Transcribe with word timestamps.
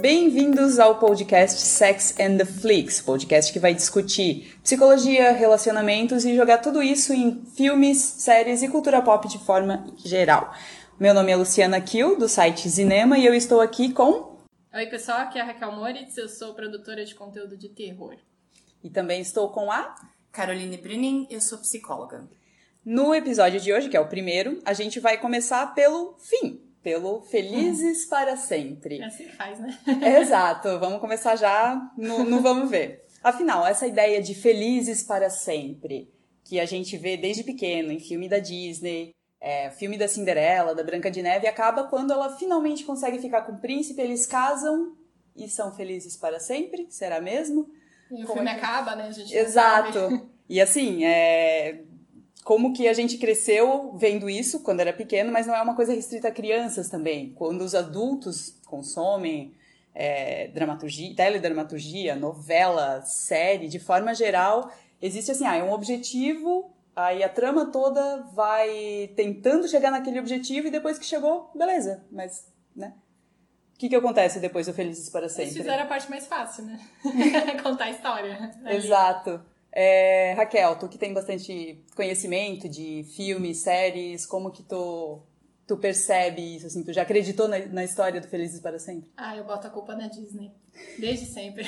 Bem-vindos 0.00 0.78
ao 0.78 1.00
podcast 1.00 1.60
Sex 1.60 2.14
and 2.20 2.36
the 2.36 2.44
Flicks, 2.44 3.00
podcast 3.00 3.52
que 3.52 3.58
vai 3.58 3.74
discutir 3.74 4.56
psicologia, 4.62 5.32
relacionamentos 5.32 6.24
e 6.24 6.36
jogar 6.36 6.58
tudo 6.58 6.80
isso 6.80 7.12
em 7.12 7.44
filmes, 7.46 7.98
séries 7.98 8.62
e 8.62 8.68
cultura 8.68 9.02
pop 9.02 9.26
de 9.26 9.38
forma 9.38 9.84
geral. 9.96 10.54
Meu 11.00 11.12
nome 11.12 11.32
é 11.32 11.36
Luciana 11.36 11.80
Kiel, 11.80 12.16
do 12.16 12.28
site 12.28 12.70
Cinema, 12.70 13.18
e 13.18 13.26
eu 13.26 13.34
estou 13.34 13.60
aqui 13.60 13.92
com. 13.92 14.38
Oi, 14.72 14.86
pessoal, 14.86 15.18
aqui 15.18 15.36
é 15.36 15.42
a 15.42 15.44
Raquel 15.46 15.72
Moritz, 15.72 16.16
eu 16.16 16.28
sou 16.28 16.54
produtora 16.54 17.04
de 17.04 17.16
conteúdo 17.16 17.56
de 17.56 17.68
terror. 17.68 18.14
E 18.84 18.88
também 18.88 19.20
estou 19.20 19.50
com 19.50 19.68
a. 19.68 19.96
Caroline 20.30 20.76
Brunin, 20.76 21.26
eu 21.28 21.40
sou 21.40 21.58
psicóloga. 21.58 22.28
No 22.84 23.12
episódio 23.12 23.58
de 23.58 23.72
hoje, 23.72 23.88
que 23.88 23.96
é 23.96 24.00
o 24.00 24.06
primeiro, 24.06 24.60
a 24.64 24.72
gente 24.72 25.00
vai 25.00 25.18
começar 25.18 25.74
pelo 25.74 26.16
fim, 26.18 26.67
pelo 26.88 27.20
Felizes 27.20 28.06
hum. 28.06 28.08
para 28.08 28.34
Sempre. 28.34 28.98
É 28.98 29.04
assim 29.04 29.24
que 29.24 29.36
faz, 29.36 29.60
né? 29.60 29.78
Exato, 30.18 30.78
vamos 30.78 31.00
começar 31.00 31.36
já 31.36 31.92
no, 31.98 32.24
no 32.24 32.40
Vamos 32.40 32.70
Ver. 32.70 33.04
Afinal, 33.22 33.66
essa 33.66 33.86
ideia 33.86 34.22
de 34.22 34.34
Felizes 34.34 35.02
para 35.02 35.28
Sempre, 35.28 36.10
que 36.42 36.58
a 36.58 36.64
gente 36.64 36.96
vê 36.96 37.18
desde 37.18 37.44
pequeno 37.44 37.92
em 37.92 38.00
filme 38.00 38.26
da 38.26 38.38
Disney, 38.38 39.14
é, 39.38 39.70
filme 39.70 39.98
da 39.98 40.08
Cinderela, 40.08 40.74
da 40.74 40.82
Branca 40.82 41.10
de 41.10 41.20
Neve, 41.20 41.46
acaba 41.46 41.84
quando 41.84 42.10
ela 42.10 42.34
finalmente 42.38 42.84
consegue 42.84 43.18
ficar 43.18 43.42
com 43.42 43.52
o 43.52 43.60
príncipe, 43.60 44.00
eles 44.00 44.24
casam 44.24 44.96
e 45.36 45.46
são 45.46 45.74
felizes 45.74 46.16
para 46.16 46.40
sempre? 46.40 46.86
Será 46.88 47.20
mesmo? 47.20 47.68
E 48.10 48.22
o 48.22 48.26
Como 48.26 48.38
filme 48.38 48.50
é 48.50 48.54
que... 48.54 48.60
acaba, 48.64 48.96
né? 48.96 49.08
A 49.08 49.12
gente 49.12 49.36
Exato. 49.36 50.26
E 50.48 50.58
assim, 50.58 51.04
é, 51.04 51.82
como 52.48 52.72
que 52.72 52.88
a 52.88 52.94
gente 52.94 53.18
cresceu 53.18 53.92
vendo 53.98 54.30
isso 54.30 54.60
quando 54.60 54.80
era 54.80 54.90
pequeno, 54.90 55.30
mas 55.30 55.46
não 55.46 55.54
é 55.54 55.60
uma 55.60 55.76
coisa 55.76 55.92
restrita 55.92 56.28
a 56.28 56.30
crianças 56.30 56.88
também. 56.88 57.30
Quando 57.34 57.60
os 57.60 57.74
adultos 57.74 58.58
consomem 58.64 59.52
é, 59.94 60.48
dramaturgia, 60.48 61.14
teledramaturgia, 61.14 62.16
novela, 62.16 63.02
série, 63.02 63.68
de 63.68 63.78
forma 63.78 64.14
geral, 64.14 64.72
existe 65.02 65.30
assim, 65.30 65.44
ah, 65.44 65.56
é 65.56 65.62
um 65.62 65.72
objetivo, 65.72 66.74
aí 66.96 67.22
a 67.22 67.28
trama 67.28 67.66
toda 67.66 68.22
vai 68.32 69.10
tentando 69.14 69.68
chegar 69.68 69.90
naquele 69.90 70.18
objetivo 70.18 70.68
e 70.68 70.70
depois 70.70 70.98
que 70.98 71.04
chegou, 71.04 71.50
beleza, 71.54 72.02
mas, 72.10 72.50
né? 72.74 72.94
O 73.74 73.78
que, 73.78 73.90
que 73.90 73.96
acontece 73.96 74.40
depois 74.40 74.66
do 74.66 74.72
Felizes 74.72 75.10
para 75.10 75.28
Sempre? 75.28 75.50
Eles 75.50 75.56
fizeram 75.58 75.82
a 75.82 75.86
parte 75.86 76.08
mais 76.08 76.26
fácil, 76.26 76.64
né? 76.64 76.80
Contar 77.62 77.84
a 77.84 77.90
história. 77.90 78.54
Ali. 78.64 78.74
Exato. 78.74 79.38
É, 79.80 80.32
Raquel, 80.32 80.76
tu 80.76 80.88
que 80.88 80.98
tem 80.98 81.14
bastante 81.14 81.80
conhecimento 81.94 82.68
de 82.68 83.04
filmes, 83.14 83.58
séries, 83.58 84.26
como 84.26 84.50
que 84.50 84.64
tu, 84.64 85.22
tu 85.68 85.76
percebe 85.76 86.56
isso? 86.56 86.66
Assim, 86.66 86.82
tu 86.82 86.92
já 86.92 87.02
acreditou 87.02 87.46
na, 87.46 87.64
na 87.66 87.84
história 87.84 88.20
do 88.20 88.26
Felizes 88.26 88.60
para 88.60 88.80
Sempre? 88.80 89.08
Ah, 89.16 89.36
eu 89.36 89.44
boto 89.44 89.68
a 89.68 89.70
culpa 89.70 89.94
na 89.94 90.08
Disney. 90.08 90.50
Desde 90.98 91.26
sempre. 91.26 91.64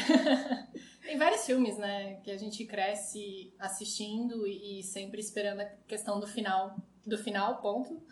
tem 1.07 1.17
vários 1.17 1.47
filmes, 1.47 1.79
né, 1.79 2.15
que 2.25 2.33
a 2.33 2.37
gente 2.37 2.65
cresce 2.65 3.55
assistindo 3.61 4.45
e, 4.45 4.81
e 4.81 4.83
sempre 4.83 5.21
esperando 5.21 5.61
a 5.61 5.67
questão 5.87 6.19
do 6.19 6.27
final, 6.27 6.75
do 7.07 7.17
final, 7.17 7.61
ponto. 7.61 8.03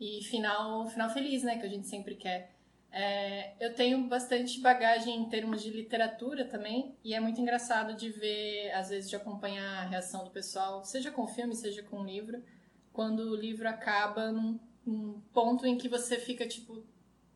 E 0.00 0.24
final, 0.24 0.88
final 0.88 1.10
feliz, 1.10 1.42
né, 1.42 1.58
que 1.58 1.66
a 1.66 1.68
gente 1.68 1.86
sempre 1.86 2.14
quer. 2.14 2.53
É, 2.96 3.54
eu 3.58 3.74
tenho 3.74 4.06
bastante 4.06 4.60
bagagem 4.60 5.16
em 5.16 5.28
termos 5.28 5.60
de 5.60 5.68
literatura 5.68 6.44
também, 6.44 6.96
e 7.02 7.12
é 7.12 7.18
muito 7.18 7.40
engraçado 7.40 7.96
de 7.96 8.08
ver, 8.08 8.70
às 8.70 8.88
vezes, 8.90 9.10
de 9.10 9.16
acompanhar 9.16 9.82
a 9.82 9.88
reação 9.88 10.22
do 10.22 10.30
pessoal, 10.30 10.84
seja 10.84 11.10
com 11.10 11.26
filme, 11.26 11.56
seja 11.56 11.82
com 11.82 12.04
livro, 12.04 12.40
quando 12.92 13.32
o 13.32 13.34
livro 13.34 13.68
acaba 13.68 14.30
num, 14.30 14.60
num 14.86 15.20
ponto 15.32 15.66
em 15.66 15.76
que 15.76 15.88
você 15.88 16.18
fica 16.18 16.46
tipo, 16.46 16.84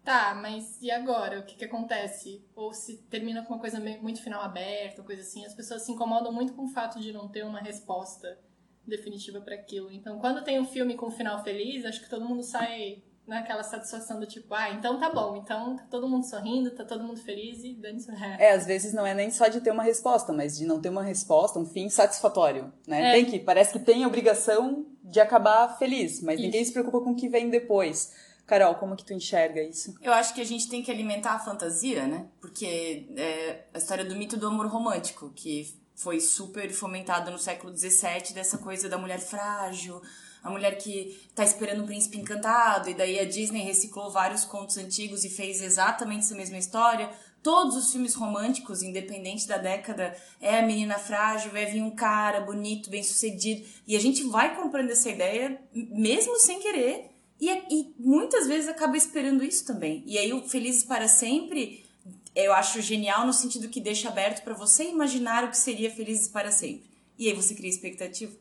tá, 0.04 0.32
mas 0.32 0.80
e 0.80 0.92
agora? 0.92 1.40
O 1.40 1.42
que, 1.44 1.56
que 1.56 1.64
acontece? 1.64 2.40
Ou 2.54 2.72
se 2.72 2.98
termina 3.10 3.44
com 3.44 3.54
uma 3.54 3.60
coisa 3.60 3.80
muito 3.80 4.22
final 4.22 4.40
aberta, 4.40 5.02
coisa 5.02 5.22
assim, 5.22 5.44
as 5.44 5.54
pessoas 5.54 5.82
se 5.82 5.90
incomodam 5.90 6.32
muito 6.32 6.52
com 6.52 6.66
o 6.66 6.68
fato 6.68 7.00
de 7.00 7.12
não 7.12 7.26
ter 7.26 7.44
uma 7.44 7.58
resposta 7.58 8.38
definitiva 8.86 9.40
para 9.40 9.56
aquilo. 9.56 9.90
Então, 9.90 10.20
quando 10.20 10.44
tem 10.44 10.60
um 10.60 10.64
filme 10.64 10.94
com 10.94 11.06
um 11.06 11.10
final 11.10 11.42
feliz, 11.42 11.84
acho 11.84 12.00
que 12.00 12.08
todo 12.08 12.24
mundo 12.24 12.44
sai 12.44 13.02
naquela 13.28 13.62
satisfação 13.62 14.18
do 14.18 14.26
tipo, 14.26 14.54
ah, 14.54 14.70
então 14.70 14.98
tá 14.98 15.10
bom, 15.10 15.36
então 15.36 15.76
tá 15.76 15.84
todo 15.90 16.08
mundo 16.08 16.28
sorrindo, 16.28 16.70
tá 16.70 16.84
todo 16.84 17.04
mundo 17.04 17.20
feliz 17.20 17.62
e 17.62 17.74
dando 17.74 17.98
isso 17.98 18.10
É, 18.38 18.52
às 18.52 18.66
vezes 18.66 18.92
não 18.92 19.06
é 19.06 19.14
nem 19.14 19.30
só 19.30 19.48
de 19.48 19.60
ter 19.60 19.70
uma 19.70 19.82
resposta, 19.82 20.32
mas 20.32 20.56
de 20.56 20.66
não 20.66 20.80
ter 20.80 20.88
uma 20.88 21.02
resposta, 21.02 21.58
um 21.58 21.66
fim 21.66 21.88
satisfatório, 21.88 22.72
né? 22.86 23.10
É. 23.10 23.12
Tem 23.12 23.24
que, 23.24 23.38
parece 23.38 23.72
que 23.72 23.78
tem 23.78 24.02
a 24.04 24.08
obrigação 24.08 24.86
de 25.04 25.20
acabar 25.20 25.78
feliz, 25.78 26.22
mas 26.22 26.36
isso. 26.36 26.46
ninguém 26.46 26.64
se 26.64 26.72
preocupa 26.72 27.00
com 27.00 27.10
o 27.10 27.16
que 27.16 27.28
vem 27.28 27.50
depois. 27.50 28.12
Carol, 28.46 28.74
como 28.76 28.96
que 28.96 29.04
tu 29.04 29.12
enxerga 29.12 29.62
isso? 29.62 29.94
Eu 30.00 30.12
acho 30.14 30.32
que 30.32 30.40
a 30.40 30.44
gente 30.44 30.70
tem 30.70 30.82
que 30.82 30.90
alimentar 30.90 31.32
a 31.32 31.38
fantasia, 31.38 32.06
né? 32.06 32.26
Porque 32.40 33.06
é 33.14 33.64
a 33.74 33.78
história 33.78 34.04
do 34.06 34.16
mito 34.16 34.38
do 34.38 34.46
amor 34.46 34.66
romântico, 34.68 35.30
que 35.34 35.78
foi 35.94 36.18
super 36.18 36.70
fomentado 36.72 37.30
no 37.30 37.38
século 37.38 37.76
XVII, 37.76 38.32
dessa 38.32 38.56
coisa 38.56 38.88
da 38.88 38.96
mulher 38.96 39.18
frágil, 39.18 40.00
a 40.42 40.50
mulher 40.50 40.78
que 40.78 41.20
tá 41.34 41.44
esperando 41.44 41.82
o 41.82 41.86
príncipe 41.86 42.18
encantado, 42.18 42.88
e 42.88 42.94
daí 42.94 43.18
a 43.18 43.24
Disney 43.24 43.62
reciclou 43.62 44.10
vários 44.10 44.44
contos 44.44 44.76
antigos 44.76 45.24
e 45.24 45.30
fez 45.30 45.62
exatamente 45.62 46.24
essa 46.24 46.34
mesma 46.34 46.58
história. 46.58 47.10
Todos 47.42 47.76
os 47.76 47.92
filmes 47.92 48.14
românticos, 48.14 48.82
independente 48.82 49.46
da 49.46 49.58
década, 49.58 50.16
é 50.40 50.58
a 50.58 50.62
menina 50.62 50.98
frágil, 50.98 51.52
vai 51.52 51.66
vir 51.66 51.82
um 51.82 51.90
cara 51.90 52.40
bonito, 52.40 52.90
bem 52.90 53.02
sucedido. 53.02 53.66
E 53.86 53.96
a 53.96 54.00
gente 54.00 54.24
vai 54.24 54.56
comprando 54.56 54.90
essa 54.90 55.08
ideia, 55.08 55.60
mesmo 55.72 56.38
sem 56.38 56.60
querer, 56.60 57.10
e, 57.40 57.48
é, 57.48 57.64
e 57.70 57.94
muitas 57.98 58.46
vezes 58.48 58.68
acaba 58.68 58.96
esperando 58.96 59.44
isso 59.44 59.64
também. 59.64 60.02
E 60.04 60.18
aí 60.18 60.32
o 60.32 60.42
Felizes 60.48 60.82
para 60.82 61.06
Sempre 61.06 61.86
eu 62.34 62.52
acho 62.52 62.80
genial 62.80 63.26
no 63.26 63.32
sentido 63.32 63.68
que 63.68 63.80
deixa 63.80 64.08
aberto 64.08 64.44
para 64.44 64.54
você 64.54 64.84
imaginar 64.84 65.42
o 65.42 65.50
que 65.50 65.56
seria 65.56 65.90
Felizes 65.90 66.28
para 66.28 66.52
Sempre. 66.52 66.88
E 67.18 67.28
aí 67.28 67.34
você 67.34 67.52
cria 67.52 67.68
expectativa. 67.68 68.32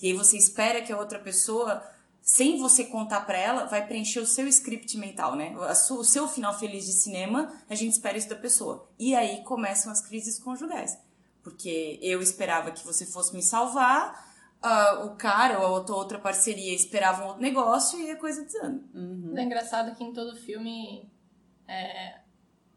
E 0.00 0.08
aí 0.08 0.12
você 0.12 0.36
espera 0.36 0.82
que 0.82 0.92
a 0.92 0.98
outra 0.98 1.18
pessoa, 1.18 1.82
sem 2.20 2.58
você 2.58 2.84
contar 2.84 3.22
para 3.22 3.38
ela, 3.38 3.64
vai 3.66 3.86
preencher 3.86 4.20
o 4.20 4.26
seu 4.26 4.46
script 4.48 4.96
mental, 4.98 5.34
né? 5.34 5.54
O 5.56 6.04
seu 6.04 6.28
final 6.28 6.58
feliz 6.58 6.86
de 6.86 6.92
cinema, 6.92 7.52
a 7.68 7.74
gente 7.74 7.92
espera 7.92 8.18
isso 8.18 8.28
da 8.28 8.36
pessoa. 8.36 8.88
E 8.98 9.14
aí 9.14 9.42
começam 9.44 9.90
as 9.90 10.00
crises 10.00 10.38
conjugais. 10.38 10.98
Porque 11.42 11.98
eu 12.02 12.22
esperava 12.22 12.70
que 12.70 12.84
você 12.84 13.04
fosse 13.04 13.34
me 13.34 13.42
salvar, 13.42 14.34
uh, 14.64 15.06
o 15.06 15.16
cara 15.16 15.58
ou 15.60 15.66
a 15.66 15.70
outra, 15.70 15.94
outra 15.94 16.18
parceria 16.18 16.74
esperava 16.74 17.22
um 17.22 17.26
outro 17.28 17.42
negócio 17.42 18.00
e 18.00 18.10
a 18.10 18.16
coisa 18.16 18.42
desanda. 18.42 18.82
Uhum. 18.94 19.34
É 19.36 19.42
engraçado 19.42 19.94
que 19.94 20.02
em 20.02 20.12
todo 20.12 20.34
filme 20.36 21.08
é, 21.68 22.20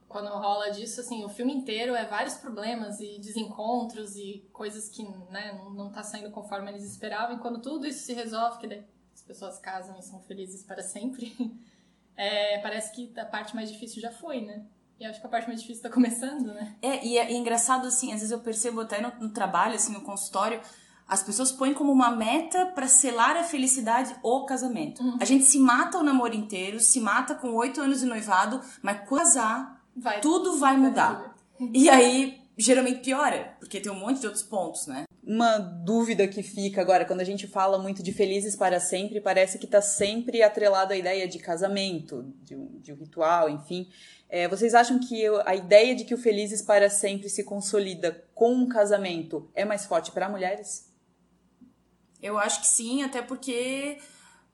quando 0.08 0.30
rola 0.30 0.72
disso, 0.72 1.02
assim, 1.02 1.26
o 1.26 1.30
filme 1.30 1.54
inteiro 1.54 1.94
é 1.94 2.06
vários 2.06 2.36
problemas 2.36 3.00
e 3.00 3.20
desencontros 3.20 4.16
e 4.16 4.48
coisas 4.54 4.88
que, 4.88 5.04
né, 5.30 5.54
não, 5.54 5.70
não 5.72 5.92
tá 5.92 6.02
saindo 6.02 6.32
conforme 6.32 6.72
eles 6.72 6.84
esperavam. 6.84 7.36
E 7.36 7.40
quando 7.40 7.60
tudo 7.62 7.86
isso 7.86 8.06
se 8.06 8.14
resolve, 8.14 8.60
que 8.60 8.84
as 9.14 9.22
pessoas 9.22 9.60
casam 9.60 9.98
e 10.00 10.02
são 10.02 10.22
felizes 10.22 10.64
para 10.64 10.82
sempre, 10.82 11.36
é, 12.16 12.60
parece 12.60 12.94
que 12.96 13.20
a 13.20 13.26
parte 13.26 13.54
mais 13.54 13.70
difícil 13.70 14.02
já 14.02 14.12
foi, 14.12 14.42
né? 14.42 14.66
E 15.00 15.06
acho 15.06 15.20
que 15.20 15.28
a 15.28 15.30
parte 15.30 15.48
mais 15.48 15.62
difícil 15.62 15.84
tá 15.84 15.90
começando, 15.90 16.54
né? 16.54 16.76
É, 16.82 17.06
e 17.06 17.18
é, 17.18 17.30
e 17.32 17.36
é 17.36 17.38
engraçado, 17.38 17.86
assim, 17.86 18.08
às 18.14 18.20
vezes 18.20 18.32
eu 18.32 18.40
percebo 18.40 18.82
até 18.82 19.02
no, 19.02 19.12
no 19.20 19.30
trabalho, 19.30 19.76
assim, 19.76 19.92
no 19.92 20.02
consultório, 20.02 20.62
as 21.08 21.22
pessoas 21.22 21.52
põem 21.52 21.74
como 21.74 21.92
uma 21.92 22.12
meta 22.12 22.66
para 22.68 22.88
selar 22.88 23.38
a 23.38 23.44
felicidade 23.44 24.16
o 24.24 24.46
casamento. 24.46 25.04
Uhum. 25.04 25.18
A 25.22 25.26
gente 25.26 25.44
se 25.44 25.60
mata 25.60 25.98
o 25.98 26.04
namoro 26.04 26.34
inteiro, 26.34 26.80
se 26.80 27.00
mata 27.00 27.36
com 27.36 27.54
oito 27.56 27.80
anos 27.82 28.00
de 28.00 28.06
noivado, 28.06 28.62
mas 28.82 29.08
casar 29.08 29.77
vai, 29.98 30.22
tudo 30.22 30.58
vai 30.58 30.78
mudar. 30.78 31.36
Vai 31.60 31.70
e 31.74 31.90
aí, 31.90 32.42
geralmente 32.58 33.02
piora, 33.02 33.56
porque 33.60 33.80
tem 33.80 33.92
um 33.92 34.00
monte 34.00 34.20
de 34.20 34.28
outros 34.28 34.44
pontos, 34.44 34.88
né? 34.88 35.06
Uma 35.24 35.58
dúvida 35.58 36.28
que 36.28 36.42
fica 36.42 36.80
agora, 36.80 37.04
quando 37.04 37.20
a 37.20 37.26
gente 37.26 37.48
fala 37.48 37.78
muito 37.78 38.02
de 38.02 38.14
felizes 38.14 38.56
para 38.56 38.80
sempre, 38.80 39.20
parece 39.20 39.58
que 39.58 39.66
está 39.66 39.82
sempre 39.82 40.42
atrelado 40.42 40.94
à 40.94 40.98
ideia 40.98 41.28
de 41.28 41.40
casamento, 41.40 42.34
de 42.44 42.56
um, 42.56 42.80
de 42.80 42.94
um 42.94 42.96
ritual, 42.96 43.50
enfim. 43.50 43.90
É, 44.30 44.48
vocês 44.48 44.74
acham 44.74 45.00
que 45.00 45.26
a 45.46 45.56
ideia 45.56 45.96
de 45.96 46.06
que 46.06 46.14
o 46.14 46.18
felizes 46.18 46.62
para 46.62 46.90
sempre 46.90 47.30
se 47.30 47.44
consolida 47.44 48.26
com 48.34 48.54
um 48.54 48.68
casamento 48.68 49.50
é 49.54 49.66
mais 49.66 49.86
forte 49.86 50.12
para 50.12 50.30
mulheres? 50.30 50.88
Eu 52.22 52.38
acho 52.38 52.62
que 52.62 52.68
sim, 52.68 53.04
até 53.04 53.22
porque 53.22 53.98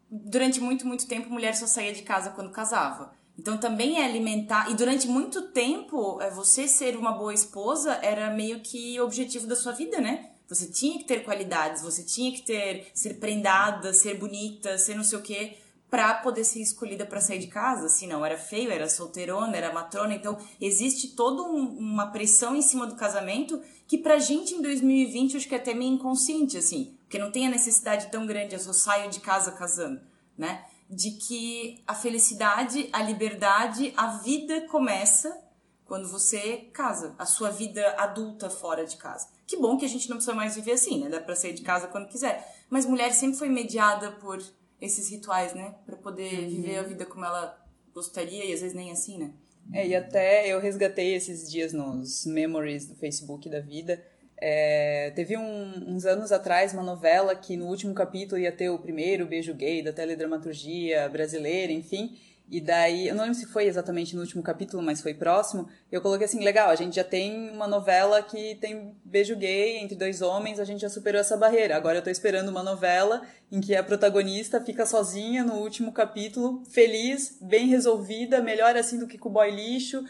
durante 0.10 0.60
muito, 0.60 0.86
muito 0.86 1.08
tempo 1.08 1.30
mulher 1.30 1.56
só 1.56 1.66
saía 1.66 1.94
de 1.94 2.04
casa 2.04 2.32
quando 2.32 2.52
casava. 2.52 3.14
Então 3.38 3.58
também 3.58 4.00
é 4.00 4.06
alimentar. 4.06 4.70
E 4.70 4.76
durante 4.76 5.08
muito 5.08 5.50
tempo, 5.50 6.22
é, 6.22 6.30
você 6.30 6.68
ser 6.68 6.96
uma 6.96 7.14
boa 7.14 7.34
esposa 7.34 8.00
era 8.02 8.30
meio 8.30 8.60
que 8.60 9.00
o 9.00 9.06
objetivo 9.06 9.48
da 9.48 9.56
sua 9.56 9.72
vida, 9.72 10.00
né? 10.00 10.30
Você 10.48 10.68
tinha 10.68 10.98
que 11.00 11.06
ter 11.06 11.24
qualidades, 11.24 11.82
você 11.82 12.04
tinha 12.04 12.32
que 12.32 12.44
ter 12.44 12.88
ser 12.94 13.16
prendada, 13.16 13.94
ser 13.94 14.18
bonita, 14.18 14.78
ser 14.78 14.96
não 14.96 15.04
sei 15.04 15.18
o 15.18 15.22
quê, 15.22 15.58
para 15.90 16.16
poder 16.16 16.44
ser 16.44 16.60
escolhida 16.60 17.06
para 17.06 17.22
sair 17.22 17.40
de 17.40 17.48
casa. 17.48 17.88
Se 17.88 18.06
não 18.06 18.26
era 18.26 18.38
feio, 18.38 18.72
era 18.72 18.90
solteirona, 18.90 19.56
era 19.56 19.74
matrona. 19.74 20.14
Então 20.14 20.38
existe 20.60 21.10
toda 21.10 21.44
um, 21.44 21.78
uma 21.78 22.08
pressão 22.08 22.56
em 22.56 22.62
cima 22.62 22.86
do 22.86 22.96
casamento 22.96 23.62
que 23.88 23.98
pra 23.98 24.20
gente 24.20 24.56
em 24.56 24.62
2020 24.62 25.34
eu 25.34 25.38
acho 25.38 25.48
que 25.48 25.56
é 25.56 25.58
até 25.58 25.74
meio 25.74 25.94
inconsciente, 25.94 26.58
assim, 26.58 26.98
porque 27.04 27.20
não 27.20 27.32
tem 27.32 27.46
a 27.46 27.50
necessidade 27.50 28.08
tão 28.08 28.26
grande, 28.26 28.56
eu 28.56 28.60
só 28.60 28.74
saio 28.74 29.10
de 29.10 29.20
casa 29.20 29.52
casando, 29.52 30.02
né? 30.38 30.66
De 30.94 31.12
que 31.12 31.84
a 31.88 31.96
felicidade, 31.96 32.90
a 32.92 33.02
liberdade, 33.02 33.94
a 33.98 34.18
vida 34.18 34.68
começa 34.68 35.42
quando 35.86 36.10
você 36.10 36.70
casa, 36.74 37.14
a 37.20 37.26
sua 37.26 37.50
vida 37.50 37.96
adulta 37.98 38.50
fora 38.50 38.86
de 38.86 38.98
casa. 38.98 39.28
Que 39.46 39.58
bom 39.58 39.78
que 39.78 39.86
a 39.86 39.90
gente 39.90 40.10
não 40.10 40.18
precisa 40.18 40.36
mais 40.36 40.56
viver 40.56 40.74
assim, 40.74 41.04
né? 41.04 41.10
Dá 41.10 41.20
pra 41.20 41.36
sair 41.36 41.54
de 41.54 41.62
casa 41.62 41.88
quando 41.88 42.08
quiser. 42.08 42.44
Mas 42.70 42.86
mulher 42.86 43.12
sempre 43.14 43.38
foi 43.38 43.50
mediada 43.50 44.12
por 44.14 44.42
esses 44.80 45.10
rituais, 45.10 45.54
né? 45.54 45.76
Pra 45.86 45.96
poder 45.96 46.40
uhum. 46.40 46.50
viver 46.50 46.78
a 46.78 46.84
vida 46.84 47.06
como 47.06 47.26
ela 47.26 47.58
gostaria 47.94 48.46
e 48.46 48.54
às 48.54 48.62
vezes 48.62 48.76
nem 48.76 48.92
assim, 48.92 49.18
né? 49.18 49.34
É, 49.72 49.88
e 49.88 49.96
até 49.96 50.48
eu 50.48 50.60
resgatei 50.60 51.16
esses 51.16 51.50
dias 51.50 51.72
nos 51.72 52.26
memories 52.26 52.88
do 52.88 52.96
Facebook 52.96 53.50
da 53.50 53.60
vida. 53.60 54.04
É, 54.46 55.10
teve 55.16 55.38
um, 55.38 55.72
uns 55.88 56.06
anos 56.06 56.34
atrás 56.34 56.74
uma 56.74 56.84
novela 56.84 57.34
que 57.34 57.56
no 57.56 57.66
último 57.68 57.94
capítulo 57.94 58.42
ia 58.42 58.52
ter 58.52 58.70
o 58.70 58.78
primeiro 58.78 59.26
beijo 59.26 59.54
gay 59.54 59.82
da 59.82 59.94
teledramaturgia 59.94 61.08
brasileira, 61.08 61.72
enfim. 61.72 62.18
E 62.50 62.60
daí, 62.60 63.08
eu 63.08 63.16
não 63.16 63.24
lembro 63.24 63.40
se 63.40 63.46
foi 63.46 63.68
exatamente 63.68 64.14
no 64.14 64.22
último 64.22 64.44
capítulo, 64.44 64.84
mas 64.84 65.00
foi 65.00 65.14
próximo. 65.14 65.70
Eu 65.90 66.02
coloquei 66.02 66.26
assim: 66.26 66.44
legal, 66.44 66.70
a 66.70 66.76
gente 66.76 66.98
já 66.98 67.06
tem 67.06 67.52
uma 67.52 67.70
novela 67.70 68.22
que 68.22 68.56
tem 68.56 68.94
beijo 69.06 69.34
gay 69.38 69.78
entre 69.78 69.96
dois 69.96 70.22
homens, 70.22 70.60
a 70.60 70.66
gente 70.66 70.82
já 70.82 70.90
superou 70.90 71.22
essa 71.22 71.38
barreira. 71.38 71.78
Agora 71.78 72.00
eu 72.00 72.04
tô 72.04 72.10
esperando 72.10 72.50
uma 72.50 72.64
novela 72.64 73.22
em 73.50 73.62
que 73.62 73.74
a 73.74 73.82
protagonista 73.82 74.60
fica 74.60 74.86
sozinha 74.86 75.46
no 75.46 75.54
último 75.54 75.94
capítulo, 75.94 76.66
feliz, 76.70 77.38
bem 77.40 77.68
resolvida, 77.68 78.42
melhor 78.42 78.76
assim 78.76 79.00
do 79.00 79.08
que 79.08 79.18
com 79.18 79.30
o 79.30 79.32
boy 79.32 79.50
lixo. 79.50 80.04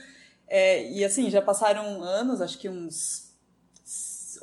É, 0.47 0.89
e 0.89 1.06
assim, 1.06 1.30
já 1.30 1.41
passaram 1.41 2.01
anos, 2.01 2.41
acho 2.41 2.57
que 2.57 2.68
uns 2.68 3.32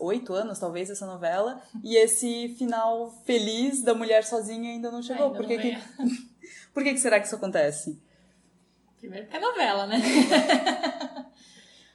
oito 0.00 0.32
anos, 0.32 0.58
talvez, 0.58 0.90
essa 0.90 1.06
novela, 1.06 1.62
e 1.82 1.96
esse 1.96 2.54
final 2.58 3.10
feliz 3.24 3.82
da 3.82 3.94
mulher 3.94 4.24
sozinha 4.24 4.70
ainda 4.70 4.90
não 4.90 5.02
chegou. 5.02 5.26
Ainda 5.26 5.36
Por 5.38 5.46
que, 5.46 5.56
não 5.56 5.62
que... 5.62 6.30
Por 6.72 6.82
que, 6.82 6.92
que 6.92 7.00
será 7.00 7.18
que 7.18 7.26
isso 7.26 7.36
acontece? 7.36 8.00
Primeiro 9.00 9.26
porque 9.26 9.38
é 9.38 9.40
novela, 9.40 9.86
né? 9.86 9.96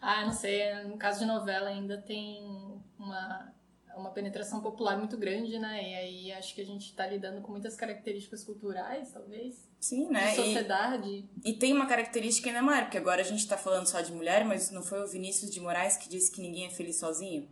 ah, 0.02 0.26
não 0.26 0.34
sei, 0.34 0.84
no 0.86 0.98
caso 0.98 1.20
de 1.20 1.26
novela 1.26 1.70
ainda 1.70 2.02
tem 2.02 2.42
uma, 2.98 3.54
uma 3.96 4.10
penetração 4.10 4.60
popular 4.60 4.98
muito 4.98 5.16
grande, 5.16 5.60
né? 5.60 5.82
E 5.84 5.96
aí 5.96 6.32
acho 6.34 6.56
que 6.56 6.62
a 6.62 6.66
gente 6.66 6.88
está 6.88 7.06
lidando 7.06 7.42
com 7.42 7.52
muitas 7.52 7.76
características 7.76 8.44
culturais, 8.44 9.12
talvez. 9.12 9.70
Sim, 9.80 10.10
né? 10.10 10.32
De 10.32 10.36
sociedade. 10.36 11.30
E, 11.44 11.52
e 11.52 11.54
tem 11.54 11.72
uma 11.74 11.86
característica 11.86 12.50
ainda 12.50 12.64
maior, 12.64 12.86
porque 12.86 12.98
agora 12.98 13.22
a 13.22 13.26
gente 13.26 13.40
está 13.40 13.56
falando 13.56 13.86
só 13.86 14.02
de 14.02 14.12
mulher, 14.12 14.44
mas 14.44 14.72
não 14.72 14.82
foi 14.82 15.04
o 15.04 15.08
Vinícius 15.08 15.52
de 15.52 15.60
Moraes 15.60 15.98
que 15.98 16.10
disse 16.10 16.32
que 16.32 16.42
ninguém 16.42 16.66
é 16.66 16.70
feliz 16.72 16.98
sozinho? 16.98 17.48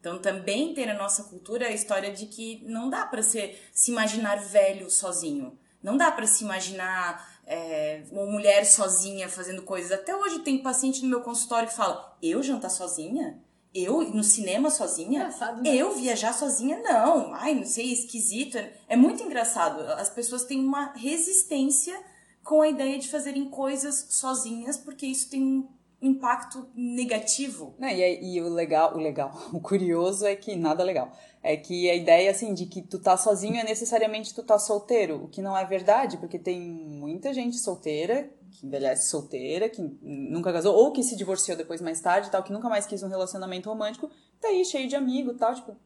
Então 0.00 0.18
também 0.18 0.74
tem 0.74 0.86
na 0.86 0.94
nossa 0.94 1.24
cultura 1.24 1.66
a 1.66 1.72
história 1.72 2.12
de 2.12 2.26
que 2.26 2.62
não 2.64 2.88
dá 2.88 3.04
para 3.04 3.22
se 3.22 3.56
imaginar 3.88 4.36
velho 4.36 4.90
sozinho. 4.90 5.58
Não 5.82 5.96
dá 5.96 6.10
para 6.10 6.26
se 6.26 6.44
imaginar 6.44 7.40
é, 7.46 8.02
uma 8.10 8.26
mulher 8.26 8.64
sozinha 8.64 9.28
fazendo 9.28 9.62
coisas. 9.62 9.92
Até 9.92 10.14
hoje 10.14 10.40
tem 10.40 10.62
paciente 10.62 11.02
no 11.02 11.08
meu 11.08 11.22
consultório 11.22 11.68
que 11.68 11.74
fala: 11.74 12.16
eu 12.22 12.42
jantar 12.42 12.70
sozinha? 12.70 13.42
Eu 13.74 14.00
no 14.02 14.24
cinema 14.24 14.70
sozinha? 14.70 15.20
Engraçado, 15.20 15.62
né? 15.62 15.76
Eu 15.76 15.94
viajar 15.94 16.32
sozinha? 16.32 16.80
Não. 16.82 17.34
Ai, 17.34 17.54
não 17.54 17.64
sei, 17.64 17.92
esquisito. 17.92 18.58
É 18.88 18.96
muito 18.96 19.22
engraçado. 19.22 19.80
As 19.92 20.08
pessoas 20.08 20.44
têm 20.44 20.58
uma 20.58 20.92
resistência 20.94 21.98
com 22.42 22.62
a 22.62 22.68
ideia 22.68 22.98
de 22.98 23.08
fazerem 23.08 23.50
coisas 23.50 24.06
sozinhas, 24.10 24.78
porque 24.78 25.06
isso 25.06 25.28
tem 25.28 25.42
um 25.42 25.68
impacto 26.00 26.68
negativo. 26.74 27.74
Não, 27.78 27.88
e, 27.88 28.36
e 28.36 28.40
o 28.40 28.48
legal, 28.48 28.94
o 28.94 28.98
legal, 28.98 29.32
o 29.52 29.60
curioso 29.60 30.24
é 30.26 30.36
que 30.36 30.56
nada 30.56 30.84
legal. 30.84 31.12
É 31.42 31.56
que 31.56 31.88
a 31.88 31.94
ideia, 31.94 32.30
assim, 32.30 32.54
de 32.54 32.66
que 32.66 32.82
tu 32.82 32.98
tá 32.98 33.16
sozinho 33.16 33.56
é 33.56 33.64
necessariamente 33.64 34.34
tu 34.34 34.42
tá 34.42 34.58
solteiro, 34.58 35.24
o 35.24 35.28
que 35.28 35.40
não 35.40 35.56
é 35.56 35.64
verdade, 35.64 36.16
porque 36.16 36.38
tem 36.38 36.60
muita 36.60 37.32
gente 37.32 37.56
solteira, 37.58 38.30
que 38.50 38.66
envelhece 38.66 39.08
solteira, 39.08 39.68
que 39.68 39.80
nunca 40.02 40.52
casou, 40.52 40.74
ou 40.74 40.92
que 40.92 41.02
se 41.02 41.16
divorciou 41.16 41.56
depois 41.56 41.80
mais 41.80 42.00
tarde 42.00 42.30
tal, 42.30 42.42
que 42.42 42.52
nunca 42.52 42.68
mais 42.68 42.86
quis 42.86 43.02
um 43.02 43.08
relacionamento 43.08 43.68
romântico, 43.68 44.10
tá 44.40 44.48
aí 44.48 44.64
cheio 44.64 44.88
de 44.88 44.96
amigo 44.96 45.34
tal, 45.34 45.54
tipo, 45.54 45.76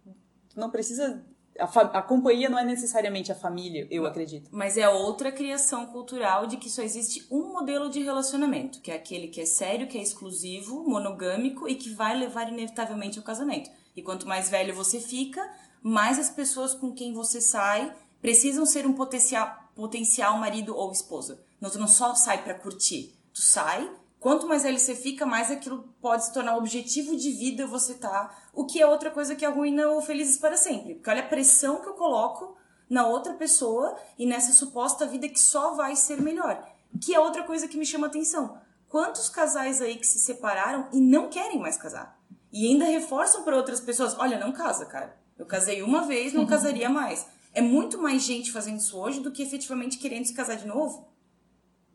não 0.57 0.71
precisa 0.71 1.23
a, 1.59 1.65
a, 1.65 2.03
companhia 2.03 2.49
não 2.49 2.59
é 2.59 2.65
necessariamente 2.65 3.31
a 3.31 3.35
família, 3.35 3.87
eu 3.91 4.07
acredito. 4.07 4.49
Mas 4.53 4.77
é 4.77 4.89
outra 4.89 5.31
criação 5.31 5.87
cultural 5.87 6.47
de 6.47 6.57
que 6.57 6.71
só 6.71 6.83
existe 6.83 7.27
um 7.31 7.53
modelo 7.53 7.91
de 7.91 8.03
relacionamento, 8.03 8.81
que 8.81 8.91
é 8.91 8.95
aquele 8.95 9.29
que 9.29 9.41
é 9.41 9.47
sério, 9.47 9.87
que 9.87 9.99
é 9.99 10.03
exclusivo, 10.03 10.89
monogâmico 10.89 11.69
e 11.69 11.75
que 11.75 11.91
vai 11.91 12.17
levar 12.17 12.49
inevitavelmente 12.49 13.19
ao 13.19 13.25
casamento. 13.25 13.71
E 13.95 14.03
quanto 14.03 14.27
mais 14.27 14.49
velho 14.49 14.75
você 14.75 14.99
fica, 14.99 15.47
mais 15.83 16.19
as 16.19 16.31
pessoas 16.31 16.75
com 16.75 16.93
quem 16.93 17.13
você 17.13 17.41
sai 17.41 17.93
precisam 18.21 18.65
ser 18.65 18.87
um 18.87 18.93
potencial, 18.93 19.53
potencial 19.75 20.39
marido 20.39 20.75
ou 20.77 20.93
esposa. 20.93 21.43
Não, 21.61 21.69
tu 21.69 21.79
não 21.79 21.89
só 21.89 22.15
sai 22.15 22.43
para 22.43 22.55
curtir, 22.55 23.15
tu 23.33 23.41
sai 23.41 23.91
Quanto 24.23 24.47
mais 24.47 24.63
velho 24.63 24.79
você 24.79 24.95
fica, 24.95 25.27
mais 25.27 25.51
aquilo 25.51 25.93
pode 26.01 26.27
se 26.27 26.33
tornar 26.33 26.57
objetivo 26.57 27.17
de 27.17 27.33
vida 27.33 27.67
você 27.67 27.95
tá. 27.95 28.33
O 28.55 28.65
que 28.65 28.81
é 28.81 28.87
outra 28.87 29.11
coisa 29.11 29.35
que 29.35 29.45
arruina 29.45 29.91
o 29.91 30.01
Felizes 30.01 30.37
para 30.37 30.57
Sempre. 30.57 30.95
Porque 30.95 31.11
olha 31.11 31.25
a 31.25 31.27
pressão 31.27 31.81
que 31.81 31.89
eu 31.89 31.95
coloco 31.95 32.57
na 32.89 33.05
outra 33.05 33.35
pessoa 33.35 33.97
e 34.17 34.25
nessa 34.25 34.53
suposta 34.53 35.09
vida 35.09 35.29
que 35.29 35.41
só 35.41 35.75
vai 35.75 35.97
ser 35.97 36.23
melhor. 36.23 36.65
Que 37.01 37.13
é 37.13 37.19
outra 37.19 37.43
coisa 37.43 37.67
que 37.67 37.77
me 37.77 37.85
chama 37.85 38.07
atenção. 38.07 38.57
Quantos 38.89 39.29
casais 39.29 39.83
aí 39.83 39.97
que 39.97 40.07
se 40.07 40.21
separaram 40.21 40.87
e 40.93 41.01
não 41.01 41.29
querem 41.29 41.59
mais 41.59 41.77
casar? 41.77 42.17
E 42.53 42.69
ainda 42.69 42.85
reforçam 42.85 43.43
para 43.43 43.57
outras 43.57 43.81
pessoas: 43.81 44.17
olha, 44.17 44.39
não 44.39 44.53
casa, 44.53 44.87
cara. 44.87 45.17
Eu 45.37 45.47
casei 45.47 45.83
uma 45.83 46.03
vez, 46.03 46.33
não 46.33 46.47
casaria 46.47 46.89
mais. 46.89 47.27
É 47.53 47.61
muito 47.61 48.01
mais 48.01 48.23
gente 48.23 48.53
fazendo 48.53 48.79
isso 48.79 48.97
hoje 48.97 49.19
do 49.19 49.33
que 49.33 49.43
efetivamente 49.43 49.99
querendo 49.99 50.27
se 50.27 50.33
casar 50.33 50.55
de 50.55 50.67
novo. 50.69 51.09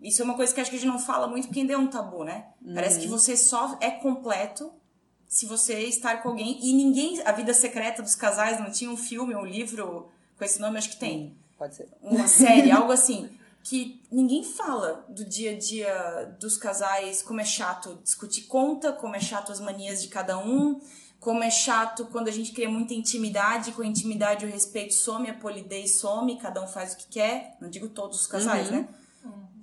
Isso 0.01 0.21
é 0.21 0.25
uma 0.25 0.35
coisa 0.35 0.53
que 0.53 0.61
acho 0.61 0.69
que 0.69 0.77
a 0.77 0.79
gente 0.79 0.87
não 0.87 0.99
fala 0.99 1.27
muito 1.27 1.47
porque 1.47 1.61
ainda 1.61 1.73
é 1.73 1.77
um 1.77 1.87
tabu, 1.87 2.23
né? 2.23 2.45
Uhum. 2.61 2.75
Parece 2.75 2.99
que 2.99 3.07
você 3.07 3.35
só 3.35 3.77
é 3.81 3.89
completo 3.89 4.71
se 5.27 5.45
você 5.45 5.81
estar 5.81 6.21
com 6.21 6.29
alguém. 6.29 6.59
E 6.61 6.73
ninguém. 6.73 7.21
A 7.25 7.31
vida 7.31 7.53
secreta 7.53 8.01
dos 8.01 8.15
casais 8.15 8.59
não 8.59 8.71
tinha 8.71 8.89
um 8.89 8.97
filme 8.97 9.35
ou 9.35 9.41
um 9.41 9.45
livro 9.45 10.07
com 10.37 10.45
esse 10.45 10.59
nome? 10.59 10.77
Acho 10.77 10.91
que 10.91 10.97
tem. 10.97 11.35
Pode 11.57 11.75
ser. 11.75 11.89
Uma 12.01 12.27
série, 12.27 12.71
algo 12.71 12.91
assim. 12.91 13.29
Que 13.63 14.01
ninguém 14.09 14.43
fala 14.43 15.05
do 15.09 15.25
dia 15.25 15.51
a 15.51 15.57
dia 15.57 16.35
dos 16.39 16.57
casais, 16.57 17.21
como 17.21 17.41
é 17.41 17.45
chato 17.45 17.99
discutir 18.01 18.43
conta, 18.43 18.93
como 18.93 19.15
é 19.15 19.19
chato 19.19 19.51
as 19.51 19.59
manias 19.59 20.01
de 20.01 20.07
cada 20.07 20.37
um, 20.37 20.79
como 21.19 21.43
é 21.43 21.49
chato 21.49 22.05
quando 22.05 22.29
a 22.29 22.31
gente 22.31 22.53
cria 22.53 22.69
muita 22.69 22.93
intimidade, 22.93 23.73
com 23.73 23.81
a 23.81 23.85
intimidade 23.85 24.45
o 24.45 24.49
respeito 24.49 24.93
some, 24.93 25.29
a 25.29 25.33
polidez 25.33 25.99
some, 25.99 26.37
cada 26.37 26.63
um 26.63 26.67
faz 26.67 26.93
o 26.93 26.97
que 26.97 27.07
quer. 27.07 27.57
Não 27.59 27.69
digo 27.69 27.89
todos 27.89 28.21
os 28.21 28.27
casais, 28.27 28.69
uhum. 28.69 28.77
né? 28.77 28.87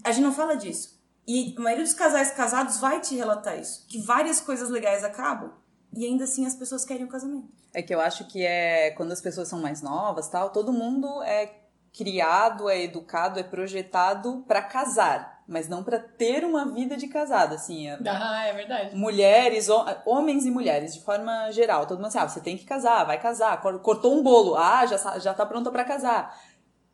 A 0.05 0.13
gente 0.13 0.25
não 0.25 0.33
fala 0.33 0.55
disso. 0.55 1.03
E 1.27 1.55
a 1.57 1.61
maioria 1.61 1.85
dos 1.85 1.95
casais 1.95 2.31
casados 2.31 2.79
vai 2.79 3.01
te 3.01 3.17
relatar 3.17 3.59
isso. 3.59 3.87
Que 3.89 3.99
várias 3.99 4.41
coisas 4.41 4.69
legais 4.69 5.03
acabam 5.03 5.51
e 5.97 6.05
ainda 6.05 6.25
assim 6.25 6.47
as 6.47 6.55
pessoas 6.55 6.85
querem 6.85 7.05
o 7.05 7.09
casamento. 7.09 7.49
É 7.73 7.83
que 7.83 7.95
eu 7.95 8.01
acho 8.01 8.27
que 8.27 8.45
é 8.45 8.91
quando 8.93 9.13
as 9.13 9.21
pessoas 9.21 9.49
são 9.49 9.61
mais 9.61 9.83
novas, 9.83 10.29
tal, 10.29 10.51
todo 10.51 10.73
mundo 10.73 11.23
é 11.23 11.51
criado, 11.93 12.69
é 12.69 12.83
educado, 12.83 13.39
é 13.39 13.43
projetado 13.43 14.45
para 14.47 14.61
casar, 14.63 15.43
mas 15.47 15.69
não 15.69 15.83
para 15.83 15.99
ter 15.99 16.45
uma 16.45 16.73
vida 16.73 16.97
de 16.97 17.07
casada, 17.07 17.55
assim. 17.55 17.89
É, 17.89 17.99
ah, 18.07 18.47
é 18.47 18.53
verdade. 18.53 18.97
Mulheres, 18.97 19.69
homens 20.05 20.45
e 20.45 20.51
mulheres, 20.51 20.95
de 20.95 21.01
forma 21.03 21.51
geral, 21.53 21.87
todo 21.87 22.01
mundo 22.01 22.11
sabe, 22.11 22.27
ah, 22.27 22.29
você 22.29 22.41
tem 22.41 22.57
que 22.57 22.65
casar, 22.65 23.05
vai 23.05 23.21
casar, 23.21 23.61
cortou 23.61 24.15
um 24.15 24.23
bolo, 24.23 24.57
ah, 24.57 24.85
já 24.87 25.19
já 25.19 25.33
tá 25.33 25.47
pronta 25.47 25.71
para 25.71 25.85
casar 25.85 26.37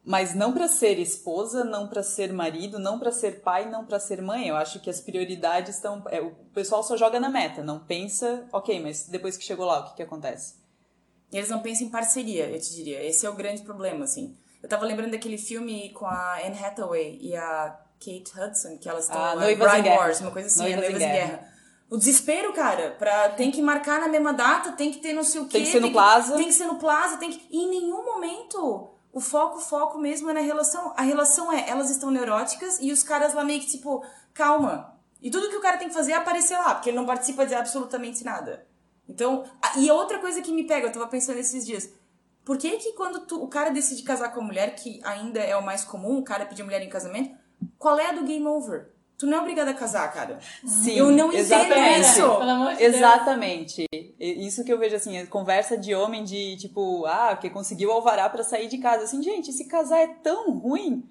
mas 0.05 0.35
não 0.35 0.53
para 0.53 0.67
ser 0.67 0.99
esposa, 0.99 1.65
não 1.65 1.87
para 1.87 2.03
ser 2.03 2.33
marido, 2.33 2.79
não 2.79 2.99
para 2.99 3.13
ser 3.13 3.43
pai, 3.43 3.69
não 3.69 3.85
para 3.85 4.01
ser 4.01 4.23
mãe. 4.23 4.49
Eu 4.49 4.57
acho 4.57 4.81
que 4.81 4.89
as 4.89 5.01
prioridades 5.01 5.77
estão. 5.77 6.03
É, 6.09 6.21
o 6.21 6.31
pessoal 6.55 6.83
só 6.83 6.97
joga 6.97 7.21
na 7.21 7.29
meta, 7.29 7.63
não 7.63 7.81
pensa, 7.81 8.47
ok, 8.53 8.81
mas 8.81 9.07
depois 9.09 9.37
que 9.37 9.45
chegou 9.45 9.67
lá, 9.67 9.81
o 9.81 9.85
que, 9.85 9.97
que 9.97 10.03
acontece? 10.03 10.55
E 11.33 11.37
eles 11.37 11.51
não 11.51 11.61
pensam 11.61 11.87
em 11.87 11.91
parceria, 11.91 12.51
eu 12.51 12.59
te 12.59 12.75
diria. 12.75 13.05
Esse 13.05 13.25
é 13.25 13.31
o 13.31 13.35
grande 13.35 13.63
problema, 13.63 14.05
assim. 14.05 14.37
Eu 14.63 14.69
tava 14.69 14.85
lembrando 14.85 15.13
daquele 15.13 15.39
filme 15.39 15.91
com 15.91 16.07
a 16.07 16.39
Anne 16.45 16.59
Hathaway 16.59 17.19
e 17.21 17.37
a 17.37 17.79
Kate 17.99 18.33
Hudson, 18.37 18.79
que 18.79 18.89
elas 18.89 19.05
estão. 19.05 19.23
Ah, 19.23 19.37
Noivas 19.37 19.69
Bride 19.69 19.81
em 19.81 19.83
Guerra. 19.85 20.01
Wars, 20.01 20.21
uma 20.21 20.31
coisa 20.31 20.49
assim, 20.49 20.61
Noivas, 20.61 20.81
Noivas 20.81 21.03
em 21.03 21.05
Guerra. 21.05 21.27
Guerra. 21.27 21.51
O 21.91 21.97
desespero, 21.97 22.53
cara, 22.53 22.91
pra, 22.99 23.31
tem 23.31 23.51
que 23.51 23.61
marcar 23.61 24.01
na 24.01 24.09
mesma 24.09 24.33
data, 24.33 24.73
tem 24.73 24.93
que 24.93 24.99
ter 24.99 25.13
não 25.13 25.25
sei 25.25 25.41
o 25.41 25.45
quê. 25.47 25.59
Tem 25.59 25.65
que 25.65 25.73
ser 25.73 25.81
no 25.81 25.91
plaza. 25.91 26.37
Tem 26.37 26.47
que 26.47 26.53
ser 26.53 26.67
no 26.67 26.77
plaza, 26.77 27.17
tem 27.17 27.31
que. 27.31 27.47
E 27.51 27.59
em 27.59 27.69
nenhum 27.69 28.05
momento 28.05 28.95
o 29.13 29.21
foco, 29.21 29.59
o 29.59 29.61
foco 29.61 29.99
mesmo 29.99 30.31
é 30.31 30.33
na 30.33 30.41
relação. 30.41 30.93
A 30.97 31.03
relação 31.03 31.53
é, 31.53 31.69
elas 31.69 31.91
estão 31.91 32.11
neuróticas 32.11 32.79
e 32.81 32.93
os 32.93 33.03
caras 33.03 33.35
lá 33.35 33.45
meio 33.45 33.61
que 33.61 33.67
tipo, 33.67 34.05
calma. 34.33 34.97
E 35.21 35.31
tudo 35.31 35.51
que 35.51 35.57
o 35.57 35.61
cara 35.61 35.77
tem 35.77 35.89
que 35.89 35.95
fazer 35.95 36.13
é 36.13 36.17
aparecer 36.17 36.57
lá, 36.57 36.75
porque 36.75 36.91
ele 36.91 36.97
não 36.97 37.07
participa 37.07 37.45
de 37.45 37.55
absolutamente 37.55 38.25
nada. 38.25 38.67
Então, 39.09 39.45
e 39.77 39.91
outra 39.91 40.19
coisa 40.19 40.41
que 40.41 40.53
me 40.53 40.67
pega, 40.67 40.87
eu 40.87 40.93
tava 40.93 41.09
pensando 41.09 41.39
esses 41.39 41.67
dias. 41.67 41.91
Por 42.45 42.57
que 42.57 42.79
que 42.79 42.93
quando 42.93 43.27
tu, 43.27 43.43
o 43.43 43.49
cara 43.49 43.71
decide 43.71 44.03
casar 44.03 44.33
com 44.33 44.41
a 44.41 44.45
mulher, 44.45 44.75
que 44.77 45.01
ainda 45.05 45.41
é 45.41 45.57
o 45.57 45.65
mais 45.65 45.85
comum, 45.85 46.19
o 46.19 46.25
cara 46.25 46.47
pedir 46.47 46.63
mulher 46.63 46.81
em 46.83 46.89
casamento, 46.89 47.37
qual 47.79 47.99
é 47.99 48.07
a 48.07 48.13
do 48.13 48.25
game 48.25 48.47
over? 48.47 48.93
Tu 49.21 49.27
não 49.27 49.37
é 49.37 49.41
obrigada 49.41 49.71
a 49.71 49.75
casar, 49.75 50.11
cara. 50.13 50.39
Sim, 50.65 50.97
eu 50.97 51.11
não 51.11 51.29
entendo 51.29 51.41
exatamente. 51.41 52.01
isso. 52.01 52.23
Pelo 52.23 52.51
amor 52.51 52.73
de 52.73 52.79
Deus. 52.79 52.95
Exatamente. 52.97 53.85
Isso 54.19 54.65
que 54.65 54.73
eu 54.73 54.79
vejo 54.79 54.97
assim, 54.97 55.27
conversa 55.27 55.77
de 55.77 55.95
homem 55.95 56.25
de 56.25 56.57
tipo, 56.57 57.05
ah, 57.07 57.37
que 57.39 57.51
conseguiu 57.51 57.93
alvará 57.93 58.29
pra 58.31 58.43
sair 58.43 58.67
de 58.67 58.79
casa. 58.79 59.05
Assim, 59.05 59.23
gente, 59.23 59.51
esse 59.51 59.67
casar 59.67 59.99
é 60.01 60.07
tão 60.23 60.51
ruim. 60.59 61.05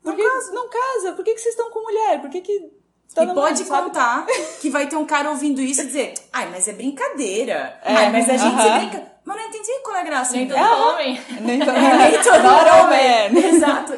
Por 0.00 0.10
Não 0.10 0.16
que 0.16 0.22
casa. 0.22 0.52
não 0.52 0.68
casa? 0.68 1.12
Por 1.14 1.24
que, 1.24 1.34
que 1.34 1.40
vocês 1.40 1.54
estão 1.56 1.70
com 1.70 1.82
mulher? 1.82 2.20
Por 2.20 2.30
que, 2.30 2.40
que 2.40 2.70
Todo 3.14 3.30
e 3.30 3.34
pode 3.34 3.64
sabe. 3.64 3.82
contar 3.86 4.26
que 4.60 4.70
vai 4.70 4.86
ter 4.88 4.96
um 4.96 5.04
cara 5.04 5.30
ouvindo 5.30 5.60
isso 5.60 5.82
e 5.82 5.86
dizer, 5.86 6.14
ai, 6.32 6.48
mas 6.50 6.68
é 6.68 6.72
brincadeira. 6.72 7.78
É, 7.84 7.94
ai, 7.94 8.12
mas 8.12 8.28
a 8.28 8.36
gente 8.36 8.54
aham. 8.54 8.78
brinca. 8.78 9.12
Mas 9.24 9.36
não 9.36 9.44
entendi 9.48 9.72
qual 9.82 9.96
é 9.96 10.00
a 10.00 10.04
graça. 10.04 10.32
Nem 10.32 10.44
então. 10.44 10.56
todo 10.58 10.66
Ah, 10.66 10.92
homem. 10.92 11.20
Nem 11.40 11.58
todo, 11.64 11.72
Nem 11.72 12.22
todo 12.22 12.46
homem. 12.84 13.54
Exato. 13.54 13.94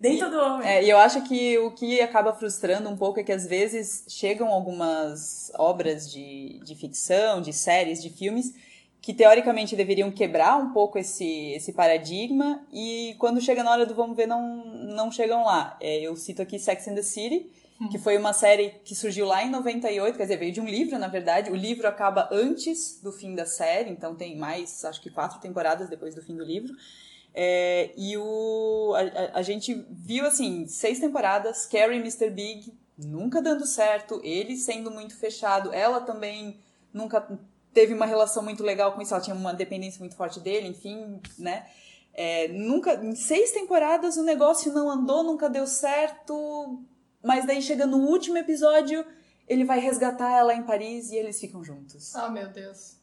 Nem 0.00 0.18
todo 0.18 0.38
homem. 0.38 0.68
É, 0.68 0.84
e 0.84 0.90
eu 0.90 0.98
acho 0.98 1.22
que 1.22 1.58
o 1.58 1.72
que 1.72 2.00
acaba 2.00 2.32
frustrando 2.32 2.88
um 2.88 2.96
pouco 2.96 3.18
é 3.18 3.24
que 3.24 3.32
às 3.32 3.46
vezes 3.46 4.04
chegam 4.08 4.48
algumas 4.48 5.50
obras 5.58 6.10
de, 6.10 6.60
de 6.62 6.74
ficção, 6.74 7.40
de 7.40 7.52
séries, 7.52 8.00
de 8.00 8.10
filmes, 8.10 8.54
que 9.00 9.12
teoricamente 9.12 9.74
deveriam 9.74 10.10
quebrar 10.10 10.56
um 10.56 10.72
pouco 10.72 10.98
esse, 10.98 11.52
esse 11.52 11.72
paradigma 11.72 12.64
e 12.72 13.16
quando 13.18 13.40
chega 13.40 13.62
na 13.64 13.70
hora 13.70 13.86
do 13.86 13.94
vamos 13.94 14.16
ver 14.16 14.26
não, 14.26 14.64
não 14.64 15.10
chegam 15.10 15.44
lá. 15.44 15.76
É, 15.80 16.00
eu 16.00 16.14
cito 16.14 16.42
aqui 16.42 16.58
Sex 16.58 16.86
and 16.88 16.94
the 16.94 17.02
City, 17.02 17.50
que 17.90 17.98
foi 17.98 18.18
uma 18.18 18.32
série 18.32 18.70
que 18.84 18.94
surgiu 18.94 19.24
lá 19.24 19.44
em 19.44 19.50
98, 19.50 20.16
quer 20.16 20.24
dizer, 20.24 20.36
veio 20.36 20.52
de 20.52 20.60
um 20.60 20.66
livro, 20.66 20.98
na 20.98 21.06
verdade. 21.06 21.50
O 21.50 21.54
livro 21.54 21.86
acaba 21.86 22.28
antes 22.32 23.00
do 23.00 23.12
fim 23.12 23.36
da 23.36 23.46
série, 23.46 23.90
então 23.90 24.16
tem 24.16 24.36
mais, 24.36 24.84
acho 24.84 25.00
que 25.00 25.10
quatro 25.10 25.38
temporadas 25.38 25.88
depois 25.88 26.12
do 26.14 26.20
fim 26.20 26.36
do 26.36 26.44
livro. 26.44 26.74
É, 27.40 27.92
e 27.96 28.16
o, 28.16 28.94
a, 28.96 29.38
a- 29.38 29.42
gente 29.42 29.72
viu, 29.88 30.26
assim, 30.26 30.66
seis 30.66 30.98
temporadas, 30.98 31.66
Carrie 31.66 31.98
e 31.98 32.00
Mr. 32.00 32.30
Big 32.30 32.76
nunca 32.98 33.40
dando 33.40 33.64
certo, 33.64 34.20
ele 34.24 34.56
sendo 34.56 34.90
muito 34.90 35.16
fechado, 35.16 35.72
ela 35.72 36.00
também 36.00 36.58
nunca 36.92 37.24
teve 37.72 37.94
uma 37.94 38.06
relação 38.06 38.42
muito 38.42 38.64
legal 38.64 38.90
com 38.92 39.00
isso, 39.00 39.14
ela 39.14 39.22
tinha 39.22 39.36
uma 39.36 39.54
dependência 39.54 40.00
muito 40.00 40.16
forte 40.16 40.40
dele, 40.40 40.66
enfim, 40.66 41.20
né? 41.38 41.64
É, 42.12 42.48
nunca, 42.48 42.94
em 42.94 43.14
seis 43.14 43.52
temporadas 43.52 44.16
o 44.16 44.24
negócio 44.24 44.72
não 44.72 44.90
andou, 44.90 45.22
nunca 45.22 45.48
deu 45.48 45.64
certo, 45.64 46.82
mas 47.22 47.46
daí 47.46 47.62
chega 47.62 47.86
no 47.86 47.98
último 47.98 48.36
episódio, 48.36 49.06
ele 49.46 49.64
vai 49.64 49.78
resgatar 49.78 50.32
ela 50.36 50.52
em 50.56 50.64
Paris 50.64 51.12
e 51.12 51.16
eles 51.16 51.38
ficam 51.38 51.62
juntos. 51.62 52.12
Oh, 52.16 52.30
meu 52.32 52.48
Deus. 52.48 52.97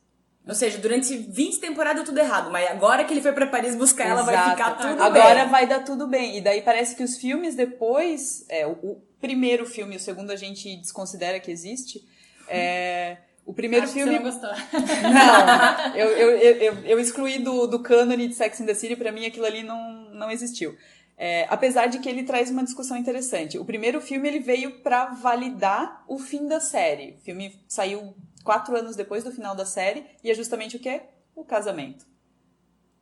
Ou 0.47 0.53
seja, 0.53 0.77
durante 0.77 1.17
20 1.17 1.59
temporadas 1.59 2.03
tudo 2.05 2.19
errado, 2.19 2.51
mas 2.51 2.69
agora 2.69 3.03
que 3.03 3.11
ele 3.13 3.21
foi 3.21 3.33
pra 3.33 3.47
Paris 3.47 3.75
buscar 3.75 4.07
ela, 4.07 4.21
vai 4.21 4.35
Exato. 4.35 4.51
ficar 4.51 4.71
tudo 4.77 5.01
Agora 5.01 5.41
bem. 5.41 5.49
vai 5.49 5.67
dar 5.67 5.83
tudo 5.83 6.07
bem. 6.07 6.37
E 6.37 6.41
daí 6.41 6.61
parece 6.61 6.95
que 6.95 7.03
os 7.03 7.17
filmes 7.17 7.55
depois. 7.55 8.45
É, 8.47 8.65
o, 8.67 8.71
o 8.71 9.01
primeiro 9.19 9.65
filme, 9.65 9.95
o 9.95 9.99
segundo 9.99 10.31
a 10.31 10.35
gente 10.35 10.75
desconsidera 10.77 11.39
que 11.39 11.49
existe. 11.49 12.05
É, 12.47 13.17
o 13.43 13.53
primeiro 13.53 13.85
Acho 13.85 13.93
que 13.93 14.03
filme. 14.03 14.19
Você 14.19 14.23
não 14.23 14.31
gostou. 14.31 14.49
Não, 15.11 15.95
eu, 15.95 16.09
eu, 16.09 16.29
eu, 16.37 16.73
eu, 16.85 16.99
excluí 16.99 17.39
do, 17.39 17.65
do 17.65 17.79
cânone 17.79 18.27
de 18.27 18.35
Sex 18.35 18.61
and 18.61 18.65
the 18.65 18.73
City, 18.73 18.95
pra 18.95 19.11
mim 19.11 19.25
aquilo 19.25 19.45
ali 19.45 19.63
não, 19.63 20.09
não 20.11 20.31
existiu. 20.31 20.75
É, 21.17 21.45
apesar 21.49 21.87
de 21.87 21.99
que 21.99 22.09
ele 22.09 22.23
traz 22.23 22.49
uma 22.49 22.63
discussão 22.63 22.97
interessante. 22.97 23.57
O 23.57 23.65
primeiro 23.65 24.01
filme 24.01 24.27
ele 24.27 24.39
veio 24.39 24.79
pra 24.81 25.05
validar 25.07 26.03
o 26.07 26.19
fim 26.19 26.47
da 26.47 26.59
série. 26.59 27.15
O 27.19 27.23
filme 27.23 27.63
saiu 27.67 28.15
quatro 28.45 28.77
anos 28.77 28.95
depois 28.95 29.23
do 29.23 29.31
final 29.31 29.55
da 29.55 29.65
série 29.65 30.05
e 30.23 30.31
é 30.31 30.33
justamente 30.33 30.77
o 30.77 30.79
quê? 30.79 31.01
O 31.35 31.43
casamento. 31.43 32.05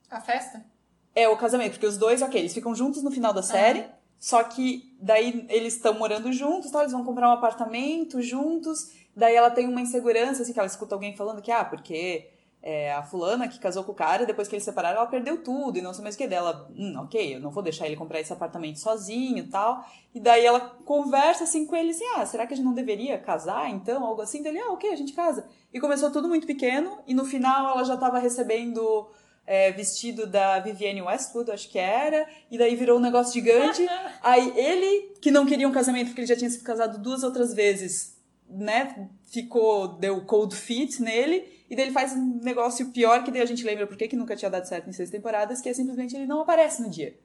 A 0.09 0.19
festa? 0.19 0.65
É 1.13 1.29
o 1.29 1.37
casamento, 1.37 1.73
porque 1.73 1.85
os 1.85 1.97
dois, 1.97 2.23
ok, 2.23 2.39
eles 2.39 2.53
ficam 2.53 2.73
juntos 2.73 3.03
no 3.03 3.11
final 3.11 3.31
da 3.31 3.43
série, 3.43 3.85
só 4.19 4.43
que 4.43 4.95
daí 4.99 5.45
eles 5.49 5.75
estão 5.75 5.93
morando 5.93 6.31
juntos, 6.31 6.71
tal, 6.71 6.81
eles 6.81 6.93
vão 6.93 7.03
comprar 7.03 7.29
um 7.29 7.33
apartamento 7.33 8.19
juntos, 8.21 8.91
daí 9.15 9.35
ela 9.35 9.51
tem 9.51 9.67
uma 9.67 9.81
insegurança, 9.81 10.41
assim, 10.41 10.53
que 10.53 10.59
ela 10.59 10.65
escuta 10.65 10.95
alguém 10.95 11.15
falando 11.15 11.41
que, 11.41 11.51
ah, 11.51 11.63
porque 11.63 12.31
é, 12.65 12.93
a 12.93 13.03
fulana 13.03 13.49
que 13.49 13.59
casou 13.59 13.83
com 13.83 13.91
o 13.91 13.95
cara, 13.95 14.25
depois 14.25 14.47
que 14.47 14.55
eles 14.55 14.63
separaram, 14.63 14.99
ela 14.99 15.05
perdeu 15.05 15.43
tudo 15.43 15.77
e 15.77 15.81
não 15.81 15.93
sei 15.93 16.01
mais 16.01 16.15
o 16.15 16.17
que 16.17 16.25
dela. 16.25 16.71
Hum, 16.73 16.93
ok, 16.97 17.35
eu 17.35 17.41
não 17.41 17.51
vou 17.51 17.61
deixar 17.61 17.85
ele 17.85 17.97
comprar 17.97 18.21
esse 18.21 18.31
apartamento 18.31 18.79
sozinho 18.79 19.39
e 19.39 19.47
tal. 19.47 19.85
E 20.15 20.19
daí 20.21 20.45
ela 20.45 20.61
conversa 20.85 21.43
assim 21.43 21.65
com 21.65 21.75
ele, 21.75 21.89
assim, 21.89 22.05
ah, 22.15 22.25
será 22.25 22.47
que 22.47 22.53
a 22.53 22.55
gente 22.55 22.65
não 22.65 22.73
deveria 22.73 23.17
casar 23.17 23.69
então? 23.69 24.05
Algo 24.05 24.21
assim. 24.21 24.41
Dele, 24.41 24.59
ah, 24.59 24.71
ok, 24.71 24.89
a 24.89 24.95
gente 24.95 25.11
casa. 25.11 25.45
E 25.73 25.79
começou 25.79 26.09
tudo 26.09 26.29
muito 26.29 26.47
pequeno 26.47 26.99
e 27.05 27.13
no 27.13 27.25
final 27.25 27.69
ela 27.69 27.83
já 27.83 27.97
tava 27.97 28.17
recebendo 28.17 29.09
é, 29.45 29.73
vestido 29.73 30.25
da 30.25 30.59
Vivienne 30.59 31.01
Westwood, 31.01 31.51
acho 31.51 31.69
que 31.69 31.77
era, 31.77 32.25
e 32.49 32.57
daí 32.57 32.77
virou 32.77 32.97
um 32.97 33.01
negócio 33.01 33.33
gigante. 33.33 33.85
Aí 34.23 34.53
ele, 34.55 35.15
que 35.19 35.31
não 35.31 35.45
queria 35.45 35.67
um 35.67 35.73
casamento 35.73 36.07
porque 36.07 36.21
ele 36.21 36.27
já 36.27 36.37
tinha 36.37 36.49
se 36.49 36.63
casado 36.63 36.97
duas 36.97 37.23
outras 37.23 37.53
vezes, 37.53 38.17
né, 38.49 39.09
ficou, 39.25 39.87
deu 39.87 40.23
cold 40.25 40.55
feet 40.55 41.01
nele, 41.01 41.52
e 41.69 41.75
daí 41.75 41.85
ele 41.85 41.93
faz 41.93 42.13
um 42.13 42.39
negócio 42.41 42.89
pior 42.91 43.23
que 43.23 43.31
daí 43.31 43.41
a 43.41 43.45
gente 43.45 43.63
lembra 43.63 43.87
por 43.87 43.95
que 43.97 44.15
nunca 44.15 44.35
tinha 44.35 44.49
dado 44.51 44.65
certo 44.65 44.89
em 44.89 44.93
seis 44.93 45.09
temporadas, 45.09 45.61
que 45.61 45.69
é 45.69 45.73
simplesmente 45.73 46.15
ele 46.15 46.25
não 46.25 46.41
aparece 46.41 46.81
no 46.81 46.89
dia 46.89 47.17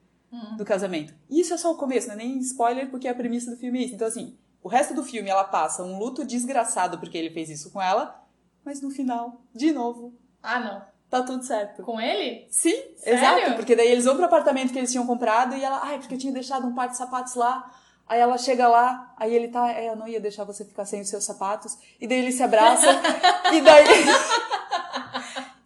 do 0.57 0.63
casamento. 0.65 1.13
E 1.29 1.41
isso 1.41 1.53
é 1.53 1.57
só 1.57 1.71
o 1.71 1.75
começo, 1.77 2.07
não 2.07 2.13
é 2.13 2.17
nem 2.17 2.37
spoiler, 2.39 2.89
porque 2.89 3.07
a 3.07 3.15
premissa 3.15 3.49
do 3.51 3.57
filme 3.57 3.79
é 3.79 3.85
isso. 3.85 3.95
Então, 3.95 4.07
assim, 4.07 4.37
o 4.61 4.67
resto 4.67 4.93
do 4.93 5.03
filme 5.03 5.29
ela 5.29 5.43
passa 5.43 5.83
um 5.83 5.97
luto 5.97 6.23
desgraçado 6.23 6.99
porque 6.99 7.17
ele 7.17 7.31
fez 7.31 7.49
isso 7.49 7.71
com 7.71 7.81
ela, 7.81 8.23
mas 8.63 8.81
no 8.81 8.91
final, 8.91 9.41
de 9.55 9.71
novo, 9.71 10.13
Ah, 10.43 10.59
não. 10.59 10.81
tá 11.09 11.23
tudo 11.23 11.43
certo. 11.43 11.81
Com 11.83 11.99
ele? 11.99 12.45
Sim, 12.51 12.75
Sério? 12.97 13.39
exato. 13.39 13.55
Porque 13.55 13.75
daí 13.75 13.87
eles 13.91 14.05
vão 14.05 14.15
pro 14.15 14.25
apartamento 14.25 14.71
que 14.71 14.77
eles 14.77 14.91
tinham 14.91 15.07
comprado 15.07 15.55
e 15.55 15.63
ela, 15.63 15.79
ai, 15.83 15.97
porque 15.97 16.13
eu 16.13 16.19
tinha 16.19 16.31
deixado 16.33 16.67
um 16.67 16.75
par 16.75 16.87
de 16.89 16.97
sapatos 16.97 17.33
lá. 17.33 17.71
Aí 18.09 18.19
ela 18.19 18.39
chega 18.39 18.67
lá, 18.67 19.13
aí 19.15 19.35
ele 19.35 19.49
tá, 19.49 19.71
é, 19.71 19.87
eu 19.87 19.95
não 19.95 20.07
ia 20.07 20.19
deixar 20.19 20.43
você 20.43 20.65
ficar 20.65 20.83
sem 20.83 20.99
os 20.99 21.09
seus 21.09 21.23
sapatos. 21.23 21.77
E 22.01 22.07
daí 22.07 22.17
eles 22.17 22.33
se 22.33 22.41
abraçam, 22.41 22.91
e 23.53 23.61
daí. 23.61 23.85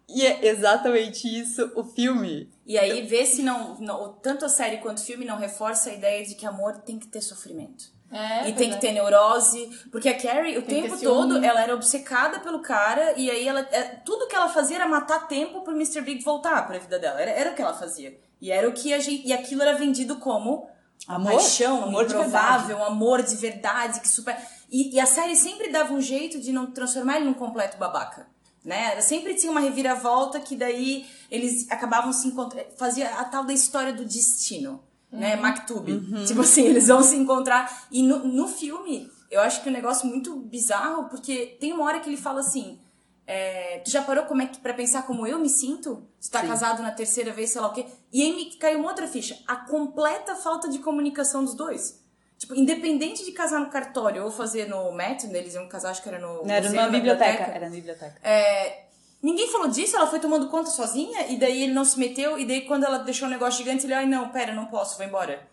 e 0.06 0.26
é 0.26 0.46
exatamente 0.48 1.26
isso 1.26 1.72
o 1.74 1.82
filme. 1.82 2.52
E 2.66 2.78
aí, 2.78 3.00
vê 3.06 3.24
se 3.24 3.42
não, 3.42 3.76
não. 3.76 4.12
Tanto 4.22 4.44
a 4.44 4.50
série 4.50 4.76
quanto 4.76 4.98
o 4.98 5.04
filme 5.04 5.24
não 5.24 5.38
reforça 5.38 5.88
a 5.88 5.94
ideia 5.94 6.22
de 6.22 6.34
que 6.34 6.44
amor 6.44 6.76
tem 6.82 6.98
que 6.98 7.06
ter 7.06 7.22
sofrimento. 7.22 7.94
É, 8.12 8.48
e 8.48 8.52
tem 8.52 8.68
que 8.68 8.76
é. 8.76 8.78
ter 8.78 8.92
neurose. 8.92 9.70
Porque 9.90 10.10
a 10.10 10.16
Carrie, 10.16 10.58
o 10.58 10.62
Tem 10.62 10.82
tempo 10.82 11.00
todo, 11.00 11.42
ela 11.42 11.62
era 11.62 11.74
obcecada 11.74 12.40
pelo 12.40 12.60
cara. 12.60 13.14
E 13.16 13.30
aí, 13.30 13.48
ela, 13.48 13.60
é, 13.72 13.82
tudo 14.04 14.28
que 14.28 14.36
ela 14.36 14.50
fazia 14.50 14.76
era 14.76 14.86
matar 14.86 15.26
tempo 15.26 15.62
pro 15.62 15.74
Mr. 15.74 16.02
Big 16.02 16.22
voltar 16.22 16.66
pra 16.66 16.78
vida 16.78 16.98
dela. 16.98 17.20
Era, 17.20 17.30
era 17.30 17.50
o 17.52 17.54
que 17.54 17.62
ela 17.62 17.74
fazia. 17.74 18.16
E 18.38 18.52
era 18.52 18.68
o 18.68 18.72
que 18.72 18.92
a 18.92 18.98
gente. 18.98 19.26
E 19.26 19.32
aquilo 19.32 19.62
era 19.62 19.72
vendido 19.72 20.16
como 20.16 20.68
Amor? 21.06 21.32
paixão, 21.32 21.84
Amor 21.84 22.06
de 22.06 22.14
improvável, 22.14 22.82
amor 22.84 23.22
de 23.22 23.36
verdade, 23.36 24.00
que 24.00 24.08
super. 24.08 24.36
E, 24.70 24.94
e 24.94 25.00
a 25.00 25.06
série 25.06 25.36
sempre 25.36 25.68
dava 25.70 25.92
um 25.92 26.00
jeito 26.00 26.40
de 26.40 26.50
não 26.52 26.66
transformar 26.70 27.16
ele 27.16 27.26
num 27.26 27.34
completo 27.34 27.76
babaca. 27.76 28.26
Né? 28.64 28.98
Sempre 29.02 29.34
tinha 29.34 29.52
uma 29.52 29.60
reviravolta 29.60 30.40
que 30.40 30.56
daí 30.56 31.06
eles 31.30 31.70
acabavam 31.70 32.12
se 32.12 32.26
encontrando. 32.26 32.66
Fazia 32.78 33.10
a 33.16 33.24
tal 33.24 33.44
da 33.44 33.52
história 33.52 33.92
do 33.92 34.06
destino, 34.06 34.82
né? 35.12 35.36
Maktub. 35.36 35.86
Tipo 36.26 36.40
assim, 36.40 36.62
eles 36.62 36.86
vão 36.86 37.02
se 37.02 37.14
encontrar. 37.14 37.84
E 37.90 38.02
no, 38.02 38.20
no 38.26 38.48
filme, 38.48 39.10
eu 39.30 39.42
acho 39.42 39.62
que 39.62 39.68
é 39.68 39.70
um 39.70 39.74
negócio 39.74 40.06
muito 40.08 40.34
bizarro, 40.36 41.10
porque 41.10 41.58
tem 41.60 41.74
uma 41.74 41.84
hora 41.84 42.00
que 42.00 42.08
ele 42.08 42.16
fala 42.16 42.40
assim. 42.40 42.78
é, 43.26 43.80
tu 43.84 43.90
já 43.90 44.00
parou 44.02 44.24
como 44.24 44.40
é 44.40 44.46
que, 44.46 44.58
pra 44.58 44.72
pensar 44.72 45.02
como 45.02 45.26
eu 45.26 45.38
me 45.38 45.48
sinto? 45.50 46.02
Tu 46.20 46.30
tá 46.30 46.40
Sim. 46.40 46.48
casado 46.48 46.82
na 46.82 46.90
terceira 46.90 47.32
vez, 47.32 47.50
sei 47.50 47.60
lá 47.60 47.68
o 47.68 47.72
quê. 47.72 47.84
E 48.14 48.22
aí 48.22 48.32
me 48.32 48.44
caiu 48.54 48.78
uma 48.78 48.88
outra 48.90 49.08
ficha. 49.08 49.36
A 49.44 49.56
completa 49.56 50.36
falta 50.36 50.68
de 50.68 50.78
comunicação 50.78 51.44
dos 51.44 51.54
dois. 51.54 52.00
Tipo, 52.38 52.54
independente 52.54 53.24
de 53.24 53.32
casar 53.32 53.58
no 53.58 53.70
cartório 53.70 54.22
ou 54.24 54.30
fazer 54.30 54.68
no 54.68 54.92
Matt, 54.92 55.24
eles 55.24 55.54
iam 55.54 55.68
casar, 55.68 55.90
acho 55.90 56.00
que 56.02 56.08
era 56.08 56.20
no. 56.20 56.44
Não, 56.44 56.54
era 56.54 56.64
museu, 56.66 56.80
na 56.82 56.88
biblioteca. 56.88 57.42
Era 57.42 57.68
na 57.68 57.74
biblioteca. 57.74 58.14
É, 58.22 58.84
ninguém 59.20 59.48
falou 59.50 59.66
disso, 59.66 59.96
ela 59.96 60.06
foi 60.06 60.20
tomando 60.20 60.48
conta 60.48 60.70
sozinha, 60.70 61.26
e 61.28 61.36
daí 61.36 61.64
ele 61.64 61.72
não 61.72 61.84
se 61.84 61.98
meteu, 61.98 62.38
e 62.38 62.46
daí 62.46 62.60
quando 62.62 62.84
ela 62.84 62.98
deixou 62.98 63.26
o 63.26 63.30
negócio 63.30 63.64
gigante, 63.64 63.84
ele, 63.84 63.94
ai 63.94 64.06
não, 64.06 64.28
pera, 64.28 64.52
não 64.54 64.66
posso, 64.66 64.96
vou 64.96 65.04
embora. 65.06 65.46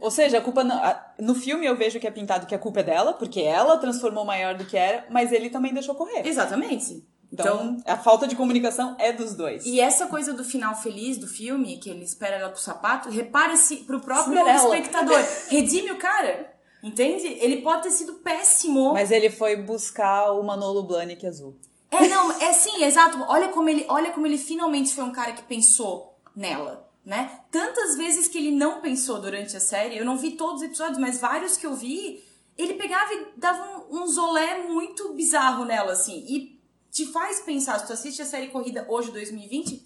Ou 0.00 0.10
seja, 0.10 0.38
a 0.38 0.40
culpa 0.42 0.62
não, 0.64 0.76
a- 0.76 1.14
no 1.18 1.34
filme 1.34 1.64
eu 1.64 1.76
vejo 1.76 1.98
que 2.00 2.06
é 2.06 2.10
pintado 2.10 2.46
que 2.46 2.54
a 2.54 2.58
culpa 2.58 2.80
é 2.80 2.82
dela, 2.82 3.12
porque 3.14 3.40
ela 3.40 3.78
transformou 3.78 4.24
maior 4.24 4.54
do 4.56 4.64
que 4.66 4.76
era, 4.76 5.06
mas 5.08 5.30
ele 5.32 5.48
também 5.50 5.72
deixou 5.72 5.94
correr. 5.94 6.26
Exatamente. 6.26 7.02
Então, 7.42 7.82
a 7.84 7.96
falta 7.96 8.26
de 8.26 8.36
comunicação 8.36 8.96
é 8.98 9.12
dos 9.12 9.34
dois. 9.34 9.66
E 9.66 9.80
essa 9.80 10.06
coisa 10.06 10.32
do 10.32 10.44
final 10.44 10.74
feliz 10.76 11.18
do 11.18 11.26
filme, 11.26 11.78
que 11.78 11.90
ele 11.90 12.04
espera 12.04 12.36
ela 12.36 12.48
com 12.48 12.56
o 12.56 12.60
sapato, 12.60 13.10
repare-se 13.10 13.78
pro 13.78 14.00
próprio 14.00 14.36
Cinderela. 14.36 14.76
espectador. 14.76 15.24
Redime 15.48 15.90
o 15.90 15.98
cara. 15.98 16.54
Entende? 16.82 17.26
Ele 17.40 17.62
pode 17.62 17.82
ter 17.82 17.90
sido 17.90 18.14
péssimo. 18.14 18.92
Mas 18.92 19.10
ele 19.10 19.30
foi 19.30 19.56
buscar 19.56 20.32
o 20.32 20.42
Manolo 20.42 20.82
Blahnik 20.82 21.26
azul. 21.26 21.56
É, 21.90 22.08
não, 22.08 22.30
é 22.40 22.52
sim, 22.52 22.84
exato. 22.84 23.18
Olha 23.28 23.48
como 23.48 23.68
ele, 23.68 23.86
olha 23.88 24.10
como 24.10 24.26
ele 24.26 24.38
finalmente 24.38 24.94
foi 24.94 25.04
um 25.04 25.12
cara 25.12 25.32
que 25.32 25.42
pensou 25.42 26.18
nela, 26.36 26.88
né? 27.04 27.40
Tantas 27.50 27.96
vezes 27.96 28.28
que 28.28 28.38
ele 28.38 28.50
não 28.50 28.80
pensou 28.80 29.20
durante 29.20 29.56
a 29.56 29.60
série, 29.60 29.96
eu 29.96 30.04
não 30.04 30.18
vi 30.18 30.32
todos 30.32 30.56
os 30.56 30.62
episódios, 30.62 30.98
mas 30.98 31.20
vários 31.20 31.56
que 31.56 31.66
eu 31.66 31.74
vi, 31.74 32.22
ele 32.58 32.74
pegava 32.74 33.12
e 33.14 33.26
dava 33.36 33.86
um, 33.90 34.02
um 34.02 34.06
zolé 34.06 34.64
muito 34.64 35.12
bizarro 35.14 35.64
nela, 35.64 35.92
assim. 35.92 36.24
E 36.28 36.53
te 36.94 37.06
faz 37.06 37.40
pensar, 37.40 37.80
se 37.80 37.88
tu 37.88 37.92
assiste 37.92 38.22
a 38.22 38.24
série 38.24 38.46
Corrida 38.46 38.86
hoje, 38.88 39.10
2020, 39.10 39.74
o 39.74 39.80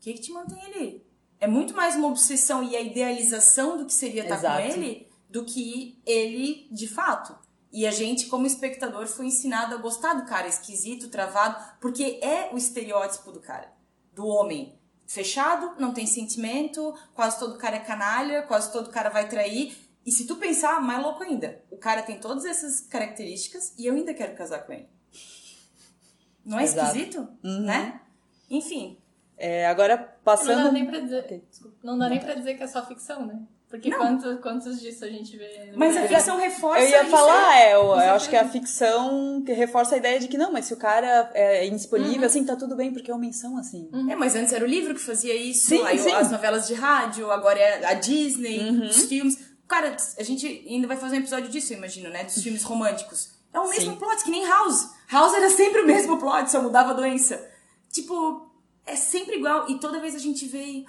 que 0.00 0.14
que 0.14 0.20
te 0.20 0.32
mantém 0.32 0.60
ali? 0.64 1.06
É 1.38 1.46
muito 1.46 1.72
mais 1.74 1.94
uma 1.94 2.08
obsessão 2.08 2.60
e 2.60 2.76
a 2.76 2.80
idealização 2.80 3.78
do 3.78 3.86
que 3.86 3.94
seria 3.94 4.24
estar 4.24 4.40
com 4.40 4.46
Exato. 4.46 4.80
ele 4.80 5.08
do 5.30 5.44
que 5.44 6.02
ele 6.04 6.66
de 6.72 6.88
fato. 6.88 7.38
E 7.70 7.86
a 7.86 7.92
gente, 7.92 8.26
como 8.26 8.48
espectador, 8.48 9.06
foi 9.06 9.26
ensinado 9.26 9.76
a 9.76 9.78
gostar 9.78 10.14
do 10.14 10.26
cara 10.26 10.48
esquisito, 10.48 11.08
travado, 11.08 11.56
porque 11.80 12.18
é 12.20 12.52
o 12.52 12.58
estereótipo 12.58 13.30
do 13.30 13.38
cara, 13.38 13.72
do 14.12 14.26
homem. 14.26 14.76
Fechado, 15.06 15.80
não 15.80 15.94
tem 15.94 16.04
sentimento, 16.04 16.96
quase 17.14 17.38
todo 17.38 17.58
cara 17.58 17.76
é 17.76 17.80
canalha, 17.80 18.42
quase 18.42 18.72
todo 18.72 18.90
cara 18.90 19.08
vai 19.08 19.28
trair. 19.28 19.76
E 20.04 20.10
se 20.10 20.26
tu 20.26 20.34
pensar, 20.34 20.82
mais 20.82 21.00
louco 21.00 21.22
ainda. 21.22 21.62
O 21.70 21.76
cara 21.76 22.02
tem 22.02 22.18
todas 22.18 22.44
essas 22.44 22.80
características 22.80 23.72
e 23.78 23.86
eu 23.86 23.94
ainda 23.94 24.12
quero 24.12 24.34
casar 24.34 24.66
com 24.66 24.72
ele. 24.72 24.88
Não 26.44 26.58
é 26.58 26.64
Exato. 26.64 26.86
esquisito? 26.88 27.28
Uhum. 27.42 27.60
Né? 27.60 28.00
Enfim. 28.50 28.98
É, 29.36 29.66
agora, 29.66 29.96
Não 29.96 30.02
dá 30.04 30.12
passando. 30.22 30.72
nem 30.72 30.86
pra 30.86 31.00
dizer, 31.00 31.42
desculpa, 31.50 31.76
não 31.82 31.98
dá 31.98 32.08
nem 32.08 32.20
pra 32.20 32.34
dizer 32.34 32.54
que 32.54 32.62
é 32.62 32.66
só 32.68 32.84
ficção, 32.86 33.26
né? 33.26 33.40
Porque 33.68 33.90
Não. 33.90 33.98
quantos, 33.98 34.40
quantos 34.40 34.80
disso 34.80 35.04
a 35.04 35.08
gente 35.08 35.36
vê? 35.36 35.72
Mas 35.74 35.96
a 35.96 36.02
ficção 36.06 36.36
reforça 36.36 36.84
Eu 36.84 36.88
ia 36.90 37.02
isso, 37.02 37.10
falar, 37.10 37.56
é, 37.58 37.74
eu, 37.74 37.80
eu 37.80 37.88
certeza. 37.94 38.12
acho 38.14 38.30
que 38.30 38.36
a 38.36 38.48
ficção 38.48 39.42
que 39.44 39.52
reforça 39.52 39.96
a 39.96 39.98
ideia 39.98 40.20
de 40.20 40.28
que 40.28 40.38
não, 40.38 40.52
mas 40.52 40.66
se 40.66 40.74
o 40.74 40.76
cara 40.76 41.28
é 41.34 41.66
indisponível, 41.66 42.24
assim, 42.24 42.44
tá 42.44 42.54
tudo 42.54 42.76
bem, 42.76 42.92
porque 42.92 43.10
homens 43.10 43.34
são 43.36 43.56
assim. 43.58 43.90
É, 44.08 44.14
mas 44.14 44.36
antes 44.36 44.52
era 44.52 44.64
o 44.64 44.68
livro 44.68 44.94
que 44.94 45.00
fazia 45.00 45.34
isso, 45.34 45.66
Sim, 45.70 45.82
aí 45.84 45.98
sim. 45.98 46.12
as 46.12 46.30
novelas 46.30 46.68
de 46.68 46.74
rádio, 46.74 47.32
agora 47.32 47.58
é 47.58 47.84
a 47.86 47.94
Disney, 47.94 48.60
Uhum. 48.60 48.86
os 48.86 49.06
filmes. 49.06 49.38
Cara, 49.66 49.96
a 50.18 50.22
gente 50.22 50.46
ainda 50.68 50.86
vai 50.86 50.96
fazer 50.96 51.16
um 51.16 51.20
episódio 51.20 51.48
disso, 51.48 51.72
eu 51.72 51.78
imagino, 51.78 52.10
né? 52.10 52.22
Dos 52.22 52.40
filmes 52.40 52.62
românticos. 52.62 53.32
É 53.52 53.58
o 53.58 53.68
mesmo 53.68 53.92
Sim. 53.94 53.98
plot, 53.98 54.22
que 54.22 54.30
nem 54.30 54.46
House. 54.46 54.88
House 55.10 55.34
era 55.34 55.50
sempre 55.50 55.82
o 55.82 55.86
mesmo 55.86 56.18
plot, 56.18 56.50
só 56.50 56.62
mudava 56.62 56.90
a 56.90 56.94
doença. 56.94 57.44
Tipo, 57.90 58.48
é 58.86 58.96
sempre 58.96 59.36
igual. 59.36 59.68
E 59.70 59.78
toda 59.78 60.00
vez 60.00 60.14
a 60.14 60.18
gente 60.18 60.46
vê. 60.46 60.84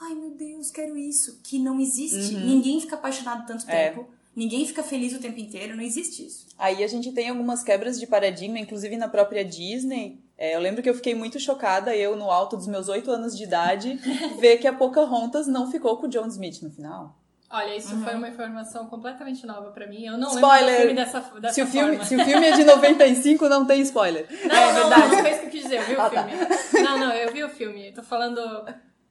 Ai 0.00 0.14
meu 0.14 0.30
Deus, 0.30 0.70
quero 0.70 0.96
isso. 0.96 1.40
Que 1.42 1.58
não 1.58 1.80
existe. 1.80 2.34
Ninguém 2.34 2.80
fica 2.80 2.96
apaixonado 2.96 3.46
tanto 3.46 3.64
Uhum. 3.64 3.70
É. 3.70 3.90
tempo. 3.90 4.06
Ninguém 4.34 4.66
fica 4.66 4.82
feliz 4.82 5.14
o 5.14 5.18
tempo 5.18 5.40
inteiro. 5.40 5.74
Não 5.74 5.82
existe 5.82 6.26
isso. 6.26 6.46
Aí 6.58 6.84
a 6.84 6.86
gente 6.86 7.10
tem 7.12 7.30
algumas 7.30 7.62
quebras 7.62 7.98
de 7.98 8.06
paradigma, 8.06 8.58
inclusive 8.58 8.94
na 8.96 9.08
própria 9.08 9.42
Disney. 9.42 10.20
É, 10.36 10.54
eu 10.54 10.60
lembro 10.60 10.82
que 10.82 10.90
eu 10.90 10.94
fiquei 10.94 11.14
muito 11.14 11.40
chocada, 11.40 11.96
eu, 11.96 12.14
no 12.14 12.30
alto 12.30 12.54
dos 12.58 12.66
meus 12.66 12.88
oito 12.90 13.10
anos 13.10 13.34
de 13.34 13.44
idade, 13.44 13.94
ver 14.38 14.58
que 14.58 14.68
a 14.68 14.74
Pocahontas 14.74 15.46
não 15.46 15.70
ficou 15.70 15.96
com 15.96 16.04
o 16.06 16.08
John 16.10 16.26
Smith 16.26 16.60
no 16.60 16.70
final. 16.70 17.16
Olha, 17.48 17.76
isso 17.76 17.94
Uhum. 17.94 18.02
foi 18.02 18.14
uma 18.14 18.28
informação 18.28 18.86
completamente 18.88 19.46
nova 19.46 19.70
pra 19.70 19.86
mim. 19.86 20.04
Eu 20.04 20.18
não 20.18 20.28
Spoiler! 20.34 20.64
lembro 20.64 20.72
do 20.72 20.78
filme 20.78 20.94
dessa, 20.94 21.20
dessa 21.40 21.54
Se 21.54 21.62
o, 21.62 21.66
filme, 21.66 21.88
forma. 21.90 22.04
se 22.04 22.16
o 22.16 22.24
filme 22.24 22.46
é 22.46 22.50
de 22.52 22.64
95, 22.64 23.48
não 23.48 23.64
tem 23.64 23.80
spoiler. 23.82 24.26
Não, 24.46 24.54
É 24.56 24.72
não, 24.72 24.74
verdade. 24.80 25.00
não, 25.02 25.08
não 25.10 25.18
foi 25.18 25.30
isso 25.30 25.40
que 25.40 25.46
eu 25.46 25.50
quis 25.50 25.62
dizer, 25.62 25.76
eu 25.78 25.84
vi 25.84 25.94
o 25.94 26.00
Ah, 26.00 26.10
tá. 26.10 26.24
filme. 26.28 26.84
Não, 26.84 26.98
não, 26.98 27.12
eu 27.12 27.32
vi 27.32 27.44
o 27.44 27.48
filme. 27.48 27.88
Eu 27.88 27.94
tô 27.94 28.02
falando. 28.02 28.40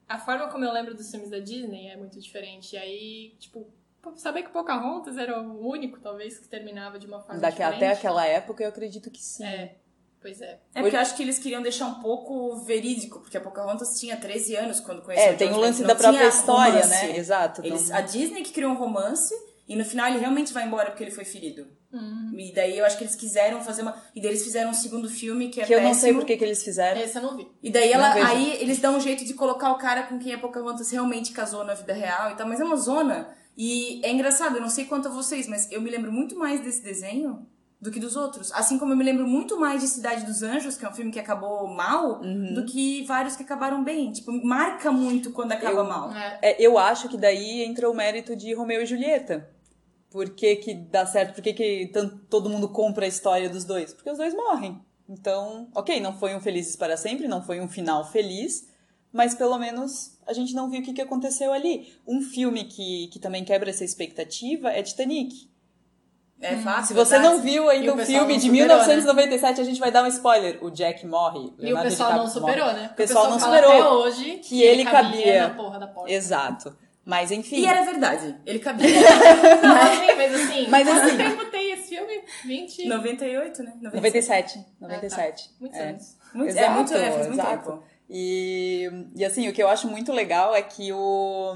A 0.08 0.18
forma 0.18 0.48
como 0.48 0.64
eu 0.64 0.72
lembro 0.72 0.94
dos 0.94 1.10
filmes 1.10 1.30
da 1.30 1.38
Disney 1.38 1.88
é 1.88 1.96
muito 1.96 2.20
diferente. 2.20 2.74
E 2.74 2.78
aí, 2.78 3.34
tipo, 3.40 3.66
saber 4.16 4.42
que 4.44 4.50
Pocahontas 4.50 5.16
era 5.16 5.40
o 5.40 5.66
único, 5.68 5.98
talvez, 5.98 6.38
que 6.38 6.46
terminava 6.46 6.98
de 6.98 7.06
uma 7.06 7.20
forma 7.20 7.40
Daqui, 7.40 7.56
diferente. 7.56 7.76
até 7.76 7.92
aquela 7.92 8.24
época, 8.26 8.62
eu 8.62 8.68
acredito 8.68 9.10
que 9.10 9.18
sim. 9.20 9.44
É, 9.44 9.76
pois 10.26 10.40
é. 10.40 10.58
É 10.74 10.80
porque 10.82 10.96
eu 10.96 11.00
acho 11.00 11.14
que 11.14 11.22
eles 11.22 11.38
queriam 11.38 11.62
deixar 11.62 11.86
um 11.86 12.00
pouco 12.00 12.56
verídico, 12.64 13.20
porque 13.20 13.36
a 13.36 13.40
Pocahontas 13.40 14.00
tinha 14.00 14.16
13 14.16 14.56
anos 14.56 14.80
quando 14.80 15.02
conheceu 15.02 15.28
É, 15.30 15.34
o 15.34 15.36
tem 15.36 15.52
o 15.52 15.56
lance 15.56 15.84
da 15.84 15.94
própria 15.94 16.26
história, 16.26 16.82
romance. 16.82 17.06
né? 17.06 17.16
Exato. 17.16 17.62
Eles, 17.64 17.92
a 17.92 18.00
Disney 18.00 18.42
que 18.42 18.52
criou 18.52 18.72
um 18.72 18.76
romance 18.76 19.32
e 19.68 19.76
no 19.76 19.84
final 19.84 20.08
ele 20.08 20.18
realmente 20.18 20.52
vai 20.52 20.66
embora 20.66 20.90
porque 20.90 21.04
ele 21.04 21.12
foi 21.12 21.24
ferido. 21.24 21.68
Hum. 21.92 22.32
E 22.36 22.52
daí 22.52 22.76
eu 22.76 22.84
acho 22.84 22.98
que 22.98 23.04
eles 23.04 23.14
quiseram 23.14 23.62
fazer 23.62 23.82
uma. 23.82 23.94
E 24.16 24.20
daí 24.20 24.32
eles 24.32 24.42
fizeram 24.42 24.70
um 24.70 24.74
segundo 24.74 25.08
filme 25.08 25.48
que 25.48 25.60
é 25.60 25.64
que 25.64 25.72
eu 25.72 25.80
não 25.80 25.94
sei 25.94 26.08
péssimo. 26.08 26.20
por 26.20 26.26
que 26.26 26.36
que 26.36 26.44
eles 26.44 26.62
fizeram. 26.64 27.00
Esse 27.00 27.16
eu 27.18 27.22
não 27.22 27.36
vi. 27.36 27.46
E 27.62 27.70
daí 27.70 27.92
ela, 27.92 28.12
aí 28.12 28.56
eles 28.60 28.80
dão 28.80 28.96
um 28.96 29.00
jeito 29.00 29.24
de 29.24 29.32
colocar 29.32 29.70
o 29.70 29.78
cara 29.78 30.02
com 30.02 30.18
quem 30.18 30.34
a 30.34 30.38
Pocahontas 30.38 30.90
realmente 30.90 31.30
casou 31.30 31.62
na 31.64 31.74
vida 31.74 31.92
real 31.92 32.32
e 32.32 32.34
tal, 32.34 32.48
mas 32.48 32.60
é 32.60 32.64
uma 32.64 32.76
zona. 32.76 33.32
E 33.56 34.04
é 34.04 34.10
engraçado, 34.10 34.56
eu 34.56 34.60
não 34.60 34.68
sei 34.68 34.84
quanto 34.86 35.06
a 35.06 35.10
vocês, 35.10 35.46
mas 35.48 35.70
eu 35.70 35.80
me 35.80 35.88
lembro 35.88 36.12
muito 36.12 36.36
mais 36.36 36.60
desse 36.60 36.82
desenho 36.82 37.46
do 37.80 37.90
que 37.90 38.00
dos 38.00 38.16
outros. 38.16 38.50
Assim 38.52 38.78
como 38.78 38.92
eu 38.92 38.96
me 38.96 39.04
lembro 39.04 39.26
muito 39.26 39.58
mais 39.60 39.80
de 39.82 39.88
Cidade 39.88 40.24
dos 40.24 40.42
Anjos, 40.42 40.76
que 40.76 40.84
é 40.84 40.88
um 40.88 40.92
filme 40.94 41.10
que 41.10 41.18
acabou 41.20 41.68
mal, 41.68 42.20
Uhum. 42.22 42.54
do 42.54 42.64
que 42.64 43.04
vários 43.04 43.36
que 43.36 43.42
acabaram 43.42 43.84
bem. 43.84 44.10
Tipo, 44.12 44.32
marca 44.44 44.90
muito 44.90 45.30
quando 45.32 45.52
acaba 45.52 45.80
Eu- 45.80 45.84
mal. 45.84 46.12
É. 46.12 46.38
É, 46.42 46.56
eu 46.62 46.78
acho 46.78 47.08
que 47.08 47.18
daí 47.18 47.62
entra 47.62 47.90
o 47.90 47.94
mérito 47.94 48.34
de 48.34 48.54
Romeu 48.54 48.82
e 48.82 48.86
Julieta. 48.86 49.50
Por 50.10 50.30
que, 50.30 50.56
que 50.56 50.72
dá 50.74 51.04
certo? 51.04 51.34
Por 51.34 51.42
que, 51.42 51.52
que 51.52 51.86
tan- 51.92 52.08
todo 52.30 52.48
mundo 52.48 52.68
compra 52.70 53.04
a 53.04 53.08
história 53.08 53.50
dos 53.50 53.64
dois? 53.64 53.92
Porque 53.92 54.10
os 54.10 54.16
dois 54.16 54.32
morrem. 54.34 54.80
Então, 55.08 55.68
ok, 55.74 56.00
não 56.00 56.16
foi 56.18 56.34
um 56.34 56.40
Felizes 56.40 56.74
para 56.76 56.96
Sempre, 56.96 57.28
não 57.28 57.42
foi 57.42 57.60
um 57.60 57.68
final 57.68 58.10
feliz, 58.10 58.66
mas 59.12 59.34
pelo 59.34 59.58
menos 59.58 60.18
a 60.26 60.32
gente 60.32 60.54
não 60.54 60.68
viu 60.70 60.80
o 60.80 60.82
que, 60.82 60.92
que 60.94 61.02
aconteceu 61.02 61.52
ali. 61.52 61.92
Um 62.06 62.22
filme 62.22 62.64
que, 62.64 63.08
que 63.08 63.18
também 63.18 63.44
quebra 63.44 63.68
essa 63.70 63.84
expectativa 63.84 64.70
é 64.70 64.82
Titanic. 64.82 65.48
É 66.40 66.56
fácil. 66.56 66.88
Se 66.88 66.94
você 66.94 67.14
verdade? 67.14 67.34
não 67.34 67.42
viu 67.42 67.70
ainda 67.70 67.90
o 67.92 67.94
o 67.94 67.96
pessoal 67.96 68.18
filme 68.18 68.32
não 68.34 68.38
de 68.40 68.46
superou, 68.46 68.76
1997, 68.76 69.60
a 69.60 69.64
gente 69.64 69.80
vai 69.80 69.90
dar 69.90 70.02
um 70.04 70.06
spoiler. 70.06 70.58
O 70.62 70.70
Jack 70.70 71.06
morre. 71.06 71.38
E 71.38 71.42
o 71.42 71.54
Leonardo 71.64 71.88
pessoal 71.88 72.12
não 72.12 72.24
DiCaprio 72.26 72.42
morre. 72.42 72.52
superou, 72.60 72.72
né? 72.82 72.90
O 72.92 72.96
pessoal 72.96 73.30
não 73.30 73.38
fala 73.38 73.56
superou. 73.56 73.72
até 73.72 73.88
hoje 73.88 74.24
que 74.44 74.62
ele 74.62 74.84
cabia, 74.84 75.10
cabia. 75.10 75.48
na 75.48 75.54
porra 75.54 75.78
da 75.78 75.86
porta. 75.86 76.12
Exato. 76.12 76.76
Mas 77.04 77.30
enfim. 77.30 77.56
E 77.60 77.66
era 77.66 77.82
verdade, 77.84 78.36
ele 78.44 78.58
cabia. 78.58 78.88
Não, 79.62 79.96
sim, 79.96 80.16
mas 80.16 80.34
assim, 80.34 80.66
Mas 80.68 80.88
quanto 80.88 81.04
assim- 81.04 81.16
tempo 81.16 81.44
tem 81.52 81.70
esse 81.72 81.88
filme? 81.96 82.20
20? 82.44 82.88
98, 82.88 83.62
né? 83.62 83.72
97. 83.80 84.58
97. 84.80 85.50
Muitos 85.60 85.78
é. 85.78 85.88
anos. 85.88 86.16
Muito, 86.34 86.48
é 86.48 86.50
Exato, 86.50 86.72
muito, 86.72 86.94
é, 86.94 87.10
faz 87.12 87.26
muito 87.28 87.40
exato. 87.40 87.50
tempo. 87.70 87.82
E, 88.08 88.88
e 89.16 89.24
assim, 89.24 89.48
o 89.48 89.52
que 89.52 89.60
eu 89.60 89.68
acho 89.68 89.88
muito 89.88 90.12
legal 90.12 90.54
é 90.54 90.62
que 90.62 90.92
o, 90.92 91.54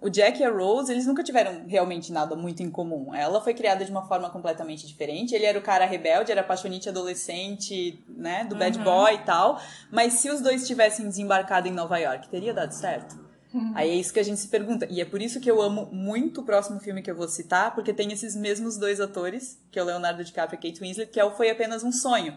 o 0.00 0.08
Jack 0.08 0.40
e 0.40 0.44
a 0.44 0.50
Rose, 0.50 0.92
eles 0.92 1.06
nunca 1.06 1.24
tiveram 1.24 1.66
realmente 1.66 2.12
nada 2.12 2.36
muito 2.36 2.62
em 2.62 2.70
comum. 2.70 3.12
Ela 3.12 3.40
foi 3.40 3.52
criada 3.52 3.84
de 3.84 3.90
uma 3.90 4.06
forma 4.06 4.30
completamente 4.30 4.86
diferente. 4.86 5.34
Ele 5.34 5.44
era 5.44 5.58
o 5.58 5.62
cara 5.62 5.84
rebelde, 5.86 6.30
era 6.30 6.42
apaixonite 6.42 6.88
adolescente, 6.88 8.00
né, 8.08 8.44
do 8.44 8.54
bad 8.54 8.78
boy 8.78 9.14
e 9.14 9.18
tal. 9.18 9.60
Mas 9.90 10.14
se 10.14 10.30
os 10.30 10.40
dois 10.40 10.66
tivessem 10.68 11.06
desembarcado 11.06 11.66
em 11.66 11.72
Nova 11.72 11.98
York, 11.98 12.28
teria 12.28 12.54
dado 12.54 12.72
certo? 12.72 13.28
Aí 13.74 13.90
é 13.90 13.94
isso 13.94 14.12
que 14.12 14.20
a 14.20 14.24
gente 14.24 14.38
se 14.38 14.48
pergunta. 14.48 14.86
E 14.90 15.00
é 15.00 15.04
por 15.04 15.20
isso 15.20 15.40
que 15.40 15.50
eu 15.50 15.60
amo 15.60 15.88
muito 15.90 16.42
o 16.42 16.44
próximo 16.44 16.78
filme 16.78 17.02
que 17.02 17.10
eu 17.10 17.16
vou 17.16 17.26
citar, 17.28 17.74
porque 17.74 17.92
tem 17.92 18.12
esses 18.12 18.36
mesmos 18.36 18.76
dois 18.76 19.00
atores, 19.00 19.58
que 19.70 19.78
é 19.78 19.82
o 19.82 19.86
Leonardo 19.86 20.22
DiCaprio 20.22 20.58
e 20.62 20.68
Kate 20.68 20.80
Winslet, 20.80 21.10
que 21.10 21.18
é 21.18 21.24
o 21.24 21.30
Foi 21.32 21.50
Apenas 21.50 21.82
um 21.82 21.90
Sonho. 21.90 22.36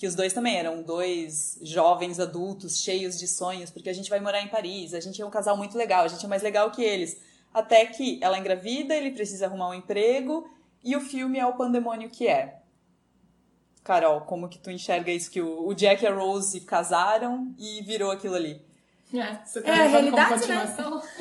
Que 0.00 0.06
os 0.06 0.14
dois 0.14 0.32
também 0.32 0.56
eram 0.56 0.82
dois 0.82 1.58
jovens 1.60 2.18
adultos 2.18 2.80
cheios 2.80 3.18
de 3.18 3.28
sonhos, 3.28 3.70
porque 3.70 3.90
a 3.90 3.92
gente 3.92 4.08
vai 4.08 4.18
morar 4.18 4.40
em 4.40 4.48
Paris, 4.48 4.94
a 4.94 5.00
gente 5.00 5.20
é 5.20 5.26
um 5.26 5.28
casal 5.28 5.58
muito 5.58 5.76
legal, 5.76 6.04
a 6.04 6.08
gente 6.08 6.24
é 6.24 6.28
mais 6.28 6.42
legal 6.42 6.70
que 6.70 6.82
eles. 6.82 7.20
Até 7.52 7.84
que 7.84 8.18
ela 8.22 8.38
engravida, 8.38 8.94
ele 8.94 9.10
precisa 9.10 9.44
arrumar 9.44 9.68
um 9.68 9.74
emprego, 9.74 10.48
e 10.82 10.96
o 10.96 11.02
filme 11.02 11.38
é 11.38 11.46
o 11.46 11.52
pandemônio 11.52 12.08
que 12.08 12.26
é. 12.26 12.62
Carol, 13.84 14.22
como 14.22 14.48
que 14.48 14.58
tu 14.58 14.70
enxerga 14.70 15.12
isso? 15.12 15.30
Que 15.30 15.42
o 15.42 15.74
Jack 15.74 16.02
e 16.02 16.06
a 16.06 16.14
Rose 16.14 16.58
casaram 16.62 17.54
e 17.58 17.82
virou 17.82 18.10
aquilo 18.10 18.36
ali. 18.36 18.58
É, 19.12 19.44
você 19.44 19.58
É 19.58 19.62
tá 19.62 19.72
a 19.72 19.86
realidade, 19.86 20.48
né? 20.48 20.76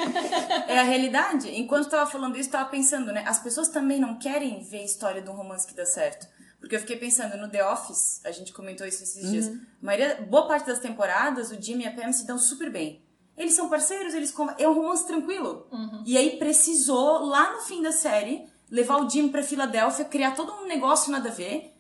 É 0.70 0.80
a 0.80 0.84
realidade. 0.84 1.54
Enquanto 1.54 1.84
eu 1.84 1.90
tava 1.90 2.10
falando 2.10 2.38
isso, 2.38 2.48
eu 2.48 2.54
tava 2.54 2.70
pensando, 2.70 3.12
né? 3.12 3.26
As 3.28 3.40
pessoas 3.40 3.68
também 3.68 4.00
não 4.00 4.18
querem 4.18 4.64
ver 4.64 4.80
a 4.80 4.86
história 4.86 5.22
de 5.22 5.30
um 5.30 5.34
romance 5.34 5.68
que 5.68 5.74
dá 5.74 5.86
certo. 5.86 6.28
Porque 6.60 6.76
eu 6.76 6.80
fiquei 6.80 6.98
pensando, 6.98 7.38
no 7.38 7.50
The 7.50 7.66
Office, 7.66 8.20
a 8.26 8.32
gente 8.32 8.52
comentou 8.52 8.86
isso 8.86 9.02
esses 9.02 9.30
dias. 9.32 9.48
A 9.48 9.86
maioria, 9.86 10.22
boa 10.30 10.48
parte 10.48 10.68
das 10.68 10.80
temporadas, 10.80 11.52
o 11.52 11.62
Jimmy 11.62 11.86
e 11.86 11.88
a 11.88 11.94
Pam 11.94 12.12
se 12.12 12.28
dão 12.28 12.38
super 12.38 12.70
bem. 12.72 13.02
Eles 13.38 13.54
são 13.54 13.70
parceiros, 13.70 14.14
eles 14.14 14.34
é 14.58 14.68
um 14.68 14.74
romance 14.74 15.08
tranquilo. 15.08 15.68
E 16.06 16.18
aí 16.18 16.38
precisou, 16.38 17.26
lá 17.26 17.54
no 17.54 17.62
fim 17.62 17.82
da 17.82 17.94
série, 17.94 18.46
levar 18.70 18.98
o 18.98 19.10
Jimmy 19.10 19.30
pra 19.30 19.42
Filadélfia, 19.42 20.04
criar 20.04 20.36
todo 20.36 20.52
um 20.52 20.68
negócio 20.68 21.12
nada 21.12 21.30
a 21.30 21.32
ver, 21.32 21.74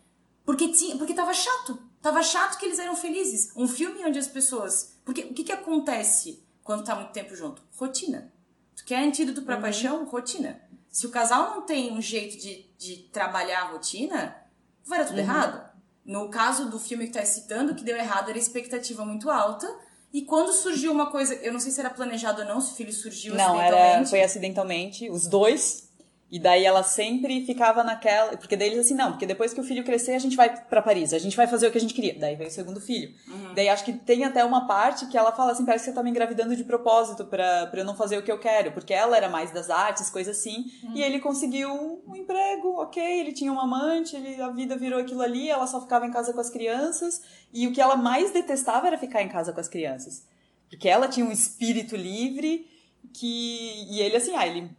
porque, 0.45 0.69
tinha, 0.69 0.97
porque 0.97 1.13
tava 1.13 1.33
chato. 1.33 1.77
Tava 2.01 2.23
chato 2.23 2.57
que 2.57 2.65
eles 2.65 2.79
eram 2.79 2.95
felizes. 2.95 3.51
Um 3.55 3.67
filme 3.67 4.05
onde 4.05 4.17
as 4.17 4.27
pessoas. 4.27 4.97
Porque 5.03 5.21
o 5.21 5.33
que, 5.33 5.43
que 5.43 5.51
acontece 5.51 6.41
quando 6.63 6.85
tá 6.85 6.95
muito 6.95 7.11
tempo 7.11 7.35
junto? 7.35 7.61
Rotina. 7.75 8.33
Tu 8.75 8.85
quer 8.85 9.03
antídoto 9.03 9.41
pra 9.41 9.59
paixão? 9.59 10.05
Rotina. 10.05 10.61
Se 10.87 11.05
o 11.05 11.11
casal 11.11 11.51
não 11.51 11.61
tem 11.63 11.91
um 11.91 12.01
jeito 12.01 12.41
de, 12.41 12.71
de 12.77 13.09
trabalhar 13.11 13.63
a 13.63 13.71
rotina, 13.71 14.35
vai 14.89 14.99
dar 14.99 15.05
tudo 15.05 15.19
errado. 15.19 15.69
No 16.05 16.29
caso 16.29 16.69
do 16.69 16.79
filme 16.79 17.07
que 17.07 17.13
tá 17.13 17.23
citando, 17.23 17.71
o 17.71 17.75
que 17.75 17.83
deu 17.83 17.95
errado 17.95 18.29
era 18.29 18.37
a 18.37 18.41
expectativa 18.41 19.05
muito 19.05 19.29
alta. 19.29 19.67
E 20.11 20.23
quando 20.23 20.51
surgiu 20.51 20.91
uma 20.91 21.11
coisa, 21.11 21.35
eu 21.35 21.53
não 21.53 21.59
sei 21.59 21.71
se 21.71 21.79
era 21.79 21.89
planejado 21.89 22.41
ou 22.41 22.47
não, 22.47 22.59
se 22.59 22.73
o 22.73 22.75
filho 22.75 22.91
surgiu 22.91 23.35
Não, 23.35 23.61
era, 23.61 23.75
acidentalmente. 23.75 24.09
foi 24.09 24.23
acidentalmente, 24.23 25.09
os 25.09 25.27
dois. 25.27 25.88
E 26.31 26.37
daí 26.37 26.63
ela 26.63 26.83
sempre 26.83 27.43
ficava 27.43 27.83
naquela. 27.83 28.37
Porque 28.37 28.55
daí 28.55 28.67
eles 28.67 28.85
assim, 28.85 28.93
não, 28.93 29.11
porque 29.11 29.25
depois 29.25 29.51
que 29.51 29.59
o 29.59 29.63
filho 29.63 29.83
crescer, 29.83 30.11
a 30.13 30.19
gente 30.19 30.35
vai 30.35 30.55
pra 30.65 30.79
Paris, 30.79 31.11
a 31.11 31.17
gente 31.17 31.35
vai 31.35 31.47
fazer 31.47 31.67
o 31.67 31.71
que 31.71 31.77
a 31.79 31.81
gente 31.81 31.93
queria. 31.93 32.13
Daí 32.19 32.35
veio 32.35 32.49
o 32.49 32.53
segundo 32.53 32.79
filho. 32.79 33.15
Daí 33.55 33.67
acho 33.67 33.83
que 33.83 33.93
tem 33.93 34.23
até 34.23 34.45
uma 34.45 34.67
parte 34.67 35.07
que 35.07 35.17
ela 35.17 35.31
fala 35.31 35.53
assim: 35.53 35.65
parece 35.65 35.85
que 35.85 35.89
você 35.89 35.95
tá 35.95 36.03
me 36.03 36.11
engravidando 36.11 36.55
de 36.55 36.63
propósito 36.63 37.25
pra, 37.25 37.65
pra 37.65 37.79
eu 37.79 37.85
não 37.85 37.95
fazer 37.95 38.15
o 38.17 38.21
que 38.21 38.31
eu 38.31 38.37
quero. 38.39 38.71
Porque 38.73 38.93
ela 38.93 39.17
era 39.17 39.27
mais 39.27 39.49
das 39.51 39.71
artes, 39.71 40.07
coisa 40.11 40.29
assim. 40.29 40.65
E 40.93 41.01
ele 41.01 41.19
conseguiu 41.19 41.69
um, 41.73 41.99
um 42.11 42.15
emprego, 42.15 42.79
ok, 42.79 43.01
ele 43.21 43.33
tinha 43.33 43.51
um 43.51 43.59
amante, 43.59 44.15
ele, 44.15 44.39
a 44.39 44.49
vida 44.49 44.77
virou 44.77 44.99
aquilo 44.99 45.23
ali, 45.23 45.49
ela 45.49 45.65
só 45.65 45.81
ficava 45.81 46.05
em 46.05 46.11
casa 46.11 46.31
com 46.31 46.39
as 46.41 46.49
crianças. 46.51 47.23
E 47.51 47.65
o 47.65 47.71
que 47.73 47.81
ela 47.81 47.95
mais 47.95 48.29
detestava 48.31 48.85
era 48.85 48.99
ficar 48.99 49.23
em 49.23 49.29
casa 49.29 49.51
com 49.51 49.59
as 49.59 49.67
crianças. 49.67 50.27
Porque 50.69 50.87
ela 50.87 51.07
tinha 51.07 51.25
um 51.25 51.31
espírito 51.31 51.95
livre 51.95 52.67
que. 53.13 53.85
E 53.89 53.99
ele, 54.01 54.15
assim, 54.15 54.35
ah, 54.35 54.45
ele. 54.45 54.69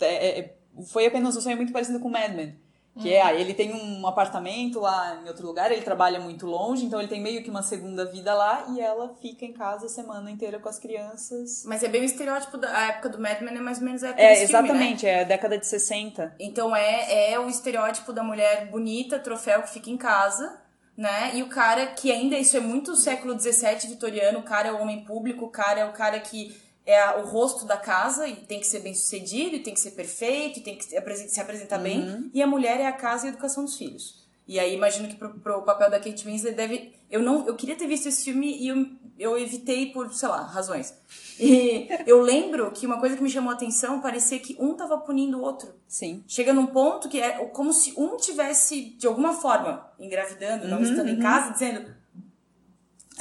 é- 0.00 0.38
é- 0.40 0.57
foi 0.86 1.06
apenas 1.06 1.36
um 1.36 1.40
sonho 1.40 1.56
muito 1.56 1.72
parecido 1.72 2.00
com 2.00 2.08
Mad 2.08 2.34
Men. 2.34 2.54
Que 3.00 3.14
é, 3.14 3.22
ah, 3.22 3.32
ele 3.32 3.54
tem 3.54 3.72
um 3.72 4.04
apartamento 4.08 4.80
lá 4.80 5.20
em 5.22 5.28
outro 5.28 5.46
lugar, 5.46 5.70
ele 5.70 5.82
trabalha 5.82 6.18
muito 6.18 6.46
longe, 6.46 6.84
então 6.84 6.98
ele 6.98 7.08
tem 7.08 7.20
meio 7.20 7.44
que 7.44 7.50
uma 7.50 7.62
segunda 7.62 8.04
vida 8.04 8.34
lá 8.34 8.66
e 8.70 8.80
ela 8.80 9.14
fica 9.22 9.44
em 9.44 9.52
casa 9.52 9.86
a 9.86 9.88
semana 9.88 10.28
inteira 10.28 10.58
com 10.58 10.68
as 10.68 10.80
crianças. 10.80 11.62
Mas 11.64 11.84
é 11.84 11.88
bem 11.88 12.00
o 12.02 12.04
estereótipo 12.04 12.58
da 12.58 12.86
época 12.88 13.08
do 13.10 13.20
Mad 13.20 13.40
Men, 13.40 13.56
é 13.56 13.60
mais 13.60 13.78
ou 13.78 13.84
menos 13.84 14.02
a 14.02 14.08
época 14.08 14.20
É, 14.22 14.30
desse 14.30 14.48
filme, 14.48 14.68
exatamente, 14.68 15.06
né? 15.06 15.12
é 15.12 15.20
a 15.20 15.24
década 15.24 15.56
de 15.56 15.64
60. 15.64 16.34
Então 16.40 16.74
é, 16.74 17.30
é 17.32 17.38
o 17.38 17.48
estereótipo 17.48 18.12
da 18.12 18.24
mulher 18.24 18.68
bonita, 18.68 19.16
troféu, 19.20 19.62
que 19.62 19.70
fica 19.70 19.90
em 19.90 19.96
casa, 19.96 20.60
né? 20.96 21.30
E 21.34 21.42
o 21.44 21.48
cara 21.48 21.86
que 21.86 22.10
ainda, 22.10 22.36
isso 22.36 22.56
é 22.56 22.60
muito 22.60 22.96
século 22.96 23.38
XVII 23.38 23.88
vitoriano, 23.88 24.40
o 24.40 24.42
cara 24.42 24.70
é 24.70 24.72
o 24.72 24.80
homem 24.80 25.04
público, 25.04 25.44
o 25.44 25.50
cara 25.50 25.82
é 25.82 25.84
o 25.84 25.92
cara 25.92 26.18
que 26.18 26.60
é 26.90 27.16
o 27.18 27.26
rosto 27.26 27.66
da 27.66 27.76
casa 27.76 28.26
e 28.26 28.34
tem 28.36 28.58
que 28.58 28.66
ser 28.66 28.80
bem 28.80 28.94
sucedido, 28.94 29.56
e 29.56 29.60
tem 29.60 29.74
que 29.74 29.80
ser 29.80 29.90
perfeito, 29.90 30.58
e 30.58 30.62
tem 30.62 30.74
que 30.74 30.84
se 30.86 30.96
apresen- 30.96 31.28
se 31.28 31.38
apresentar 31.38 31.76
bem. 31.78 32.30
E 32.32 32.42
a 32.42 32.46
mulher 32.46 32.80
é 32.80 32.86
a 32.86 32.92
casa 32.92 33.26
e 33.26 33.28
a 33.28 33.32
educação 33.32 33.62
dos 33.62 33.76
filhos. 33.76 34.26
E 34.46 34.58
aí 34.58 34.74
imagino 34.74 35.06
que 35.06 35.14
pro, 35.16 35.34
pro 35.38 35.60
papel 35.62 35.90
da 35.90 36.00
Kate 36.00 36.24
Winslet 36.24 36.56
deve. 36.56 36.94
Eu 37.10 37.20
não, 37.20 37.46
eu 37.46 37.54
queria 37.54 37.76
ter 37.76 37.86
visto 37.86 38.06
esse 38.08 38.24
filme 38.24 38.56
e 38.58 38.68
eu, 38.68 38.86
eu 39.18 39.38
evitei 39.38 39.92
por, 39.92 40.10
sei 40.14 40.26
lá, 40.30 40.40
razões. 40.40 40.94
E 41.38 41.86
eu 42.08 42.22
lembro 42.22 42.70
que 42.70 42.86
uma 42.86 42.98
coisa 42.98 43.14
que 43.14 43.22
me 43.22 43.28
chamou 43.28 43.50
a 43.50 43.54
atenção 43.54 44.00
parecia 44.00 44.38
que 44.38 44.56
um 44.58 44.72
tava 44.74 44.96
punindo 44.96 45.36
o 45.38 45.42
outro. 45.42 45.74
Sim. 45.86 46.24
Chega 46.26 46.54
num 46.54 46.66
ponto 46.66 47.10
que 47.10 47.20
é 47.20 47.44
como 47.48 47.70
se 47.74 47.92
um 47.98 48.16
tivesse, 48.16 48.96
de 48.96 49.06
alguma 49.06 49.34
forma, 49.34 49.86
engravidando, 49.98 50.66
não 50.66 50.80
estando 50.82 51.10
em 51.10 51.18
casa, 51.18 51.52
dizendo. 51.52 51.94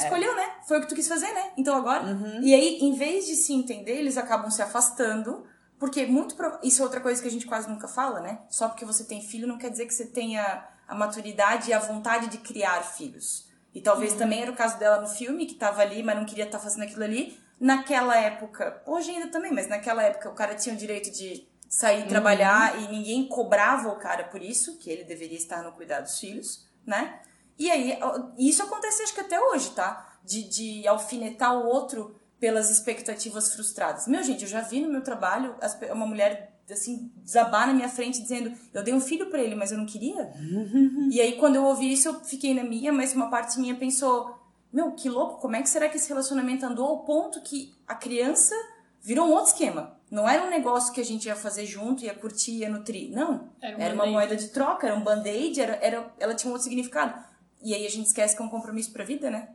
Escolheu, 0.03 0.35
né? 0.35 0.49
Foi 0.67 0.77
o 0.77 0.81
que 0.81 0.87
tu 0.87 0.95
quis 0.95 1.07
fazer, 1.07 1.31
né? 1.33 1.51
Então 1.57 1.75
agora. 1.75 2.03
E 2.43 2.53
aí, 2.53 2.79
em 2.81 2.93
vez 2.93 3.25
de 3.25 3.35
se 3.35 3.53
entender, 3.53 3.93
eles 3.97 4.17
acabam 4.17 4.49
se 4.51 4.61
afastando. 4.61 5.45
Porque 5.79 6.05
muito. 6.07 6.35
prova- 6.35 6.59
Isso 6.63 6.81
é 6.81 6.85
outra 6.85 6.99
coisa 6.99 7.21
que 7.21 7.27
a 7.27 7.31
gente 7.31 7.45
quase 7.45 7.69
nunca 7.69 7.87
fala, 7.87 8.19
né? 8.19 8.39
Só 8.49 8.67
porque 8.67 8.83
você 8.85 9.03
tem 9.03 9.21
filho 9.21 9.47
não 9.47 9.57
quer 9.57 9.69
dizer 9.69 9.85
que 9.85 9.93
você 9.93 10.05
tenha 10.07 10.67
a 10.87 10.95
maturidade 10.95 11.69
e 11.69 11.73
a 11.73 11.79
vontade 11.79 12.27
de 12.27 12.37
criar 12.39 12.81
filhos. 12.81 13.47
E 13.75 13.81
talvez 13.81 14.13
também 14.13 14.41
era 14.41 14.51
o 14.51 14.55
caso 14.55 14.79
dela 14.79 14.99
no 15.01 15.07
filme, 15.07 15.45
que 15.45 15.53
tava 15.53 15.81
ali, 15.81 16.01
mas 16.01 16.15
não 16.15 16.25
queria 16.25 16.45
estar 16.45 16.57
fazendo 16.57 16.83
aquilo 16.83 17.03
ali. 17.03 17.37
Naquela 17.59 18.17
época, 18.17 18.81
hoje 18.87 19.11
ainda 19.11 19.27
também, 19.27 19.51
mas 19.51 19.67
naquela 19.67 20.01
época 20.03 20.29
o 20.29 20.33
cara 20.33 20.55
tinha 20.55 20.73
o 20.73 20.77
direito 20.77 21.11
de 21.11 21.47
sair 21.69 22.07
trabalhar 22.07 22.79
e 22.81 22.87
ninguém 22.87 23.27
cobrava 23.27 23.89
o 23.89 23.97
cara 23.97 24.23
por 24.23 24.41
isso, 24.41 24.77
que 24.79 24.89
ele 24.89 25.03
deveria 25.03 25.37
estar 25.37 25.61
no 25.61 25.73
cuidado 25.73 26.03
dos 26.03 26.19
filhos, 26.19 26.65
né? 26.85 27.19
E 27.57 27.69
aí, 27.71 27.97
isso 28.37 28.61
acontece 28.63 29.03
acho 29.03 29.13
que 29.13 29.21
até 29.21 29.39
hoje, 29.39 29.71
tá? 29.71 30.13
De, 30.23 30.43
de 30.43 30.87
alfinetar 30.87 31.55
o 31.57 31.65
outro 31.65 32.15
pelas 32.39 32.69
expectativas 32.69 33.53
frustradas. 33.53 34.07
Meu, 34.07 34.21
gente, 34.21 34.43
eu 34.43 34.49
já 34.49 34.61
vi 34.61 34.79
no 34.81 34.89
meu 34.91 35.01
trabalho 35.01 35.55
uma 35.91 36.05
mulher, 36.05 36.53
assim, 36.69 37.11
desabar 37.17 37.65
na 37.65 37.73
minha 37.73 37.89
frente 37.89 38.21
dizendo 38.21 38.53
eu 38.73 38.83
dei 38.83 38.93
um 38.93 39.01
filho 39.01 39.29
pra 39.29 39.41
ele, 39.41 39.55
mas 39.55 39.71
eu 39.71 39.77
não 39.77 39.85
queria. 39.87 40.31
e 41.11 41.19
aí, 41.19 41.33
quando 41.37 41.55
eu 41.55 41.63
ouvi 41.63 41.91
isso, 41.91 42.07
eu 42.09 42.19
fiquei 42.19 42.53
na 42.53 42.63
minha, 42.63 42.93
mas 42.93 43.13
uma 43.13 43.29
parte 43.29 43.59
minha 43.59 43.73
pensou, 43.75 44.37
meu, 44.71 44.91
que 44.91 45.09
louco, 45.09 45.41
como 45.41 45.55
é 45.55 45.61
que 45.63 45.69
será 45.69 45.89
que 45.89 45.97
esse 45.97 46.09
relacionamento 46.09 46.63
andou 46.65 46.85
ao 46.85 46.99
ponto 46.99 47.41
que 47.41 47.73
a 47.87 47.95
criança 47.95 48.53
virou 49.01 49.25
um 49.27 49.31
outro 49.31 49.47
esquema? 49.53 49.97
Não 50.11 50.29
era 50.29 50.45
um 50.45 50.49
negócio 50.49 50.93
que 50.93 51.01
a 51.01 51.05
gente 51.05 51.25
ia 51.25 51.35
fazer 51.35 51.65
junto, 51.65 52.05
ia 52.05 52.13
curtir, 52.13 52.59
ia 52.59 52.69
nutrir. 52.69 53.11
Não. 53.11 53.49
Era 53.61 53.77
um 53.77 53.81
Era 53.81 53.93
uma 53.93 54.03
band-aid. 54.03 54.11
moeda 54.13 54.35
de 54.35 54.47
troca, 54.49 54.87
era 54.87 54.95
um 54.95 55.03
band-aid, 55.03 55.59
era, 55.59 55.73
era, 55.81 56.13
ela 56.19 56.33
tinha 56.35 56.49
um 56.49 56.53
outro 56.53 56.63
significado. 56.69 57.13
E 57.67 57.73
aí 57.73 57.85
a 57.85 57.89
gente 57.89 58.05
esquece 58.05 58.33
que 58.33 58.41
é 58.41 58.45
um 58.45 58.49
compromisso 58.49 58.93
pra 58.93 59.03
vida, 59.03 59.29
né? 59.29 59.49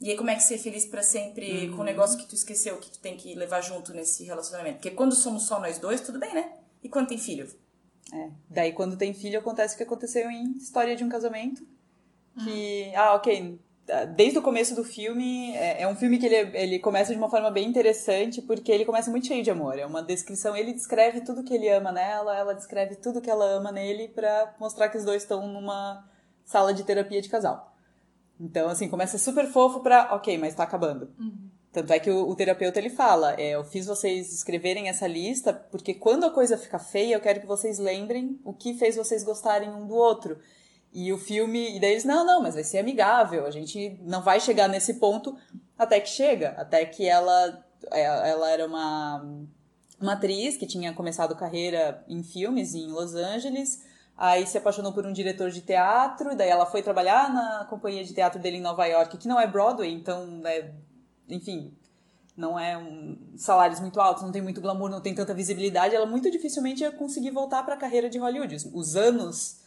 E 0.00 0.10
aí 0.10 0.16
como 0.16 0.30
é 0.30 0.34
que 0.34 0.42
ser 0.42 0.58
feliz 0.58 0.84
pra 0.84 1.00
sempre 1.00 1.68
com 1.68 1.82
um 1.82 1.84
negócio 1.84 2.18
que 2.18 2.26
tu 2.26 2.34
esqueceu, 2.34 2.76
que 2.78 2.90
tu 2.90 2.98
tem 2.98 3.16
que 3.16 3.36
levar 3.36 3.60
junto 3.60 3.94
nesse 3.94 4.24
relacionamento? 4.24 4.78
Porque 4.78 4.90
quando 4.90 5.14
somos 5.14 5.44
só 5.44 5.60
nós 5.60 5.78
dois, 5.78 6.00
tudo 6.00 6.18
bem, 6.18 6.34
né? 6.34 6.54
E 6.82 6.88
quando 6.88 7.06
tem 7.06 7.16
filho? 7.16 7.48
É. 8.12 8.30
Daí, 8.50 8.72
quando 8.72 8.96
tem 8.96 9.14
filho, 9.14 9.38
acontece 9.38 9.74
o 9.74 9.76
que 9.76 9.84
aconteceu 9.84 10.28
em 10.28 10.56
História 10.56 10.96
de 10.96 11.04
um 11.04 11.08
Casamento. 11.08 11.64
Que, 12.42 12.92
ah, 12.96 13.14
ok, 13.14 13.60
desde 14.16 14.40
o 14.40 14.42
começo 14.42 14.74
do 14.74 14.82
filme, 14.82 15.54
é, 15.54 15.82
é 15.82 15.88
um 15.88 15.94
filme 15.94 16.18
que 16.18 16.26
ele, 16.26 16.58
ele 16.58 16.78
começa 16.80 17.12
de 17.12 17.18
uma 17.18 17.30
forma 17.30 17.48
bem 17.48 17.68
interessante, 17.68 18.42
porque 18.42 18.72
ele 18.72 18.84
começa 18.84 19.08
muito 19.08 19.28
cheio 19.28 19.44
de 19.44 19.52
amor. 19.52 19.78
É 19.78 19.86
uma 19.86 20.02
descrição, 20.02 20.56
ele 20.56 20.72
descreve 20.72 21.20
tudo 21.20 21.44
que 21.44 21.54
ele 21.54 21.68
ama 21.68 21.92
nela, 21.92 22.36
ela 22.36 22.54
descreve 22.54 22.96
tudo 22.96 23.20
que 23.20 23.30
ela 23.30 23.44
ama 23.44 23.70
nele, 23.70 24.08
pra 24.08 24.52
mostrar 24.58 24.88
que 24.88 24.98
os 24.98 25.04
dois 25.04 25.22
estão 25.22 25.46
numa 25.46 26.12
sala 26.44 26.72
de 26.72 26.84
terapia 26.84 27.20
de 27.20 27.28
casal. 27.28 27.74
Então, 28.38 28.68
assim, 28.68 28.88
começa 28.88 29.18
super 29.18 29.46
fofo 29.46 29.80
pra, 29.80 30.14
ok, 30.14 30.36
mas 30.38 30.54
tá 30.54 30.64
acabando. 30.64 31.10
Tanto 31.72 31.92
é 31.92 31.98
que 31.98 32.10
o, 32.10 32.28
o 32.28 32.36
terapeuta 32.36 32.78
ele 32.78 32.90
fala, 32.90 33.34
é, 33.34 33.50
eu 33.50 33.64
fiz 33.64 33.86
vocês 33.86 34.32
escreverem 34.32 34.88
essa 34.88 35.08
lista 35.08 35.52
porque 35.52 35.92
quando 35.92 36.24
a 36.24 36.30
coisa 36.30 36.56
fica 36.56 36.78
feia, 36.78 37.16
eu 37.16 37.20
quero 37.20 37.40
que 37.40 37.46
vocês 37.46 37.80
lembrem 37.80 38.38
o 38.44 38.52
que 38.52 38.74
fez 38.74 38.94
vocês 38.94 39.24
gostarem 39.24 39.68
um 39.68 39.84
do 39.84 39.94
outro. 39.94 40.38
E 40.92 41.12
o 41.12 41.18
filme, 41.18 41.76
e 41.76 41.80
daí 41.80 41.90
eles, 41.90 42.04
não, 42.04 42.24
não, 42.24 42.40
mas 42.40 42.54
vai 42.54 42.62
ser 42.62 42.78
amigável, 42.78 43.44
a 43.44 43.50
gente 43.50 43.98
não 44.02 44.22
vai 44.22 44.38
chegar 44.38 44.68
nesse 44.68 44.94
ponto 44.94 45.36
até 45.76 45.98
que 45.98 46.08
chega, 46.08 46.50
até 46.50 46.84
que 46.84 47.08
ela, 47.08 47.66
é, 47.90 48.30
ela 48.30 48.48
era 48.48 48.64
uma, 48.64 49.28
uma 50.00 50.12
atriz 50.12 50.56
que 50.56 50.68
tinha 50.68 50.92
começado 50.92 51.34
carreira 51.34 52.04
em 52.06 52.22
filmes 52.22 52.74
em 52.74 52.86
Los 52.86 53.16
Angeles, 53.16 53.83
aí 54.16 54.46
se 54.46 54.56
apaixonou 54.58 54.92
por 54.92 55.04
um 55.06 55.12
diretor 55.12 55.50
de 55.50 55.60
teatro, 55.60 56.36
daí 56.36 56.48
ela 56.48 56.66
foi 56.66 56.82
trabalhar 56.82 57.32
na 57.32 57.64
companhia 57.68 58.04
de 58.04 58.14
teatro 58.14 58.40
dele 58.40 58.58
em 58.58 58.62
Nova 58.62 58.86
York, 58.86 59.16
que 59.18 59.28
não 59.28 59.40
é 59.40 59.46
Broadway, 59.46 59.92
então, 59.92 60.40
é, 60.44 60.72
enfim, 61.28 61.72
não 62.36 62.58
é 62.58 62.76
um, 62.76 63.16
salários 63.36 63.80
muito 63.80 64.00
altos, 64.00 64.22
não 64.22 64.32
tem 64.32 64.42
muito 64.42 64.60
glamour, 64.60 64.90
não 64.90 65.00
tem 65.00 65.14
tanta 65.14 65.32
visibilidade, 65.34 65.94
ela 65.94 66.06
muito 66.06 66.30
dificilmente 66.30 66.82
ia 66.82 66.90
conseguir 66.92 67.30
voltar 67.30 67.62
para 67.64 67.74
a 67.74 67.78
carreira 67.78 68.08
de 68.10 68.18
Hollywood. 68.18 68.54
Os- 68.56 68.64
Os 68.72 68.96
anos 68.96 69.60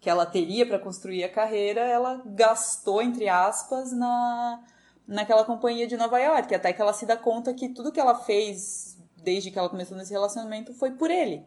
que 0.00 0.10
ela 0.10 0.26
teria 0.26 0.66
para 0.66 0.78
construir 0.80 1.22
a 1.24 1.28
carreira, 1.28 1.80
ela 1.80 2.20
gastou, 2.26 3.00
entre 3.00 3.28
aspas, 3.28 3.92
na, 3.92 4.60
naquela 5.06 5.44
companhia 5.44 5.86
de 5.86 5.96
Nova 5.96 6.18
York, 6.18 6.52
até 6.54 6.72
que 6.72 6.82
ela 6.82 6.92
se 6.92 7.06
dá 7.06 7.16
conta 7.16 7.54
que 7.54 7.68
tudo 7.68 7.92
que 7.92 8.00
ela 8.00 8.16
fez 8.16 8.96
desde 9.22 9.52
que 9.52 9.58
ela 9.58 9.68
começou 9.68 9.96
nesse 9.96 10.12
relacionamento 10.12 10.74
foi 10.74 10.90
por 10.92 11.08
ele. 11.08 11.44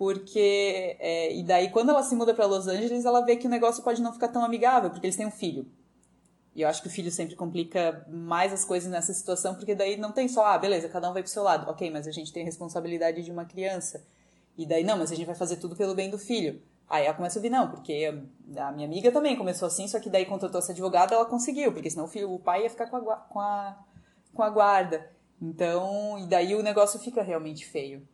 Porque, 0.00 0.96
é, 0.98 1.36
e 1.36 1.42
daí 1.42 1.68
quando 1.68 1.90
ela 1.90 2.02
se 2.02 2.16
muda 2.16 2.32
para 2.32 2.46
Los 2.46 2.66
Angeles, 2.66 3.04
ela 3.04 3.20
vê 3.20 3.36
que 3.36 3.46
o 3.46 3.50
negócio 3.50 3.82
pode 3.84 4.00
não 4.00 4.14
ficar 4.14 4.28
tão 4.28 4.42
amigável, 4.42 4.88
porque 4.88 5.06
eles 5.06 5.14
têm 5.14 5.26
um 5.26 5.30
filho. 5.30 5.66
E 6.54 6.62
eu 6.62 6.68
acho 6.70 6.80
que 6.80 6.88
o 6.88 6.90
filho 6.90 7.12
sempre 7.12 7.36
complica 7.36 8.06
mais 8.08 8.50
as 8.50 8.64
coisas 8.64 8.90
nessa 8.90 9.12
situação, 9.12 9.54
porque 9.54 9.74
daí 9.74 9.98
não 9.98 10.10
tem 10.10 10.26
só, 10.26 10.46
ah, 10.46 10.56
beleza, 10.56 10.88
cada 10.88 11.10
um 11.10 11.12
vai 11.12 11.22
pro 11.22 11.30
seu 11.30 11.42
lado. 11.42 11.70
Ok, 11.70 11.90
mas 11.90 12.08
a 12.08 12.10
gente 12.10 12.32
tem 12.32 12.42
a 12.42 12.46
responsabilidade 12.46 13.22
de 13.22 13.30
uma 13.30 13.44
criança. 13.44 14.02
E 14.56 14.64
daí, 14.64 14.82
não, 14.82 14.96
mas 14.96 15.12
a 15.12 15.14
gente 15.14 15.26
vai 15.26 15.34
fazer 15.34 15.56
tudo 15.56 15.76
pelo 15.76 15.94
bem 15.94 16.08
do 16.08 16.16
filho. 16.16 16.62
Aí 16.88 17.04
ela 17.04 17.14
começa 17.14 17.38
a 17.38 17.40
ouvir, 17.40 17.50
não, 17.50 17.70
porque 17.70 18.10
a 18.56 18.72
minha 18.72 18.86
amiga 18.86 19.12
também 19.12 19.36
começou 19.36 19.68
assim, 19.68 19.86
só 19.86 20.00
que 20.00 20.08
daí 20.08 20.24
contratou 20.24 20.60
essa 20.60 20.72
advogada, 20.72 21.14
ela 21.14 21.26
conseguiu, 21.26 21.74
porque 21.74 21.90
senão 21.90 22.06
o, 22.06 22.08
filho, 22.08 22.32
o 22.32 22.38
pai 22.38 22.62
ia 22.62 22.70
ficar 22.70 22.86
com 22.86 22.96
a, 22.96 23.16
com 23.16 23.38
a, 23.38 23.78
com 24.32 24.42
a 24.42 24.48
guarda. 24.48 25.10
Então, 25.42 26.18
e 26.18 26.26
daí 26.26 26.54
o 26.54 26.62
negócio 26.62 26.98
fica 26.98 27.22
realmente 27.22 27.66
feio. 27.66 28.08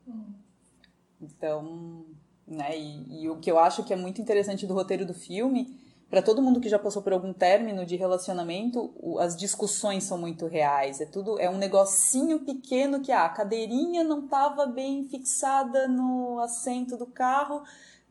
Então, 1.20 2.04
né, 2.46 2.78
e, 2.78 3.22
e 3.24 3.28
o 3.30 3.36
que 3.38 3.50
eu 3.50 3.58
acho 3.58 3.84
que 3.84 3.92
é 3.92 3.96
muito 3.96 4.20
interessante 4.20 4.66
do 4.66 4.74
roteiro 4.74 5.04
do 5.06 5.14
filme, 5.14 5.78
para 6.08 6.22
todo 6.22 6.40
mundo 6.40 6.60
que 6.60 6.68
já 6.68 6.78
passou 6.78 7.02
por 7.02 7.12
algum 7.12 7.32
término 7.32 7.84
de 7.84 7.96
relacionamento, 7.96 8.94
as 9.18 9.36
discussões 9.36 10.04
são 10.04 10.16
muito 10.16 10.46
reais. 10.46 11.00
É 11.00 11.06
tudo, 11.06 11.38
é 11.40 11.50
um 11.50 11.58
negocinho 11.58 12.40
pequeno 12.40 13.00
que 13.00 13.10
ah, 13.10 13.24
a 13.24 13.28
cadeirinha 13.28 14.04
não 14.04 14.24
estava 14.24 14.66
bem 14.66 15.04
fixada 15.04 15.88
no 15.88 16.38
assento 16.38 16.96
do 16.96 17.06
carro, 17.06 17.62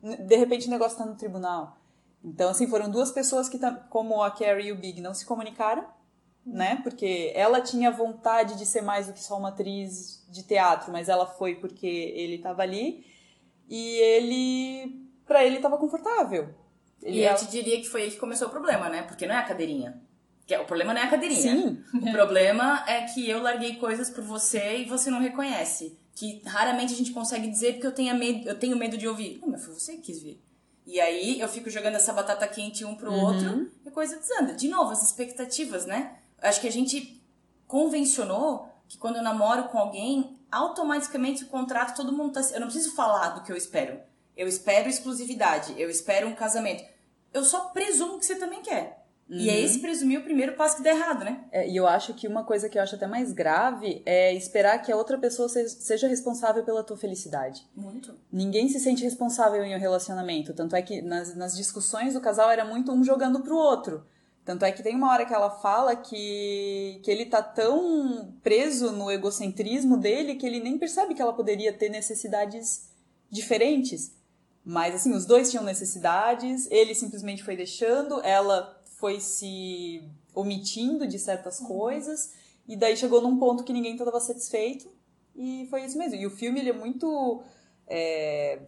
de 0.02 0.36
repente 0.36 0.66
o 0.68 0.70
negócio 0.70 0.92
está 0.94 1.06
no 1.06 1.16
tribunal. 1.16 1.78
Então, 2.22 2.50
assim, 2.50 2.66
foram 2.66 2.90
duas 2.90 3.10
pessoas 3.10 3.48
que, 3.48 3.58
tam- 3.58 3.78
como 3.88 4.20
a 4.22 4.30
Carrie 4.30 4.68
e 4.68 4.72
o 4.72 4.76
Big, 4.76 5.00
não 5.00 5.14
se 5.14 5.24
comunicaram, 5.24 5.84
né? 6.46 6.76
Porque 6.82 7.32
ela 7.34 7.60
tinha 7.60 7.90
vontade 7.90 8.56
de 8.56 8.64
ser 8.64 8.80
mais 8.82 9.08
do 9.08 9.12
que 9.12 9.20
só 9.22 9.36
uma 9.36 9.48
atriz 9.48 10.24
de 10.30 10.42
teatro, 10.44 10.92
mas 10.92 11.08
ela 11.08 11.26
foi 11.26 11.56
porque 11.56 11.86
ele 11.86 12.36
estava 12.36 12.62
ali 12.62 13.04
e 13.68 13.96
ele, 13.98 15.02
para 15.26 15.44
ele, 15.44 15.56
estava 15.56 15.76
confortável. 15.76 16.48
Ele 17.02 17.18
E 17.18 17.22
eu 17.22 17.28
ela- 17.28 17.36
te 17.38 17.46
diria 17.50 17.76
que 17.80 17.88
foi 17.88 18.02
aí 18.02 18.10
que 18.10 18.16
começou 18.18 18.48
o 18.48 18.50
problema, 18.50 18.88
né? 18.88 19.02
Porque 19.02 19.26
não 19.26 19.34
é 19.34 19.38
a 19.38 19.42
cadeirinha. 19.42 20.00
Que 20.46 20.54
é- 20.54 20.60
O 20.60 20.64
problema 20.64 20.94
não 20.94 21.00
é 21.00 21.04
a 21.04 21.10
cadeirinha. 21.10 21.40
Sim, 21.42 21.82
O 21.94 22.12
problema 22.12 22.84
é 22.86 23.02
que 23.02 23.28
eu 23.28 23.42
larguei 23.42 23.76
coisas 23.76 24.08
por 24.08 24.22
você 24.22 24.78
e 24.78 24.84
você 24.84 25.10
não 25.10 25.18
reconhece. 25.20 25.98
Que 26.14 26.40
raramente 26.46 26.94
a 26.94 26.96
gente 26.96 27.12
consegue 27.12 27.48
dizer 27.48 27.74
porque 27.74 27.86
eu 27.88 27.92
tenho 27.92 28.16
medo, 28.16 28.48
eu 28.48 28.58
tenho 28.58 28.76
medo 28.76 28.96
de 28.96 29.06
ouvir. 29.08 29.38
Não, 29.42 29.48
mas 29.50 29.64
foi 29.64 29.74
você 29.74 29.94
que 29.96 30.02
quis 30.02 30.22
vir. 30.22 30.40
E 30.86 31.00
aí 31.00 31.40
eu 31.40 31.48
fico 31.48 31.68
jogando 31.68 31.96
essa 31.96 32.12
batata 32.12 32.46
quente 32.46 32.84
um 32.84 32.94
pro 32.94 33.12
outro 33.12 33.68
e 33.84 33.88
a 33.88 33.90
coisa 33.92 34.16
desanda. 34.16 34.54
De 34.54 34.68
novo, 34.68 34.92
as 34.92 35.02
expectativas, 35.02 35.84
né? 35.84 36.14
Acho 36.46 36.60
que 36.60 36.68
a 36.68 36.72
gente 36.72 37.22
convencionou 37.66 38.68
que 38.88 38.98
quando 38.98 39.16
eu 39.16 39.22
namoro 39.22 39.64
com 39.64 39.78
alguém, 39.78 40.38
automaticamente 40.50 41.44
o 41.44 41.48
contrato 41.48 41.96
todo 41.96 42.12
mundo 42.12 42.32
tá. 42.32 42.40
Eu 42.52 42.60
não 42.60 42.68
preciso 42.68 42.94
falar 42.94 43.30
do 43.30 43.42
que 43.42 43.52
eu 43.52 43.56
espero. 43.56 43.98
Eu 44.36 44.46
espero 44.46 44.88
exclusividade, 44.88 45.74
eu 45.80 45.88
espero 45.88 46.28
um 46.28 46.34
casamento. 46.34 46.84
Eu 47.32 47.42
só 47.44 47.66
presumo 47.70 48.18
que 48.18 48.26
você 48.26 48.36
também 48.36 48.62
quer. 48.62 49.06
Uhum. 49.28 49.38
E 49.38 49.50
é 49.50 49.60
esse 49.60 49.80
presumir 49.80 50.20
o 50.20 50.22
primeiro 50.22 50.52
passo 50.54 50.76
que 50.76 50.82
dá 50.84 50.90
errado, 50.90 51.24
né? 51.24 51.44
É, 51.50 51.68
e 51.68 51.76
eu 51.76 51.86
acho 51.86 52.14
que 52.14 52.28
uma 52.28 52.44
coisa 52.44 52.68
que 52.68 52.78
eu 52.78 52.82
acho 52.82 52.94
até 52.94 53.08
mais 53.08 53.32
grave 53.32 54.00
é 54.06 54.32
esperar 54.32 54.78
que 54.78 54.92
a 54.92 54.96
outra 54.96 55.18
pessoa 55.18 55.48
seja 55.48 56.06
responsável 56.06 56.62
pela 56.62 56.84
tua 56.84 56.96
felicidade. 56.96 57.66
Muito. 57.74 58.14
Ninguém 58.30 58.68
se 58.68 58.78
sente 58.78 59.02
responsável 59.02 59.64
em 59.64 59.74
um 59.74 59.80
relacionamento. 59.80 60.54
Tanto 60.54 60.76
é 60.76 60.82
que 60.82 61.02
nas, 61.02 61.34
nas 61.34 61.56
discussões 61.56 62.14
do 62.14 62.20
casal 62.20 62.50
era 62.50 62.64
muito 62.64 62.92
um 62.92 63.02
jogando 63.02 63.40
pro 63.40 63.56
outro. 63.56 64.06
Tanto 64.46 64.64
é 64.64 64.70
que 64.70 64.80
tem 64.80 64.94
uma 64.94 65.10
hora 65.10 65.26
que 65.26 65.34
ela 65.34 65.50
fala 65.50 65.96
que, 65.96 67.00
que 67.02 67.10
ele 67.10 67.26
tá 67.26 67.42
tão 67.42 68.32
preso 68.44 68.92
no 68.92 69.10
egocentrismo 69.10 69.96
dele 69.96 70.36
que 70.36 70.46
ele 70.46 70.60
nem 70.60 70.78
percebe 70.78 71.14
que 71.14 71.20
ela 71.20 71.32
poderia 71.32 71.72
ter 71.72 71.88
necessidades 71.88 72.88
diferentes. 73.28 74.14
Mas 74.64 74.94
assim, 74.94 75.12
os 75.12 75.26
dois 75.26 75.50
tinham 75.50 75.64
necessidades, 75.64 76.70
ele 76.70 76.94
simplesmente 76.94 77.42
foi 77.42 77.56
deixando, 77.56 78.20
ela 78.22 78.80
foi 78.84 79.18
se 79.18 80.08
omitindo 80.32 81.08
de 81.08 81.18
certas 81.18 81.58
uhum. 81.58 81.66
coisas, 81.66 82.32
e 82.68 82.76
daí 82.76 82.96
chegou 82.96 83.20
num 83.20 83.38
ponto 83.38 83.64
que 83.64 83.72
ninguém 83.72 83.96
estava 83.96 84.20
satisfeito, 84.20 84.88
e 85.34 85.66
foi 85.70 85.84
isso 85.84 85.98
mesmo. 85.98 86.14
E 86.14 86.24
o 86.24 86.30
filme, 86.30 86.60
ele 86.60 86.70
é 86.70 86.72
muito... 86.72 87.42
É, 87.88 88.60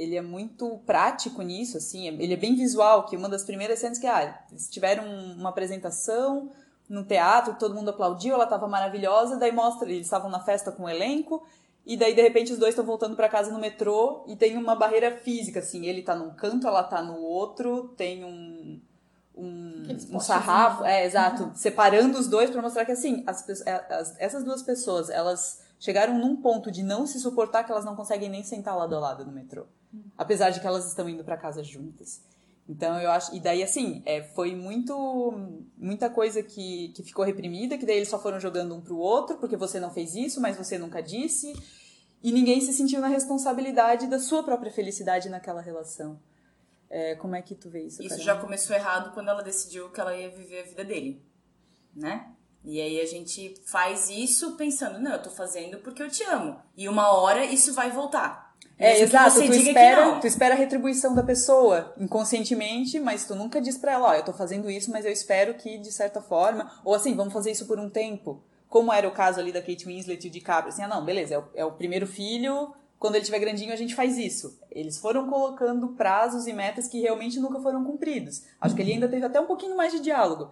ele 0.00 0.16
é 0.16 0.22
muito 0.22 0.78
prático 0.86 1.42
nisso, 1.42 1.76
assim, 1.76 2.08
ele 2.08 2.32
é 2.32 2.36
bem 2.36 2.54
visual, 2.54 3.04
que 3.04 3.14
uma 3.14 3.28
das 3.28 3.44
primeiras 3.44 3.78
cenas 3.78 3.98
que, 3.98 4.06
ah, 4.06 4.42
eles 4.50 4.66
tiveram 4.70 5.04
uma 5.04 5.50
apresentação 5.50 6.50
no 6.88 7.04
teatro, 7.04 7.56
todo 7.58 7.74
mundo 7.74 7.90
aplaudiu, 7.90 8.32
ela 8.32 8.44
estava 8.44 8.66
maravilhosa, 8.66 9.36
daí 9.36 9.52
mostra, 9.52 9.86
eles 9.90 10.06
estavam 10.06 10.30
na 10.30 10.40
festa 10.40 10.72
com 10.72 10.84
o 10.84 10.88
elenco, 10.88 11.46
e 11.84 11.98
daí 11.98 12.14
de 12.14 12.22
repente 12.22 12.50
os 12.50 12.58
dois 12.58 12.70
estão 12.70 12.84
voltando 12.84 13.14
para 13.14 13.28
casa 13.28 13.52
no 13.52 13.58
metrô 13.58 14.24
e 14.26 14.34
tem 14.34 14.56
uma 14.56 14.74
barreira 14.74 15.18
física, 15.18 15.60
assim, 15.60 15.84
ele 15.84 16.00
tá 16.00 16.16
num 16.16 16.30
canto, 16.30 16.66
ela 16.66 16.82
tá 16.82 17.02
no 17.02 17.18
outro, 17.20 17.88
tem 17.94 18.24
um 18.24 18.80
um, 19.36 20.16
um 20.16 20.20
sarrafo, 20.20 20.84
é, 20.84 21.06
exato, 21.06 21.44
uhum. 21.44 21.54
separando 21.54 22.18
os 22.18 22.26
dois 22.26 22.50
para 22.50 22.60
mostrar 22.60 22.84
que 22.84 22.92
assim, 22.92 23.24
as, 23.26 23.48
as, 23.48 24.14
essas 24.18 24.44
duas 24.44 24.62
pessoas, 24.62 25.08
elas 25.08 25.62
chegaram 25.78 26.18
num 26.18 26.36
ponto 26.36 26.70
de 26.70 26.82
não 26.82 27.06
se 27.06 27.18
suportar 27.18 27.64
que 27.64 27.72
elas 27.72 27.84
não 27.84 27.96
conseguem 27.96 28.28
nem 28.28 28.42
sentar 28.42 28.76
lado 28.76 28.94
a 28.94 29.00
lado 29.00 29.24
no 29.24 29.32
metrô. 29.32 29.64
Apesar 30.16 30.50
de 30.50 30.60
que 30.60 30.66
elas 30.66 30.86
estão 30.86 31.08
indo 31.08 31.24
para 31.24 31.36
casa 31.36 31.62
juntas. 31.62 32.22
Então 32.68 33.00
eu 33.00 33.10
acho, 33.10 33.34
e 33.34 33.40
daí 33.40 33.62
assim, 33.62 34.00
é, 34.06 34.22
foi 34.22 34.54
muito 34.54 35.32
muita 35.76 36.08
coisa 36.08 36.40
que, 36.42 36.92
que 36.94 37.02
ficou 37.02 37.24
reprimida, 37.24 37.76
que 37.76 37.84
daí 37.84 37.96
eles 37.96 38.08
só 38.08 38.18
foram 38.18 38.38
jogando 38.38 38.74
um 38.76 38.80
pro 38.80 38.96
outro, 38.96 39.38
porque 39.38 39.56
você 39.56 39.80
não 39.80 39.90
fez 39.90 40.14
isso, 40.14 40.40
mas 40.40 40.56
você 40.56 40.78
nunca 40.78 41.02
disse, 41.02 41.52
e 42.22 42.30
ninguém 42.30 42.60
se 42.60 42.72
sentiu 42.72 43.00
na 43.00 43.08
responsabilidade 43.08 44.06
da 44.06 44.20
sua 44.20 44.44
própria 44.44 44.70
felicidade 44.70 45.28
naquela 45.28 45.60
relação. 45.60 46.20
É, 46.88 47.14
como 47.16 47.34
é 47.34 47.42
que 47.42 47.54
tu 47.54 47.68
vê 47.68 47.82
isso? 47.82 48.02
Isso 48.02 48.20
já 48.20 48.36
começou 48.36 48.74
errado 48.74 49.12
quando 49.14 49.28
ela 49.28 49.42
decidiu 49.42 49.90
que 49.90 50.00
ela 50.00 50.16
ia 50.16 50.30
viver 50.30 50.60
a 50.60 50.64
vida 50.64 50.84
dele, 50.84 51.22
né? 51.94 52.32
E 52.64 52.80
aí 52.80 53.00
a 53.00 53.06
gente 53.06 53.54
faz 53.64 54.10
isso 54.10 54.56
pensando, 54.56 55.00
não, 55.00 55.12
eu 55.12 55.22
tô 55.22 55.30
fazendo 55.30 55.78
porque 55.78 56.02
eu 56.02 56.10
te 56.10 56.22
amo. 56.24 56.60
E 56.76 56.88
uma 56.88 57.10
hora 57.10 57.44
isso 57.44 57.72
vai 57.72 57.90
voltar. 57.90 58.49
É, 58.80 58.98
exato, 59.02 59.36
tu 59.36 59.52
espera, 59.52 60.20
tu 60.20 60.26
espera 60.26 60.54
a 60.54 60.56
retribuição 60.56 61.14
da 61.14 61.22
pessoa 61.22 61.94
inconscientemente, 61.98 62.98
mas 62.98 63.26
tu 63.26 63.34
nunca 63.34 63.60
diz 63.60 63.76
pra 63.76 63.92
ela, 63.92 64.08
ó, 64.08 64.14
eu 64.14 64.24
tô 64.24 64.32
fazendo 64.32 64.70
isso, 64.70 64.90
mas 64.90 65.04
eu 65.04 65.12
espero 65.12 65.52
que 65.54 65.76
de 65.76 65.92
certa 65.92 66.22
forma, 66.22 66.72
ou 66.82 66.94
assim, 66.94 67.14
vamos 67.14 67.32
fazer 67.32 67.50
isso 67.50 67.66
por 67.66 67.78
um 67.78 67.90
tempo. 67.90 68.42
Como 68.70 68.90
era 68.90 69.06
o 69.06 69.10
caso 69.10 69.38
ali 69.38 69.52
da 69.52 69.60
Kate 69.60 69.84
Winslet 69.84 70.24
e 70.24 70.30
o 70.30 70.32
DiCaprio, 70.32 70.72
assim, 70.72 70.82
ah, 70.82 70.88
não, 70.88 71.04
beleza, 71.04 71.34
é 71.34 71.38
o, 71.38 71.44
é 71.56 71.64
o 71.64 71.72
primeiro 71.72 72.06
filho, 72.06 72.72
quando 72.98 73.16
ele 73.16 73.22
estiver 73.22 73.38
grandinho 73.38 73.72
a 73.72 73.76
gente 73.76 73.94
faz 73.94 74.16
isso. 74.16 74.58
Eles 74.70 74.98
foram 74.98 75.28
colocando 75.28 75.88
prazos 75.88 76.46
e 76.46 76.52
metas 76.52 76.88
que 76.88 77.00
realmente 77.00 77.38
nunca 77.38 77.60
foram 77.60 77.84
cumpridos. 77.84 78.44
Acho 78.58 78.74
que 78.74 78.80
ele 78.80 78.92
ainda 78.92 79.08
teve 79.08 79.26
até 79.26 79.38
um 79.40 79.46
pouquinho 79.46 79.76
mais 79.76 79.92
de 79.92 80.00
diálogo. 80.00 80.50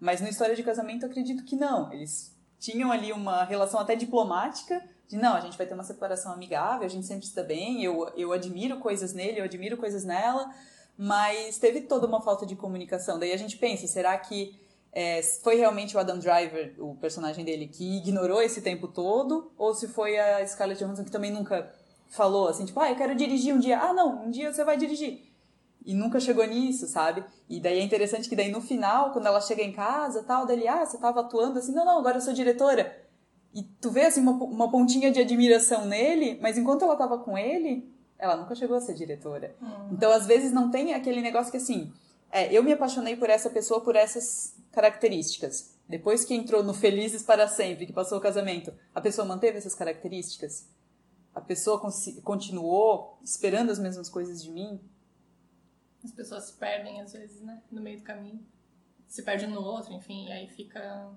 Mas 0.00 0.20
na 0.20 0.28
história 0.28 0.56
de 0.56 0.62
casamento 0.62 1.04
eu 1.04 1.10
acredito 1.10 1.44
que 1.44 1.54
não. 1.54 1.92
Eles 1.92 2.36
tinham 2.58 2.90
ali 2.90 3.12
uma 3.12 3.44
relação 3.44 3.78
até 3.78 3.94
diplomática 3.94 4.82
de 5.08 5.16
não, 5.16 5.34
a 5.34 5.40
gente 5.40 5.56
vai 5.56 5.66
ter 5.66 5.72
uma 5.72 5.82
separação 5.82 6.30
amigável, 6.30 6.84
a 6.84 6.90
gente 6.90 7.06
sempre 7.06 7.24
está 7.24 7.42
bem, 7.42 7.82
eu, 7.82 8.12
eu 8.14 8.30
admiro 8.30 8.78
coisas 8.78 9.14
nele, 9.14 9.40
eu 9.40 9.44
admiro 9.44 9.78
coisas 9.78 10.04
nela, 10.04 10.52
mas 10.98 11.58
teve 11.58 11.80
toda 11.80 12.06
uma 12.06 12.20
falta 12.20 12.44
de 12.44 12.54
comunicação. 12.54 13.18
Daí 13.18 13.32
a 13.32 13.36
gente 13.36 13.56
pensa, 13.56 13.86
será 13.86 14.16
que 14.18 14.60
é, 14.92 15.22
foi 15.22 15.56
realmente 15.56 15.96
o 15.96 15.98
Adam 15.98 16.18
Driver, 16.18 16.74
o 16.78 16.94
personagem 16.96 17.42
dele, 17.42 17.68
que 17.68 17.98
ignorou 17.98 18.42
esse 18.42 18.60
tempo 18.60 18.86
todo? 18.86 19.50
Ou 19.56 19.74
se 19.74 19.88
foi 19.88 20.18
a 20.18 20.46
Scarlett 20.46 20.84
Johansson 20.84 21.04
que 21.04 21.10
também 21.10 21.30
nunca 21.30 21.72
falou 22.08 22.48
assim, 22.48 22.66
tipo, 22.66 22.78
ah, 22.78 22.90
eu 22.90 22.96
quero 22.96 23.14
dirigir 23.14 23.54
um 23.54 23.58
dia. 23.58 23.80
Ah, 23.80 23.94
não, 23.94 24.24
um 24.26 24.30
dia 24.30 24.52
você 24.52 24.62
vai 24.62 24.76
dirigir. 24.76 25.26
E 25.86 25.94
nunca 25.94 26.20
chegou 26.20 26.46
nisso, 26.46 26.86
sabe? 26.86 27.24
E 27.48 27.60
daí 27.60 27.78
é 27.78 27.82
interessante 27.82 28.28
que 28.28 28.36
daí 28.36 28.50
no 28.50 28.60
final, 28.60 29.12
quando 29.12 29.26
ela 29.26 29.40
chega 29.40 29.62
em 29.62 29.72
casa, 29.72 30.22
tal, 30.22 30.44
dele, 30.44 30.68
ah, 30.68 30.84
você 30.84 30.98
tava 30.98 31.20
atuando 31.20 31.58
assim, 31.58 31.72
não, 31.72 31.84
não, 31.84 31.98
agora 31.98 32.18
eu 32.18 32.20
sou 32.20 32.34
diretora. 32.34 33.07
E 33.54 33.62
tu 33.80 33.90
vê 33.90 34.06
assim 34.06 34.20
uma, 34.20 34.32
uma 34.32 34.70
pontinha 34.70 35.10
de 35.10 35.20
admiração 35.20 35.86
nele, 35.86 36.38
mas 36.40 36.58
enquanto 36.58 36.82
ela 36.82 36.96
tava 36.96 37.18
com 37.18 37.36
ele, 37.36 37.90
ela 38.18 38.36
nunca 38.36 38.54
chegou 38.54 38.76
a 38.76 38.80
ser 38.80 38.94
diretora. 38.94 39.56
Uhum. 39.60 39.90
Então, 39.92 40.12
às 40.12 40.26
vezes 40.26 40.52
não 40.52 40.70
tem 40.70 40.94
aquele 40.94 41.20
negócio 41.20 41.50
que 41.50 41.56
assim, 41.56 41.92
é, 42.30 42.52
eu 42.52 42.62
me 42.62 42.72
apaixonei 42.72 43.16
por 43.16 43.30
essa 43.30 43.48
pessoa 43.48 43.80
por 43.80 43.96
essas 43.96 44.54
características. 44.72 45.74
Depois 45.88 46.24
que 46.24 46.34
entrou 46.34 46.62
no 46.62 46.74
Felizes 46.74 47.22
para 47.22 47.48
Sempre, 47.48 47.86
que 47.86 47.92
passou 47.92 48.18
o 48.18 48.20
casamento, 48.20 48.72
a 48.94 49.00
pessoa 49.00 49.26
manteve 49.26 49.56
essas 49.56 49.74
características? 49.74 50.66
a 51.38 51.40
pessoa 51.40 51.80
continuou 52.22 53.18
esperando 53.22 53.70
as 53.70 53.78
mesmas 53.78 54.08
coisas 54.08 54.42
de 54.42 54.50
mim. 54.50 54.80
As 56.04 56.10
pessoas 56.10 56.44
se 56.44 56.52
perdem 56.54 57.00
às 57.00 57.12
vezes, 57.12 57.40
né? 57.40 57.62
No 57.70 57.80
meio 57.80 57.98
do 57.98 58.02
caminho. 58.02 58.44
Se 59.06 59.22
perdem 59.22 59.48
no 59.48 59.60
outro, 59.60 59.92
enfim, 59.92 60.26
e 60.26 60.32
aí 60.32 60.48
fica, 60.48 61.10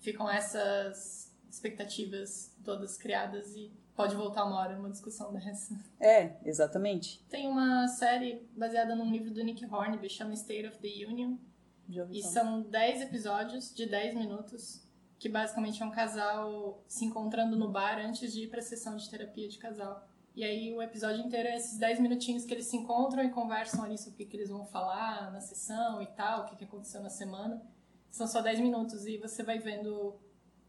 ficam 0.00 0.28
essas 0.28 1.32
expectativas 1.50 2.54
todas 2.64 2.96
criadas 2.96 3.54
e 3.56 3.72
pode 3.94 4.14
voltar 4.14 4.44
uma 4.44 4.58
hora 4.58 4.78
uma 4.78 4.90
discussão 4.90 5.32
dessa. 5.34 5.78
É, 6.00 6.36
exatamente. 6.44 7.22
Tem 7.28 7.48
uma 7.48 7.86
série 7.88 8.46
baseada 8.56 8.94
num 8.94 9.10
livro 9.10 9.30
do 9.30 9.42
Nick 9.42 9.64
Hornby, 9.64 10.08
chama 10.08 10.34
State 10.34 10.66
of 10.66 10.78
the 10.78 11.06
Union. 11.06 11.36
E 12.10 12.22
são 12.22 12.62
10 12.62 13.02
episódios 13.02 13.74
de 13.74 13.84
10 13.84 14.14
minutos 14.14 14.88
que 15.18 15.28
basicamente 15.28 15.82
é 15.82 15.84
um 15.86 15.90
casal 15.90 16.82
se 16.88 17.04
encontrando 17.04 17.54
no 17.56 17.68
bar 17.68 17.98
antes 17.98 18.32
de 18.32 18.44
ir 18.44 18.46
para 18.48 18.60
a 18.60 18.62
sessão 18.62 18.96
de 18.96 19.08
terapia 19.10 19.48
de 19.48 19.58
casal. 19.58 20.08
E 20.34 20.42
aí 20.42 20.72
o 20.72 20.80
episódio 20.80 21.22
inteiro 21.22 21.48
é 21.48 21.56
esses 21.56 21.78
10 21.78 22.00
minutinhos 22.00 22.44
que 22.46 22.54
eles 22.54 22.66
se 22.66 22.76
encontram 22.76 23.22
e 23.22 23.30
conversam 23.30 23.84
ali 23.84 23.98
sobre 23.98 24.14
o 24.14 24.16
que, 24.16 24.24
que 24.24 24.36
eles 24.36 24.48
vão 24.48 24.64
falar 24.64 25.30
na 25.30 25.40
sessão 25.40 26.00
e 26.00 26.06
tal, 26.06 26.42
o 26.42 26.44
que, 26.46 26.56
que 26.56 26.64
aconteceu 26.64 27.02
na 27.02 27.10
semana. 27.10 27.60
São 28.10 28.26
só 28.26 28.40
10 28.40 28.60
minutos 28.60 29.06
e 29.06 29.16
você 29.18 29.42
vai 29.42 29.58
vendo 29.58 30.16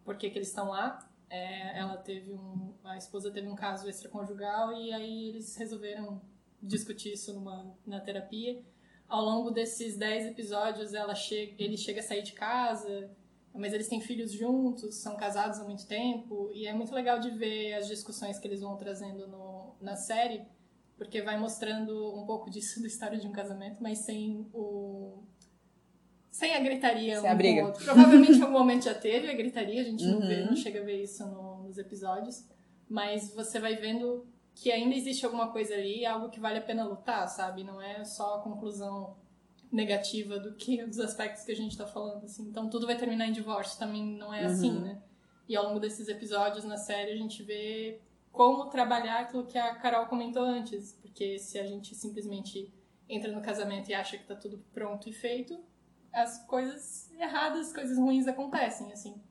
por 0.04 0.18
que, 0.18 0.30
que 0.30 0.38
eles 0.38 0.50
estão 0.50 0.70
lá. 0.70 1.08
É, 1.30 1.80
ela 1.80 1.98
teve 1.98 2.34
um. 2.34 2.74
A 2.84 2.98
esposa 2.98 3.32
teve 3.32 3.48
um 3.48 3.56
caso 3.56 3.90
extraconjugal 3.90 4.74
e 4.74 4.92
aí 4.94 5.30
eles 5.30 5.56
resolveram 5.56 6.22
discutir 6.62 7.14
isso 7.14 7.34
numa, 7.34 7.76
na 7.86 8.00
terapia. 8.00 8.62
Ao 9.08 9.24
longo 9.24 9.52
desses 9.52 9.98
10 9.98 10.28
episódios, 10.28 10.94
ela 10.94 11.16
chega, 11.16 11.54
ele 11.58 11.78
chega 11.78 12.00
a 12.00 12.04
sair 12.04 12.22
de 12.22 12.34
casa, 12.34 13.12
mas 13.54 13.74
eles 13.74 13.88
têm 13.88 14.00
filhos 14.00 14.32
juntos, 14.32 14.96
são 14.96 15.18
casados 15.18 15.60
há 15.60 15.64
muito 15.64 15.86
tempo, 15.86 16.50
e 16.54 16.66
é 16.66 16.74
muito 16.74 16.94
legal 16.94 17.20
de 17.20 17.30
ver 17.32 17.74
as 17.74 17.88
discussões 17.88 18.40
que 18.40 18.48
eles 18.48 18.62
vão 18.62 18.78
trazendo 18.78 19.28
no, 19.28 19.76
na 19.82 19.98
série, 19.98 20.46
porque 20.98 21.22
vai 21.22 21.38
mostrando 21.38 22.16
um 22.16 22.26
pouco 22.26 22.50
disso 22.50 22.80
do 22.82 22.88
história 22.88 23.18
de 23.18 23.28
um 23.28 23.32
casamento, 23.32 23.82
mas 23.82 24.00
sem 24.00 24.48
o. 24.54 24.91
Sem 26.32 26.56
a 26.56 26.60
gritaria 26.62 27.20
sem 27.20 27.30
um 27.30 27.32
a 27.32 27.36
briga. 27.36 27.66
outro. 27.66 27.84
Provavelmente 27.84 28.40
em 28.40 28.42
algum 28.42 28.58
momento 28.58 28.86
já 28.86 28.96
teve 28.96 29.30
a 29.30 29.34
gritaria, 29.34 29.82
a 29.82 29.84
gente 29.84 30.06
não, 30.06 30.22
vê, 30.22 30.42
não 30.42 30.52
uhum. 30.52 30.56
chega 30.56 30.80
a 30.80 30.84
ver 30.84 31.04
isso 31.04 31.26
no, 31.28 31.64
nos 31.64 31.78
episódios, 31.78 32.48
mas 32.90 33.34
você 33.36 33.60
vai 33.60 33.76
vendo 33.76 34.26
que 34.56 34.72
ainda 34.72 34.96
existe 34.96 35.26
alguma 35.26 35.52
coisa 35.52 35.74
ali, 35.74 36.06
algo 36.06 36.30
que 36.30 36.40
vale 36.40 36.58
a 36.58 36.62
pena 36.62 36.86
lutar, 36.86 37.28
sabe? 37.28 37.64
Não 37.64 37.82
é 37.82 38.04
só 38.06 38.36
a 38.36 38.42
conclusão 38.42 39.16
negativa 39.72 40.40
do 40.40 40.54
que 40.56 40.84
dos 40.86 41.00
aspectos 41.00 41.44
que 41.44 41.52
a 41.52 41.56
gente 41.56 41.78
tá 41.78 41.86
falando, 41.86 42.24
assim. 42.24 42.44
Então 42.48 42.70
tudo 42.70 42.86
vai 42.86 42.98
terminar 42.98 43.28
em 43.28 43.34
divórcio, 43.34 43.78
também 43.78 44.04
não 44.04 44.34
é 44.34 44.46
assim, 44.46 44.72
uhum. 44.72 44.78
assim, 44.78 44.86
né? 44.86 45.02
E 45.50 45.56
ao 45.56 45.66
longo 45.66 45.80
desses 45.80 46.08
episódios 46.08 46.64
na 46.64 46.78
série 46.78 47.12
a 47.12 47.18
gente 47.18 47.44
vê 47.44 48.00
como 48.32 48.70
trabalhar 48.70 49.20
aquilo 49.20 49.46
que 49.46 49.58
a 49.58 49.76
Carol 49.76 50.06
comentou 50.06 50.44
antes, 50.44 50.98
porque 51.02 51.38
se 51.38 51.60
a 51.60 51.66
gente 51.66 51.94
simplesmente 51.94 52.74
entra 53.10 53.32
no 53.32 53.42
casamento 53.42 53.90
e 53.90 53.94
acha 53.94 54.18
que 54.18 54.26
tá 54.26 54.36
tudo 54.36 54.64
pronto 54.74 55.10
e 55.10 55.14
feito, 55.14 55.60
as 56.14 56.46
coisas 56.46 57.12
erradas, 57.20 57.74
coisas 57.74 57.98
ruins 57.98 58.28
acontecem, 58.28 58.92
assim. 58.92 59.22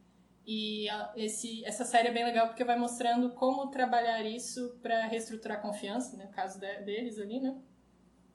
E 0.46 0.86
esse, 1.14 1.64
essa 1.64 1.84
série 1.84 2.08
é 2.08 2.12
bem 2.12 2.24
legal 2.24 2.48
porque 2.48 2.64
vai 2.64 2.78
mostrando 2.78 3.30
como 3.30 3.68
trabalhar 3.68 4.22
isso 4.24 4.78
para 4.82 5.06
reestruturar 5.06 5.58
a 5.58 5.60
confiança, 5.60 6.16
né? 6.16 6.24
No 6.24 6.30
caso 6.30 6.58
de, 6.58 6.82
deles 6.82 7.18
ali, 7.18 7.40
né? 7.40 7.56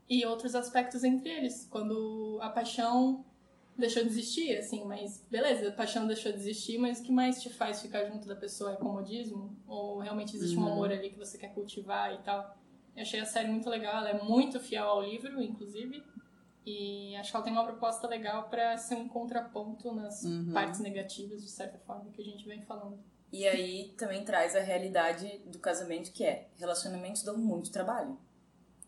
e 0.09 0.25
outros 0.25 0.55
aspectos 0.55 1.03
entre 1.03 1.29
eles. 1.29 1.67
Quando 1.69 2.39
a 2.41 2.49
paixão 2.49 3.25
deixou 3.77 4.03
de 4.03 4.09
existir, 4.09 4.57
assim, 4.57 4.85
mas 4.85 5.25
beleza, 5.29 5.69
a 5.69 5.71
paixão 5.71 6.07
deixou 6.07 6.31
de 6.31 6.37
existir, 6.37 6.77
mas 6.77 6.99
o 6.99 7.03
que 7.03 7.11
mais 7.11 7.41
te 7.41 7.49
faz 7.49 7.81
ficar 7.81 8.05
junto 8.05 8.27
da 8.27 8.35
pessoa 8.35 8.73
é 8.73 8.75
comodismo? 8.75 9.55
Ou 9.67 9.99
realmente 9.99 10.35
existe 10.35 10.57
uhum. 10.57 10.63
um 10.63 10.73
amor 10.73 10.91
ali 10.91 11.09
que 11.09 11.17
você 11.17 11.37
quer 11.37 11.53
cultivar 11.53 12.13
e 12.13 12.19
tal? 12.19 12.57
Eu 12.95 13.01
achei 13.01 13.19
a 13.19 13.25
série 13.25 13.49
muito 13.49 13.69
legal, 13.69 13.97
ela 13.97 14.09
é 14.09 14.23
muito 14.23 14.59
fiel 14.59 14.85
ao 14.85 15.03
livro, 15.03 15.41
inclusive. 15.41 16.01
E 16.65 17.15
acho 17.17 17.29
que 17.31 17.35
ela 17.37 17.43
tem 17.43 17.53
uma 17.53 17.63
proposta 17.63 18.07
legal 18.07 18.49
para 18.49 18.75
ser 18.77 18.95
um 18.95 19.07
contraponto 19.07 19.93
nas 19.93 20.23
Uhum. 20.23 20.51
partes 20.51 20.79
negativas, 20.79 21.43
de 21.43 21.49
certa 21.49 21.77
forma, 21.79 22.09
que 22.11 22.21
a 22.21 22.25
gente 22.25 22.45
vem 22.45 22.61
falando. 22.63 22.97
E 23.31 23.45
aí 23.47 23.93
também 23.97 24.23
traz 24.23 24.55
a 24.55 24.61
realidade 24.61 25.41
do 25.45 25.59
casamento 25.59 26.11
que 26.11 26.23
é 26.23 26.47
relacionamentos 26.55 27.21
dão 27.23 27.37
muito 27.37 27.71
trabalho. 27.71 28.17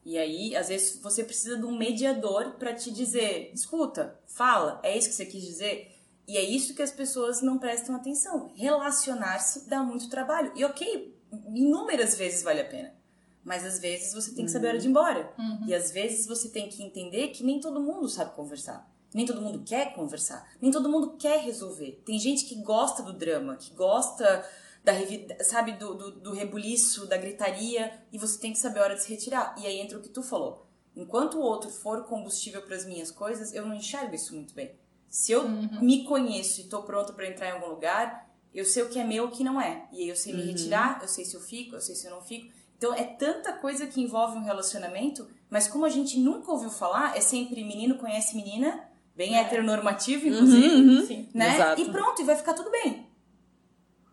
E 0.06 0.18
aí, 0.18 0.56
às 0.56 0.70
vezes, 0.70 1.02
você 1.02 1.22
precisa 1.24 1.58
de 1.58 1.66
um 1.66 1.78
mediador 1.78 2.52
pra 2.54 2.74
te 2.74 2.90
dizer, 2.92 3.52
escuta, 3.54 4.18
fala, 4.26 4.80
é 4.82 4.98
isso 4.98 5.10
que 5.10 5.16
você 5.16 5.26
quis 5.26 5.44
dizer? 5.44 5.94
E 6.26 6.38
é 6.38 6.42
isso 6.42 6.74
que 6.74 6.82
as 6.82 6.92
pessoas 6.92 7.42
não 7.42 7.58
prestam 7.60 7.94
atenção. 7.96 8.54
Relacionar-se 8.56 9.68
dá 9.70 9.84
muito 9.84 10.10
trabalho. 10.10 10.52
E 10.56 10.63
ok, 10.63 11.13
inúmeras 11.54 12.16
vezes 12.18 12.42
vale 12.42 12.62
a 12.62 12.66
pena. 12.66 12.94
Mas 13.48 13.66
às 13.66 13.80
vezes 13.80 14.14
você 14.14 14.34
tem 14.36 14.44
que 14.44 14.52
saber 14.52 14.68
a 14.68 14.70
hora 14.72 14.80
de 14.80 14.88
ir 14.88 14.90
embora. 14.90 15.34
E 15.66 15.74
às 15.74 15.90
vezes 15.90 16.28
você 16.28 16.50
tem 16.50 16.68
que 16.68 16.84
entender 16.84 17.30
que 17.30 17.46
nem 17.46 17.62
todo 17.62 17.80
mundo 17.80 18.10
sabe 18.10 18.36
conversar. 18.36 18.86
Nem 19.14 19.26
todo 19.26 19.42
mundo 19.42 19.64
quer 19.66 19.94
conversar. 19.94 20.46
Nem 20.62 20.70
todo 20.70 20.90
mundo 20.90 21.16
quer 21.18 21.40
resolver. 21.40 22.04
Tem 22.06 22.20
gente 22.20 22.44
que 22.44 22.56
gosta 22.56 23.02
do 23.02 23.14
drama, 23.14 23.56
que 23.56 23.74
gosta 23.74 24.46
da 24.84 24.92
sabe, 25.46 25.72
do, 25.72 25.94
do, 25.94 26.12
do 26.12 26.34
rebuliço, 26.34 27.08
da 27.08 27.16
gritaria, 27.16 27.98
e 28.12 28.18
você 28.18 28.38
tem 28.38 28.52
que 28.52 28.60
saber 28.60 28.80
a 28.80 28.84
hora 28.84 28.96
de 28.96 29.04
se 29.04 29.10
retirar. 29.10 29.56
E 29.58 29.66
aí 29.66 29.80
entra 29.80 29.98
o 29.98 30.02
que 30.02 30.10
tu 30.10 30.22
falou. 30.22 30.68
Enquanto 30.94 31.38
o 31.38 31.42
outro 31.42 31.70
for 31.70 32.04
combustível 32.04 32.62
para 32.62 32.76
as 32.76 32.86
minhas 32.86 33.12
coisas, 33.12 33.54
eu 33.54 33.66
não 33.66 33.76
enxergo 33.76 34.14
isso 34.14 34.36
muito 34.36 34.54
bem. 34.54 34.76
Se 35.10 35.32
eu 35.32 35.48
me 35.82 36.04
conheço 36.04 36.60
e 36.60 36.66
tô 36.66 36.84
pronta 36.84 37.14
para 37.14 37.28
entrar 37.28 37.48
em 37.48 37.52
algum 37.52 37.68
lugar, 37.68 38.30
eu 38.54 38.66
sei 38.66 38.84
o 38.84 38.90
que 38.90 39.00
é 39.00 39.06
meu 39.06 39.24
e 39.24 39.28
o 39.28 39.32
que 39.32 39.44
não 39.44 39.62
é. 39.62 39.88
E 39.94 40.02
aí 40.02 40.10
eu 40.10 40.16
sei 40.18 40.34
me 40.34 40.42
retirar, 40.44 41.00
eu 41.02 41.08
sei 41.08 41.24
se 41.24 41.36
eu 41.36 41.40
fico, 41.40 41.76
eu 41.76 41.82
sei 41.82 41.96
se 41.96 42.08
eu 42.08 42.12
não 42.12 42.22
fico. 42.22 42.52
Então 42.78 42.94
é 42.94 43.04
tanta 43.04 43.54
coisa 43.54 43.88
que 43.88 44.02
envolve 44.02 44.38
um 44.38 44.44
relacionamento, 44.44 45.28
mas 45.50 45.68
como 45.68 45.86
a 45.86 45.90
gente 45.90 46.20
nunca 46.20 46.52
ouviu 46.52 46.70
falar, 46.70 47.18
é 47.18 47.22
sempre 47.22 47.63
menino 47.63 47.98
conhece 47.98 48.36
menina, 48.36 48.84
bem 49.16 49.36
heteronormativo, 49.38 50.28
inclusive, 50.28 50.68
Uhum. 50.68 51.06
Sim. 51.06 51.30
né? 51.34 51.56
Exato. 51.56 51.82
E 51.82 51.86
pronto, 51.90 52.22
e 52.22 52.26
vai 52.26 52.36
ficar 52.36 52.54
tudo 52.54 52.70
bem. 52.70 53.08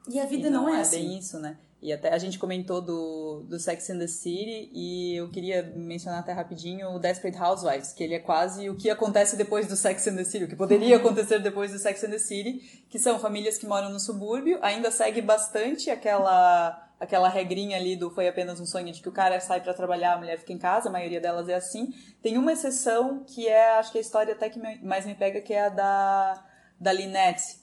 E 0.08 0.18
a 0.18 0.24
vida 0.26 0.48
E 0.48 0.50
não, 0.50 0.68
é, 0.68 0.80
assim. 0.80 0.96
bem 0.96 1.18
isso, 1.18 1.38
né? 1.38 1.56
E 1.82 1.92
até 1.92 2.14
a 2.14 2.16
gente 2.18 2.38
comentou 2.38 2.80
do, 2.80 3.42
do 3.46 3.58
Sex 3.60 3.90
and 3.90 3.98
the 3.98 4.06
City 4.06 4.70
e 4.72 5.16
eu 5.16 5.28
queria 5.28 5.62
mencionar 5.76 6.20
até 6.20 6.32
rapidinho 6.32 6.88
o 6.94 6.98
Desperate 6.98 7.36
Housewives, 7.38 7.92
que 7.92 8.02
ele 8.02 8.14
é 8.14 8.18
quase 8.18 8.70
o 8.70 8.74
que 8.74 8.88
acontece 8.88 9.36
depois 9.36 9.66
do 9.66 9.76
Sex 9.76 10.06
and 10.08 10.16
the 10.16 10.24
City, 10.24 10.44
o 10.44 10.48
que 10.48 10.56
poderia 10.56 10.96
acontecer 10.96 11.40
depois 11.40 11.70
do 11.72 11.78
Sex 11.78 12.02
and 12.04 12.08
the 12.10 12.18
City, 12.18 12.84
que 12.88 12.98
são 12.98 13.18
famílias 13.18 13.58
que 13.58 13.66
moram 13.66 13.90
no 13.90 14.00
subúrbio, 14.00 14.58
ainda 14.62 14.90
segue 14.90 15.20
bastante 15.20 15.90
aquela 15.90 16.70
aquela 17.04 17.28
regrinha 17.28 17.76
ali 17.76 17.96
do 17.96 18.10
foi 18.10 18.26
apenas 18.26 18.58
um 18.60 18.66
sonho 18.66 18.92
de 18.92 19.00
que 19.00 19.08
o 19.08 19.12
cara 19.12 19.38
sai 19.40 19.60
pra 19.60 19.72
trabalhar, 19.74 20.14
a 20.14 20.18
mulher 20.18 20.38
fica 20.38 20.52
em 20.52 20.58
casa, 20.58 20.88
a 20.88 20.92
maioria 20.92 21.20
delas 21.20 21.48
é 21.48 21.54
assim. 21.54 21.92
Tem 22.22 22.36
uma 22.36 22.52
exceção 22.52 23.24
que 23.24 23.46
é, 23.46 23.78
acho 23.78 23.92
que 23.92 23.98
a 23.98 24.00
história 24.00 24.34
até 24.34 24.48
que 24.48 24.58
mais 24.82 25.06
me 25.06 25.14
pega, 25.14 25.40
que 25.40 25.52
é 25.52 25.66
a 25.66 25.68
da 25.68 26.44
da 26.80 26.92
Lynette, 26.92 27.60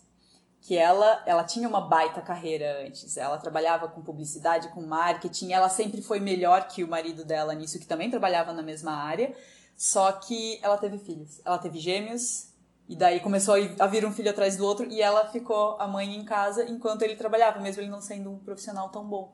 que 0.61 0.77
ela, 0.77 1.23
ela 1.25 1.43
tinha 1.43 1.67
uma 1.67 1.81
baita 1.81 2.21
carreira 2.21 2.85
antes. 2.85 3.17
Ela 3.17 3.37
trabalhava 3.37 3.87
com 3.87 4.01
publicidade, 4.01 4.69
com 4.69 4.81
marketing, 4.81 5.51
ela 5.51 5.69
sempre 5.69 6.01
foi 6.01 6.19
melhor 6.19 6.67
que 6.67 6.83
o 6.83 6.87
marido 6.87 7.25
dela 7.25 7.53
nisso, 7.53 7.79
que 7.79 7.87
também 7.87 8.09
trabalhava 8.09 8.53
na 8.53 8.61
mesma 8.61 8.93
área. 8.93 9.35
Só 9.75 10.11
que 10.11 10.59
ela 10.61 10.77
teve 10.77 10.97
filhos. 10.99 11.41
Ela 11.43 11.57
teve 11.57 11.79
gêmeos, 11.79 12.50
e 12.91 12.95
daí 12.97 13.21
começou 13.21 13.53
a 13.53 13.59
ir- 13.61 13.73
a 13.79 13.87
vir 13.87 14.05
um 14.05 14.11
filho 14.11 14.29
atrás 14.29 14.57
do 14.57 14.65
outro, 14.65 14.85
e 14.91 15.01
ela 15.01 15.25
ficou 15.29 15.77
a 15.79 15.87
mãe 15.87 16.13
em 16.13 16.25
casa 16.25 16.69
enquanto 16.69 17.03
ele 17.03 17.15
trabalhava, 17.15 17.61
mesmo 17.61 17.81
ele 17.81 17.89
não 17.89 18.01
sendo 18.01 18.29
um 18.29 18.37
profissional 18.37 18.89
tão 18.89 19.05
bom. 19.05 19.33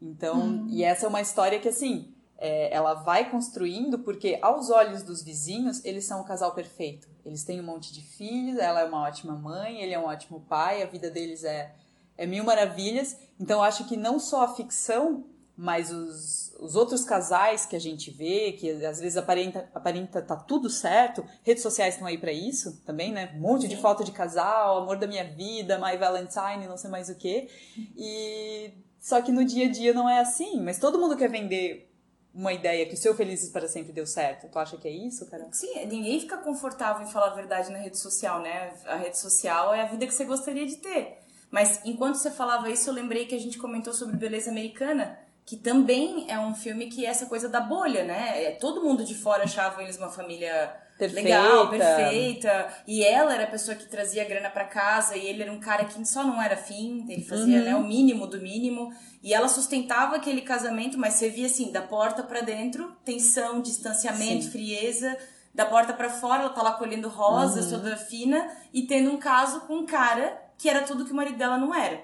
Então, 0.00 0.66
e 0.70 0.82
essa 0.82 1.04
é 1.04 1.08
uma 1.08 1.20
história 1.20 1.60
que, 1.60 1.68
assim, 1.68 2.14
é, 2.38 2.74
ela 2.74 2.94
vai 2.94 3.30
construindo, 3.30 3.98
porque 3.98 4.38
aos 4.40 4.70
olhos 4.70 5.02
dos 5.02 5.22
vizinhos, 5.22 5.84
eles 5.84 6.06
são 6.06 6.22
o 6.22 6.24
casal 6.24 6.54
perfeito. 6.54 7.06
Eles 7.22 7.44
têm 7.44 7.60
um 7.60 7.64
monte 7.64 7.92
de 7.92 8.00
filhos, 8.00 8.58
ela 8.58 8.80
é 8.80 8.84
uma 8.84 9.02
ótima 9.02 9.34
mãe, 9.34 9.82
ele 9.82 9.92
é 9.92 9.98
um 9.98 10.06
ótimo 10.06 10.40
pai, 10.48 10.82
a 10.82 10.86
vida 10.86 11.10
deles 11.10 11.44
é, 11.44 11.74
é 12.16 12.26
mil 12.26 12.44
maravilhas. 12.44 13.18
Então, 13.38 13.58
eu 13.58 13.62
acho 13.62 13.86
que 13.86 13.96
não 13.96 14.18
só 14.18 14.44
a 14.44 14.54
ficção, 14.54 15.24
mas 15.56 15.90
os, 15.90 16.54
os 16.60 16.76
outros 16.76 17.02
casais 17.04 17.64
que 17.64 17.74
a 17.74 17.78
gente 17.78 18.10
vê, 18.10 18.52
que 18.52 18.70
às 18.84 19.00
vezes 19.00 19.16
aparenta, 19.16 19.68
aparenta 19.74 20.20
tá 20.20 20.36
tudo 20.36 20.68
certo, 20.68 21.24
redes 21.42 21.62
sociais 21.62 21.94
estão 21.94 22.06
aí 22.06 22.18
pra 22.18 22.32
isso 22.32 22.82
também, 22.84 23.10
né? 23.10 23.32
Um 23.34 23.40
monte 23.40 23.66
de 23.66 23.76
foto 23.76 24.04
de 24.04 24.12
casal, 24.12 24.78
amor 24.78 24.98
da 24.98 25.06
minha 25.06 25.24
vida, 25.24 25.78
My 25.78 25.96
Valentine, 25.96 26.66
não 26.68 26.76
sei 26.76 26.90
mais 26.90 27.08
o 27.08 27.14
quê. 27.14 27.48
E 27.96 28.70
só 29.00 29.22
que 29.22 29.32
no 29.32 29.44
dia 29.44 29.66
a 29.66 29.70
dia 29.70 29.94
não 29.94 30.08
é 30.08 30.20
assim, 30.20 30.60
mas 30.60 30.78
todo 30.78 30.98
mundo 30.98 31.16
quer 31.16 31.30
vender 31.30 31.90
uma 32.34 32.52
ideia 32.52 32.84
que 32.84 32.92
o 32.92 32.98
seu 32.98 33.14
Felizes 33.14 33.48
para 33.48 33.66
Sempre 33.66 33.94
deu 33.94 34.06
certo. 34.06 34.50
Tu 34.50 34.58
acha 34.58 34.76
que 34.76 34.86
é 34.86 34.90
isso, 34.90 35.24
Carol? 35.30 35.48
Sim, 35.52 35.86
ninguém 35.86 36.20
fica 36.20 36.36
confortável 36.36 37.06
em 37.06 37.10
falar 37.10 37.28
a 37.28 37.34
verdade 37.34 37.72
na 37.72 37.78
rede 37.78 37.96
social, 37.96 38.42
né? 38.42 38.74
A 38.84 38.96
rede 38.96 39.18
social 39.18 39.72
é 39.72 39.80
a 39.80 39.86
vida 39.86 40.06
que 40.06 40.12
você 40.12 40.26
gostaria 40.26 40.66
de 40.66 40.76
ter. 40.76 41.18
Mas 41.50 41.80
enquanto 41.84 42.16
você 42.16 42.30
falava 42.30 42.68
isso, 42.68 42.90
eu 42.90 42.94
lembrei 42.94 43.24
que 43.24 43.34
a 43.34 43.40
gente 43.40 43.56
comentou 43.56 43.94
sobre 43.94 44.16
Beleza 44.16 44.50
Americana, 44.50 45.18
que 45.46 45.56
também 45.56 46.26
é 46.28 46.36
um 46.40 46.52
filme 46.56 46.88
que 46.88 47.06
é 47.06 47.08
essa 47.08 47.26
coisa 47.26 47.48
da 47.48 47.60
bolha, 47.60 48.02
né? 48.02 48.44
É, 48.44 48.50
Todo 48.50 48.82
mundo 48.82 49.04
de 49.04 49.14
fora 49.14 49.44
achava 49.44 49.80
eles 49.80 49.96
uma 49.96 50.10
família 50.10 50.74
Perfeita. 50.98 51.22
legal, 51.22 51.70
perfeita. 51.70 52.68
E 52.84 53.04
ela 53.04 53.32
era 53.32 53.44
a 53.44 53.46
pessoa 53.46 53.76
que 53.76 53.86
trazia 53.86 54.24
grana 54.24 54.50
pra 54.50 54.64
casa 54.64 55.16
e 55.16 55.24
ele 55.24 55.44
era 55.44 55.52
um 55.52 55.60
cara 55.60 55.84
que 55.84 56.04
só 56.04 56.24
não 56.24 56.42
era 56.42 56.56
fim, 56.56 57.06
ele 57.08 57.22
fazia 57.22 57.62
né, 57.62 57.76
o 57.76 57.84
mínimo 57.84 58.26
do 58.26 58.40
mínimo. 58.40 58.92
E 59.22 59.32
ela 59.32 59.46
sustentava 59.46 60.16
aquele 60.16 60.40
casamento, 60.40 60.98
mas 60.98 61.14
você 61.14 61.30
via 61.30 61.46
assim, 61.46 61.70
da 61.70 61.82
porta 61.82 62.24
pra 62.24 62.40
dentro, 62.40 62.96
tensão, 63.04 63.62
distanciamento, 63.62 64.46
Sim. 64.46 64.50
frieza. 64.50 65.16
Da 65.54 65.64
porta 65.64 65.92
pra 65.92 66.10
fora, 66.10 66.42
ela 66.42 66.52
tá 66.52 66.60
lá 66.60 66.72
colhendo 66.72 67.08
rosas, 67.08 67.70
toda 67.70 67.96
fina, 67.96 68.50
e 68.74 68.82
tendo 68.82 69.10
um 69.12 69.16
caso 69.16 69.60
com 69.60 69.76
um 69.76 69.86
cara 69.86 70.36
que 70.58 70.68
era 70.68 70.82
tudo 70.82 71.04
que 71.04 71.12
o 71.12 71.14
marido 71.14 71.38
dela 71.38 71.56
não 71.56 71.74
era. 71.74 72.02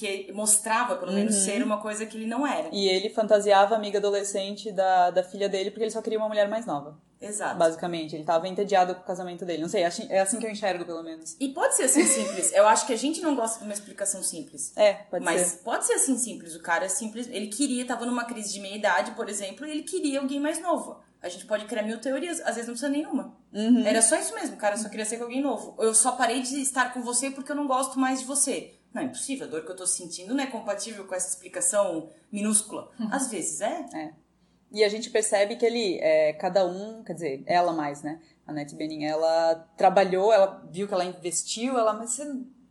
Que 0.00 0.32
mostrava, 0.32 0.96
pelo 0.96 1.12
menos, 1.12 1.34
ser 1.34 1.62
uma 1.62 1.78
coisa 1.78 2.06
que 2.06 2.16
ele 2.16 2.26
não 2.26 2.46
era. 2.46 2.70
E 2.72 2.88
ele 2.88 3.10
fantasiava 3.10 3.74
a 3.74 3.76
amiga 3.76 3.98
adolescente 3.98 4.72
da, 4.72 5.10
da 5.10 5.22
filha 5.22 5.46
dele 5.46 5.70
porque 5.70 5.84
ele 5.84 5.90
só 5.90 6.00
queria 6.00 6.18
uma 6.18 6.26
mulher 6.26 6.48
mais 6.48 6.64
nova. 6.64 6.98
Exato. 7.20 7.58
Basicamente, 7.58 8.16
ele 8.16 8.24
tava 8.24 8.48
entediado 8.48 8.94
com 8.94 9.02
o 9.02 9.04
casamento 9.04 9.44
dele. 9.44 9.60
Não 9.60 9.68
sei, 9.68 9.82
é 9.82 10.20
assim 10.20 10.38
que 10.38 10.46
eu 10.46 10.50
enxergo, 10.50 10.86
pelo 10.86 11.02
menos. 11.02 11.36
E 11.38 11.50
pode 11.50 11.74
ser 11.76 11.82
assim 11.82 12.02
simples. 12.06 12.50
Eu 12.54 12.66
acho 12.66 12.86
que 12.86 12.94
a 12.94 12.96
gente 12.96 13.20
não 13.20 13.36
gosta 13.36 13.58
de 13.58 13.64
uma 13.66 13.74
explicação 13.74 14.22
simples. 14.22 14.72
É, 14.74 14.94
pode 14.94 15.22
Mas 15.22 15.42
ser. 15.42 15.58
pode 15.58 15.84
ser 15.84 15.92
assim 15.92 16.16
simples. 16.16 16.56
O 16.56 16.62
cara 16.62 16.86
é 16.86 16.88
simples. 16.88 17.28
Ele 17.30 17.48
queria, 17.48 17.86
tava 17.86 18.06
numa 18.06 18.24
crise 18.24 18.54
de 18.54 18.60
meia 18.60 18.74
idade, 18.74 19.10
por 19.10 19.28
exemplo, 19.28 19.66
e 19.66 19.70
ele 19.70 19.82
queria 19.82 20.20
alguém 20.20 20.40
mais 20.40 20.62
novo. 20.62 20.98
A 21.22 21.28
gente 21.28 21.44
pode 21.44 21.66
criar 21.66 21.82
mil 21.82 22.00
teorias, 22.00 22.40
às 22.40 22.54
vezes 22.54 22.66
não 22.66 22.72
precisa 22.72 22.88
nenhuma. 22.88 23.36
Uhum. 23.52 23.84
Era 23.84 24.00
só 24.00 24.18
isso 24.18 24.34
mesmo, 24.34 24.56
o 24.56 24.58
cara 24.58 24.78
só 24.78 24.88
queria 24.88 25.04
ser 25.04 25.18
com 25.18 25.24
alguém 25.24 25.42
novo. 25.42 25.76
Eu 25.78 25.94
só 25.94 26.12
parei 26.12 26.40
de 26.40 26.62
estar 26.62 26.94
com 26.94 27.02
você 27.02 27.30
porque 27.30 27.52
eu 27.52 27.56
não 27.56 27.66
gosto 27.66 28.00
mais 28.00 28.20
de 28.20 28.24
você. 28.24 28.79
Não, 28.92 29.02
é 29.02 29.04
impossível. 29.04 29.46
A 29.46 29.50
dor 29.50 29.64
que 29.64 29.70
eu 29.70 29.76
tô 29.76 29.86
sentindo 29.86 30.34
não 30.34 30.42
é 30.42 30.46
compatível 30.46 31.06
com 31.06 31.14
essa 31.14 31.28
explicação 31.28 32.10
minúscula. 32.30 32.90
Às 33.10 33.30
vezes 33.30 33.60
é. 33.60 33.86
E 34.72 34.84
a 34.84 34.88
gente 34.88 35.10
percebe 35.10 35.56
que 35.56 35.66
ele, 35.66 35.98
é, 36.00 36.32
cada 36.34 36.64
um, 36.64 37.02
quer 37.02 37.14
dizer, 37.14 37.42
ela 37.46 37.72
mais, 37.72 38.02
né? 38.02 38.20
A 38.46 38.52
Annette 38.52 38.74
Bening, 38.76 39.04
ela 39.04 39.54
trabalhou, 39.76 40.32
ela 40.32 40.64
viu 40.70 40.86
que 40.86 40.94
ela 40.94 41.04
investiu, 41.04 41.76
ela, 41.76 41.92
mas 41.92 42.10
você 42.10 42.24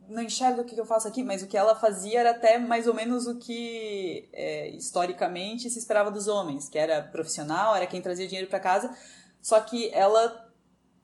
não 0.08 0.22
enxerga 0.22 0.62
o 0.62 0.64
que 0.64 0.78
eu 0.78 0.84
faço 0.84 1.06
aqui? 1.06 1.22
Mas 1.22 1.42
o 1.42 1.46
que 1.46 1.56
ela 1.56 1.74
fazia 1.74 2.20
era 2.20 2.30
até 2.30 2.58
mais 2.58 2.86
ou 2.86 2.94
menos 2.94 3.26
o 3.26 3.38
que 3.38 4.28
é, 4.32 4.68
historicamente 4.70 5.68
se 5.70 5.78
esperava 5.78 6.10
dos 6.10 6.26
homens, 6.26 6.68
que 6.68 6.78
era 6.78 7.02
profissional, 7.02 7.76
era 7.76 7.86
quem 7.86 8.00
trazia 8.02 8.26
dinheiro 8.26 8.48
para 8.48 8.60
casa, 8.60 8.94
só 9.40 9.60
que 9.60 9.90
ela 9.92 10.49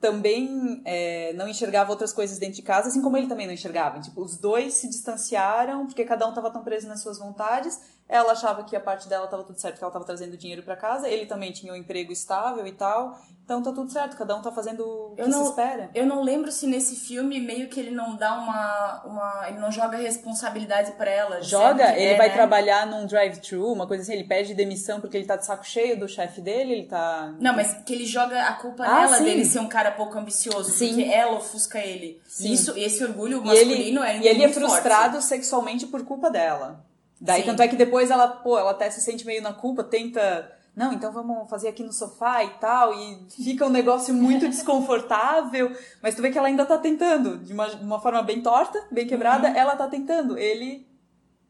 também 0.00 0.82
é, 0.84 1.32
não 1.32 1.48
enxergava 1.48 1.90
outras 1.90 2.12
coisas 2.12 2.38
dentro 2.38 2.56
de 2.56 2.62
casa, 2.62 2.88
assim 2.88 3.00
como 3.02 3.16
ele 3.16 3.26
também 3.26 3.46
não 3.46 3.54
enxergava. 3.54 4.00
Tipo, 4.00 4.22
os 4.22 4.36
dois 4.36 4.74
se 4.74 4.88
distanciaram 4.88 5.86
porque 5.86 6.04
cada 6.04 6.26
um 6.26 6.30
estava 6.30 6.50
tão 6.50 6.62
preso 6.62 6.86
nas 6.86 7.00
suas 7.00 7.18
vontades. 7.18 7.80
Ela 8.08 8.32
achava 8.32 8.62
que 8.62 8.76
a 8.76 8.80
parte 8.80 9.08
dela 9.08 9.24
estava 9.24 9.42
tudo 9.42 9.58
certo, 9.58 9.78
que 9.78 9.82
ela 9.84 9.90
estava 9.90 10.04
trazendo 10.04 10.36
dinheiro 10.36 10.62
para 10.62 10.76
casa. 10.76 11.08
Ele 11.08 11.26
também 11.26 11.50
tinha 11.52 11.72
um 11.72 11.76
emprego 11.76 12.12
estável 12.12 12.64
e 12.66 12.72
tal. 12.72 13.18
Então 13.44 13.62
tá 13.62 13.70
tudo 13.72 13.90
certo, 13.92 14.16
cada 14.16 14.34
um 14.34 14.42
tá 14.42 14.50
fazendo 14.50 14.80
o 14.84 15.14
que 15.14 15.22
Eu 15.22 15.28
não- 15.28 15.44
se 15.44 15.50
espera. 15.50 15.88
Eu 15.94 16.04
não 16.04 16.20
lembro 16.22 16.50
se 16.50 16.66
nesse 16.66 16.96
filme 16.96 17.38
meio 17.40 17.68
que 17.68 17.78
ele 17.78 17.92
não 17.92 18.16
dá 18.16 18.34
uma. 18.34 19.02
uma 19.04 19.48
ele 19.48 19.58
não 19.58 19.70
joga 19.70 19.96
responsabilidade 19.96 20.92
pra 20.92 21.08
ela. 21.10 21.40
Joga, 21.40 21.92
ele 21.96 22.14
é, 22.14 22.16
vai 22.16 22.28
né? 22.28 22.34
trabalhar 22.34 22.86
num 22.86 23.06
drive-thru, 23.06 23.72
uma 23.72 23.86
coisa 23.86 24.02
assim, 24.02 24.12
ele 24.14 24.24
pede 24.24 24.52
demissão 24.54 25.00
porque 25.00 25.16
ele 25.16 25.26
tá 25.26 25.36
de 25.36 25.46
saco 25.46 25.64
cheio 25.64 25.98
do 25.98 26.08
chefe 26.08 26.40
dele, 26.40 26.72
ele 26.72 26.86
tá. 26.86 27.34
Não, 27.40 27.54
mas 27.54 27.72
que 27.84 27.92
ele 27.92 28.04
joga 28.06 28.42
a 28.46 28.52
culpa 28.54 28.84
Ah, 28.84 29.02
nela 29.02 29.18
sim. 29.18 29.24
dele 29.24 29.44
ser 29.44 29.60
um 29.60 29.68
cara 29.68 29.92
pouco 29.92 30.18
ambicioso, 30.18 30.70
Sim. 30.70 30.94
porque 30.94 31.10
ela 31.12 31.36
ofusca 31.36 31.78
ele. 31.78 32.20
Sim. 32.26 32.52
Isso, 32.52 32.76
esse 32.76 33.02
orgulho 33.04 33.42
E 33.44 33.48
ele, 33.50 33.64
masculino 33.66 34.02
é 34.02 34.18
e 34.18 34.26
ele 34.28 34.44
é 34.44 34.48
frustrado 34.52 35.20
sexualmente 35.22 35.86
por 35.86 36.04
culpa 36.04 36.30
dela. 36.30 36.84
Daí, 37.20 37.40
Sim. 37.40 37.46
tanto 37.46 37.62
é 37.62 37.68
que 37.68 37.76
depois 37.76 38.10
ela, 38.10 38.28
pô, 38.28 38.58
ela 38.58 38.72
até 38.72 38.90
se 38.90 39.00
sente 39.00 39.24
meio 39.24 39.42
na 39.42 39.52
culpa, 39.52 39.82
tenta. 39.82 40.52
Não, 40.74 40.92
então 40.92 41.10
vamos 41.10 41.48
fazer 41.48 41.68
aqui 41.68 41.82
no 41.82 41.92
sofá 41.92 42.44
e 42.44 42.50
tal. 42.58 42.92
E 42.92 43.26
fica 43.30 43.64
um 43.64 43.70
negócio 43.70 44.12
muito 44.12 44.46
desconfortável. 44.48 45.74
Mas 46.02 46.14
tu 46.14 46.20
vê 46.20 46.30
que 46.30 46.36
ela 46.36 46.48
ainda 46.48 46.66
tá 46.66 46.76
tentando. 46.76 47.38
De 47.38 47.52
uma, 47.54 47.66
uma 47.76 48.00
forma 48.00 48.22
bem 48.22 48.42
torta, 48.42 48.84
bem 48.90 49.06
quebrada, 49.06 49.48
Uhum. 49.48 49.56
ela 49.56 49.74
tá 49.76 49.88
tentando. 49.88 50.36
Ele 50.36 50.86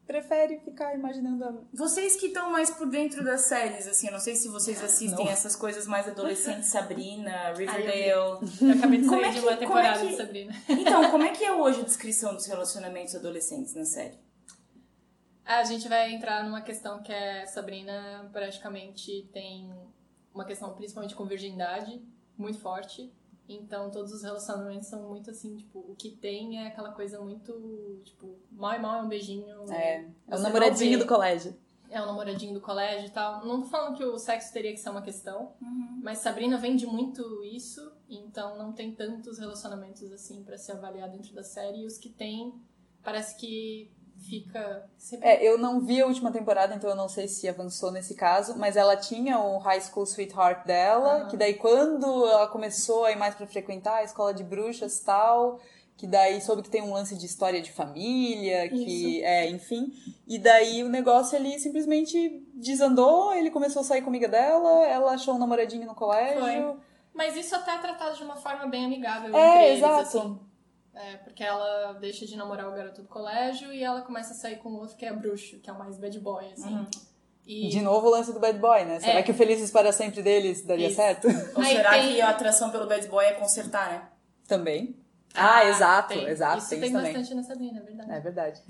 prefere 0.07 0.59
ficar 0.59 0.95
imaginando 0.95 1.43
a... 1.43 1.53
Vocês 1.73 2.15
que 2.15 2.27
estão 2.27 2.49
mais 2.49 2.69
por 2.71 2.87
dentro 2.87 3.21
das 3.25 3.41
séries, 3.41 3.85
assim, 3.85 4.07
eu 4.07 4.13
não 4.13 4.19
sei 4.21 4.37
se 4.37 4.47
vocês 4.47 4.81
assistem 4.81 5.25
não. 5.25 5.29
essas 5.29 5.53
coisas 5.53 5.85
mais 5.85 6.07
adolescentes, 6.07 6.69
Sabrina, 6.69 7.51
Riverdale. 7.53 8.07
eu, 8.07 8.39
eu 8.61 8.71
acabei 8.77 9.01
de 9.01 9.05
sair 9.09 9.23
é 9.25 9.29
de 9.31 9.39
uma 9.41 9.57
temporada 9.57 9.99
é 9.99 10.05
que... 10.05 10.11
de 10.11 10.15
Sabrina. 10.15 10.55
Então, 10.69 11.11
como 11.11 11.23
é 11.25 11.31
que 11.31 11.43
é 11.43 11.51
hoje 11.51 11.81
a 11.81 11.83
descrição 11.83 12.33
dos 12.33 12.45
relacionamentos 12.45 13.13
adolescentes 13.15 13.75
na 13.75 13.83
série? 13.83 14.17
A 15.47 15.63
gente 15.63 15.87
vai 15.87 16.13
entrar 16.13 16.43
numa 16.43 16.61
questão 16.61 17.01
que 17.01 17.11
é 17.11 17.45
Sabrina 17.45 18.29
praticamente 18.33 19.29
tem 19.31 19.73
uma 20.33 20.43
questão 20.43 20.73
principalmente 20.73 21.15
com 21.15 21.25
virgindade 21.25 22.01
muito 22.37 22.59
forte. 22.59 23.13
Então 23.47 23.89
todos 23.89 24.11
os 24.11 24.23
relacionamentos 24.23 24.89
são 24.89 25.07
muito 25.07 25.31
assim, 25.31 25.55
tipo, 25.55 25.79
o 25.79 25.95
que 25.95 26.11
tem 26.11 26.59
é 26.59 26.67
aquela 26.67 26.91
coisa 26.91 27.21
muito, 27.21 28.01
tipo, 28.03 28.37
mal 28.51 28.75
e 28.75 28.79
mal 28.79 28.99
é 28.99 29.03
um 29.03 29.07
beijinho. 29.07 29.71
É, 29.71 30.05
é 30.27 30.35
o 30.35 30.39
namoradinho 30.39 30.99
do 30.99 31.07
colégio. 31.07 31.55
É 31.89 32.01
o 32.01 32.05
namoradinho 32.05 32.53
do 32.53 32.59
colégio 32.59 33.07
e 33.07 33.11
tal. 33.11 33.45
Não 33.45 33.61
tô 33.61 33.67
falando 33.67 33.95
que 33.95 34.03
o 34.03 34.17
sexo 34.17 34.51
teria 34.51 34.73
que 34.73 34.79
ser 34.81 34.89
uma 34.89 35.01
questão, 35.01 35.53
uhum. 35.61 36.01
mas 36.03 36.17
Sabrina 36.17 36.57
vende 36.57 36.85
muito 36.85 37.41
isso, 37.45 37.89
então 38.09 38.57
não 38.57 38.73
tem 38.73 38.93
tantos 38.93 39.39
relacionamentos 39.39 40.11
assim 40.11 40.43
para 40.43 40.57
se 40.57 40.69
avaliar 40.73 41.09
dentro 41.09 41.33
da 41.33 41.43
série. 41.43 41.83
E 41.83 41.85
os 41.85 41.97
que 41.97 42.09
tem, 42.09 42.53
parece 43.01 43.37
que 43.37 43.95
fica. 44.17 44.89
Sempre... 44.97 45.27
É, 45.27 45.47
eu 45.47 45.57
não 45.57 45.79
vi 45.79 46.01
a 46.01 46.05
última 46.05 46.31
temporada, 46.31 46.75
então 46.75 46.89
eu 46.89 46.95
não 46.95 47.07
sei 47.07 47.27
se 47.27 47.47
avançou 47.47 47.91
nesse 47.91 48.15
caso, 48.15 48.57
mas 48.57 48.75
ela 48.75 48.95
tinha 48.95 49.39
o 49.39 49.57
High 49.57 49.81
School 49.81 50.05
Sweetheart 50.05 50.65
dela, 50.65 51.23
uhum. 51.23 51.27
que 51.27 51.37
daí 51.37 51.53
quando 51.53 52.05
ela 52.27 52.47
começou 52.47 53.05
a 53.05 53.11
ir 53.11 53.15
mais 53.15 53.35
para 53.35 53.47
frequentar 53.47 53.97
a 53.97 54.03
escola 54.03 54.33
de 54.33 54.43
bruxas 54.43 54.99
tal, 54.99 55.59
que 55.95 56.05
daí 56.05 56.39
soube 56.41 56.61
que 56.61 56.69
tem 56.69 56.81
um 56.81 56.93
lance 56.93 57.15
de 57.17 57.25
história 57.25 57.61
de 57.61 57.71
família, 57.71 58.69
que 58.69 59.17
Isso. 59.17 59.25
é, 59.25 59.49
enfim. 59.49 59.91
E 60.27 60.37
daí 60.37 60.83
o 60.83 60.89
negócio 60.89 61.35
ali 61.35 61.59
simplesmente 61.59 62.45
desandou, 62.53 63.33
ele 63.33 63.49
começou 63.49 63.81
a 63.81 63.85
sair 63.85 64.01
com 64.01 64.07
a 64.07 64.11
amiga 64.11 64.27
dela, 64.27 64.85
ela 64.85 65.13
achou 65.13 65.33
um 65.35 65.39
namoradinho 65.39 65.87
no 65.87 65.95
colégio. 65.95 66.39
Foi. 66.39 66.77
Mas 67.13 67.35
isso 67.35 67.55
até 67.55 67.73
é 67.73 67.77
tratado 67.79 68.15
de 68.15 68.23
uma 68.23 68.35
forma 68.35 68.67
bem 68.67 68.85
amigável 68.85 69.35
é, 69.35 69.49
entre 69.49 69.65
eles, 69.65 69.77
exato. 69.79 70.01
assim. 70.01 70.39
É, 70.99 71.17
porque 71.17 71.43
ela 71.43 71.93
deixa 71.93 72.25
de 72.25 72.35
namorar 72.35 72.67
o 72.67 72.73
garoto 72.73 73.03
do 73.03 73.07
colégio 73.07 73.71
e 73.71 73.83
ela 73.83 74.01
começa 74.01 74.33
a 74.33 74.35
sair 74.35 74.57
com 74.57 74.69
o 74.69 74.79
outro 74.79 74.97
que 74.97 75.05
é 75.05 75.13
bruxo, 75.13 75.59
que 75.59 75.69
é 75.69 75.73
o 75.73 75.77
mais 75.77 75.95
bad 75.97 76.19
boy, 76.19 76.51
assim. 76.51 76.73
Uhum. 76.73 76.87
E... 77.45 77.69
De 77.69 77.81
novo 77.81 78.07
o 78.07 78.09
lance 78.09 78.33
do 78.33 78.39
bad 78.39 78.57
boy, 78.57 78.83
né? 78.83 78.99
Será 78.99 79.19
é. 79.19 79.23
que 79.23 79.31
o 79.31 79.33
Felizes 79.33 79.69
para 79.69 79.93
Sempre 79.93 80.23
deles 80.23 80.65
daria 80.65 80.87
Isso. 80.87 80.95
certo? 80.95 81.27
Ou 81.55 81.63
Aí 81.63 81.75
será 81.75 81.91
tem... 81.91 82.15
que 82.15 82.21
a 82.21 82.29
atração 82.29 82.71
pelo 82.71 82.87
bad 82.87 83.07
boy 83.07 83.23
é 83.25 83.33
consertar, 83.33 83.91
né? 83.91 84.09
Também. 84.47 84.97
Ah, 85.35 85.57
ah 85.57 85.69
exato, 85.69 86.09
tem. 86.09 86.27
exato. 86.27 86.57
Isso 86.57 86.69
tem, 86.69 86.81
tem 86.81 86.91
bastante 86.91 87.33
na 87.35 87.43
Sabrina, 87.43 87.79
é 87.79 87.83
verdade. 87.83 88.11
É 88.11 88.19
verdade. 88.19 88.61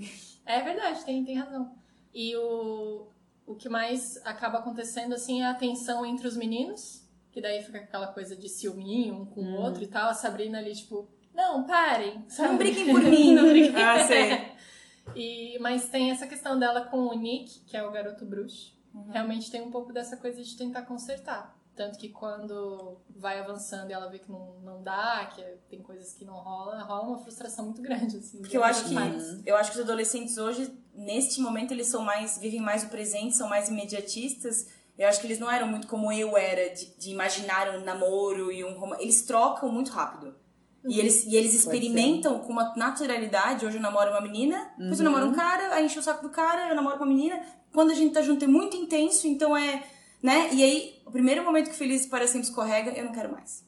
É 0.44 0.62
verdade, 0.62 1.04
tem, 1.04 1.24
tem 1.24 1.36
razão. 1.36 1.72
E 2.14 2.36
o, 2.36 3.08
o 3.46 3.54
que 3.54 3.68
mais 3.68 4.20
acaba 4.24 4.58
acontecendo, 4.58 5.14
assim, 5.14 5.42
é 5.42 5.46
a 5.46 5.54
tensão 5.54 6.04
entre 6.04 6.28
os 6.28 6.36
meninos, 6.36 7.02
que 7.32 7.40
daí 7.40 7.62
fica 7.62 7.78
aquela 7.78 8.08
coisa 8.08 8.36
de 8.36 8.48
ciúminho 8.48 9.22
um 9.22 9.26
com 9.26 9.40
hum. 9.40 9.56
o 9.56 9.60
outro 9.62 9.82
e 9.82 9.86
tal. 9.86 10.08
A 10.08 10.14
Sabrina 10.14 10.58
ali, 10.58 10.74
tipo, 10.74 11.08
não, 11.38 11.64
parem. 11.64 12.24
Sabe? 12.28 12.48
Não 12.48 12.58
briguem 12.58 12.90
por 12.90 13.00
mim. 13.04 13.34
não 13.34 13.48
briguem. 13.48 13.82
ah, 13.82 14.04
sei. 14.04 14.58
E, 15.16 15.58
mas 15.60 15.88
tem 15.88 16.10
essa 16.10 16.26
questão 16.26 16.58
dela 16.58 16.82
com 16.82 16.98
o 16.98 17.14
Nick, 17.14 17.60
que 17.60 17.74
é 17.74 17.82
o 17.82 17.90
garoto 17.90 18.26
bruxo. 18.26 18.76
Uhum. 18.92 19.10
Realmente 19.10 19.50
tem 19.50 19.62
um 19.62 19.70
pouco 19.70 19.90
dessa 19.90 20.18
coisa 20.18 20.42
de 20.42 20.54
tentar 20.54 20.82
consertar. 20.82 21.56
Tanto 21.74 21.98
que 21.98 22.10
quando 22.10 22.98
vai 23.16 23.40
avançando 23.40 23.88
e 23.88 23.94
ela 23.94 24.10
vê 24.10 24.18
que 24.18 24.30
não, 24.30 24.60
não 24.62 24.82
dá, 24.82 25.24
que 25.34 25.42
tem 25.70 25.80
coisas 25.80 26.12
que 26.12 26.26
não 26.26 26.34
rola, 26.34 26.82
rola 26.82 27.08
uma 27.08 27.18
frustração 27.20 27.64
muito 27.64 27.80
grande, 27.80 28.18
assim. 28.18 28.38
Porque 28.40 28.54
eu 28.54 28.62
acho 28.62 28.84
que 28.84 28.94
eu 29.46 29.56
acho 29.56 29.70
que 29.70 29.78
os 29.78 29.82
adolescentes 29.82 30.36
hoje, 30.36 30.70
neste 30.92 31.40
momento, 31.40 31.72
eles 31.72 31.86
são 31.86 32.02
mais, 32.02 32.36
vivem 32.36 32.60
mais 32.60 32.84
o 32.84 32.90
presente, 32.90 33.34
são 33.34 33.48
mais 33.48 33.70
imediatistas. 33.70 34.68
Eu 34.98 35.08
acho 35.08 35.20
que 35.20 35.26
eles 35.26 35.38
não 35.38 35.50
eram 35.50 35.68
muito 35.68 35.86
como 35.86 36.12
eu 36.12 36.36
era, 36.36 36.68
de, 36.74 36.86
de 36.98 37.10
imaginar 37.10 37.70
um 37.70 37.82
namoro 37.82 38.52
e 38.52 38.62
um 38.62 38.78
romance. 38.78 39.02
Eles 39.02 39.22
trocam 39.22 39.72
muito 39.72 39.90
rápido. 39.90 40.34
Uhum. 40.84 40.90
E 40.90 41.00
eles, 41.00 41.24
e 41.24 41.36
eles 41.36 41.54
experimentam 41.54 42.38
com 42.40 42.52
uma 42.52 42.74
naturalidade. 42.76 43.66
Hoje 43.66 43.76
eu 43.76 43.82
namoro 43.82 44.10
uma 44.10 44.20
menina, 44.20 44.70
depois 44.78 44.98
eu 44.98 45.04
namoro 45.04 45.26
um 45.26 45.28
uhum. 45.30 45.34
cara, 45.34 45.74
aí 45.74 45.86
enche 45.86 45.98
o 45.98 46.02
saco 46.02 46.22
do 46.22 46.30
cara, 46.30 46.68
eu 46.68 46.76
namoro 46.76 46.98
com 46.98 47.04
uma 47.04 47.12
menina. 47.12 47.40
Quando 47.72 47.90
a 47.90 47.94
gente 47.94 48.14
tá 48.14 48.22
junto 48.22 48.44
é 48.44 48.48
muito 48.48 48.76
intenso, 48.76 49.26
então 49.26 49.56
é. 49.56 49.84
Né? 50.22 50.50
E 50.52 50.62
aí, 50.62 51.02
o 51.06 51.10
primeiro 51.10 51.44
momento 51.44 51.66
que 51.66 51.74
o 51.74 51.78
Feliz 51.78 52.06
para 52.06 52.26
sempre 52.26 52.48
escorrega, 52.48 52.90
eu 52.92 53.04
não 53.04 53.12
quero 53.12 53.30
mais. 53.30 53.64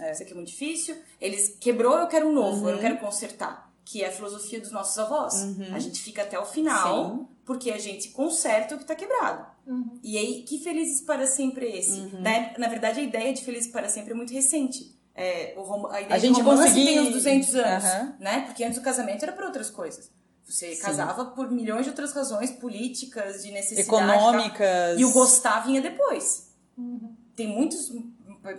É. 0.00 0.12
Isso 0.12 0.22
aqui 0.22 0.32
é 0.32 0.34
muito 0.34 0.48
difícil. 0.48 0.96
Eles 1.20 1.56
quebrou, 1.60 1.98
eu 1.98 2.06
quero 2.08 2.28
um 2.28 2.32
novo, 2.32 2.62
uhum. 2.62 2.68
eu 2.68 2.74
não 2.74 2.80
quero 2.80 2.98
consertar. 2.98 3.72
Que 3.84 4.02
é 4.02 4.08
a 4.08 4.12
filosofia 4.12 4.60
dos 4.60 4.72
nossos 4.72 4.98
avós. 4.98 5.34
Uhum. 5.34 5.74
A 5.74 5.78
gente 5.78 6.00
fica 6.00 6.22
até 6.22 6.38
o 6.38 6.46
final, 6.46 7.10
Sim. 7.10 7.26
porque 7.44 7.70
a 7.70 7.78
gente 7.78 8.08
conserta 8.08 8.74
o 8.74 8.78
que 8.78 8.84
tá 8.84 8.94
quebrado. 8.94 9.46
Uhum. 9.66 9.98
E 10.02 10.16
aí, 10.16 10.42
que 10.42 10.58
felizes 10.58 11.02
para 11.02 11.26
sempre 11.26 11.66
é 11.66 11.78
esse? 11.78 12.00
Uhum. 12.00 12.22
Né? 12.22 12.54
Na 12.58 12.68
verdade, 12.68 13.00
a 13.00 13.02
ideia 13.02 13.32
de 13.32 13.44
felizes 13.44 13.70
para 13.70 13.88
sempre 13.88 14.12
é 14.12 14.14
muito 14.14 14.32
recente. 14.32 14.93
É, 15.14 15.54
o, 15.56 15.86
a 15.86 16.00
ideia 16.00 16.16
a 16.16 16.18
gente 16.18 16.36
de 16.36 16.42
romance 16.42 16.68
conseguir... 16.68 16.86
tem 16.86 17.00
uns 17.00 17.12
200 17.12 17.54
anos, 17.54 17.84
uhum. 17.84 18.12
né? 18.18 18.40
Porque 18.46 18.64
antes 18.64 18.78
o 18.78 18.82
casamento 18.82 19.22
era 19.22 19.32
para 19.32 19.46
outras 19.46 19.70
coisas. 19.70 20.10
Você 20.44 20.74
Sim. 20.74 20.82
casava 20.82 21.24
por 21.26 21.50
milhões 21.50 21.84
de 21.84 21.90
outras 21.90 22.12
razões 22.12 22.50
políticas, 22.50 23.42
de 23.42 23.50
necessidade. 23.50 23.88
Econômicas. 23.88 25.00
E 25.00 25.04
o 25.04 25.12
gostar 25.12 25.60
vinha 25.60 25.80
depois. 25.80 26.48
Uhum. 26.76 27.16
Tem 27.34 27.46
muitos, 27.46 27.90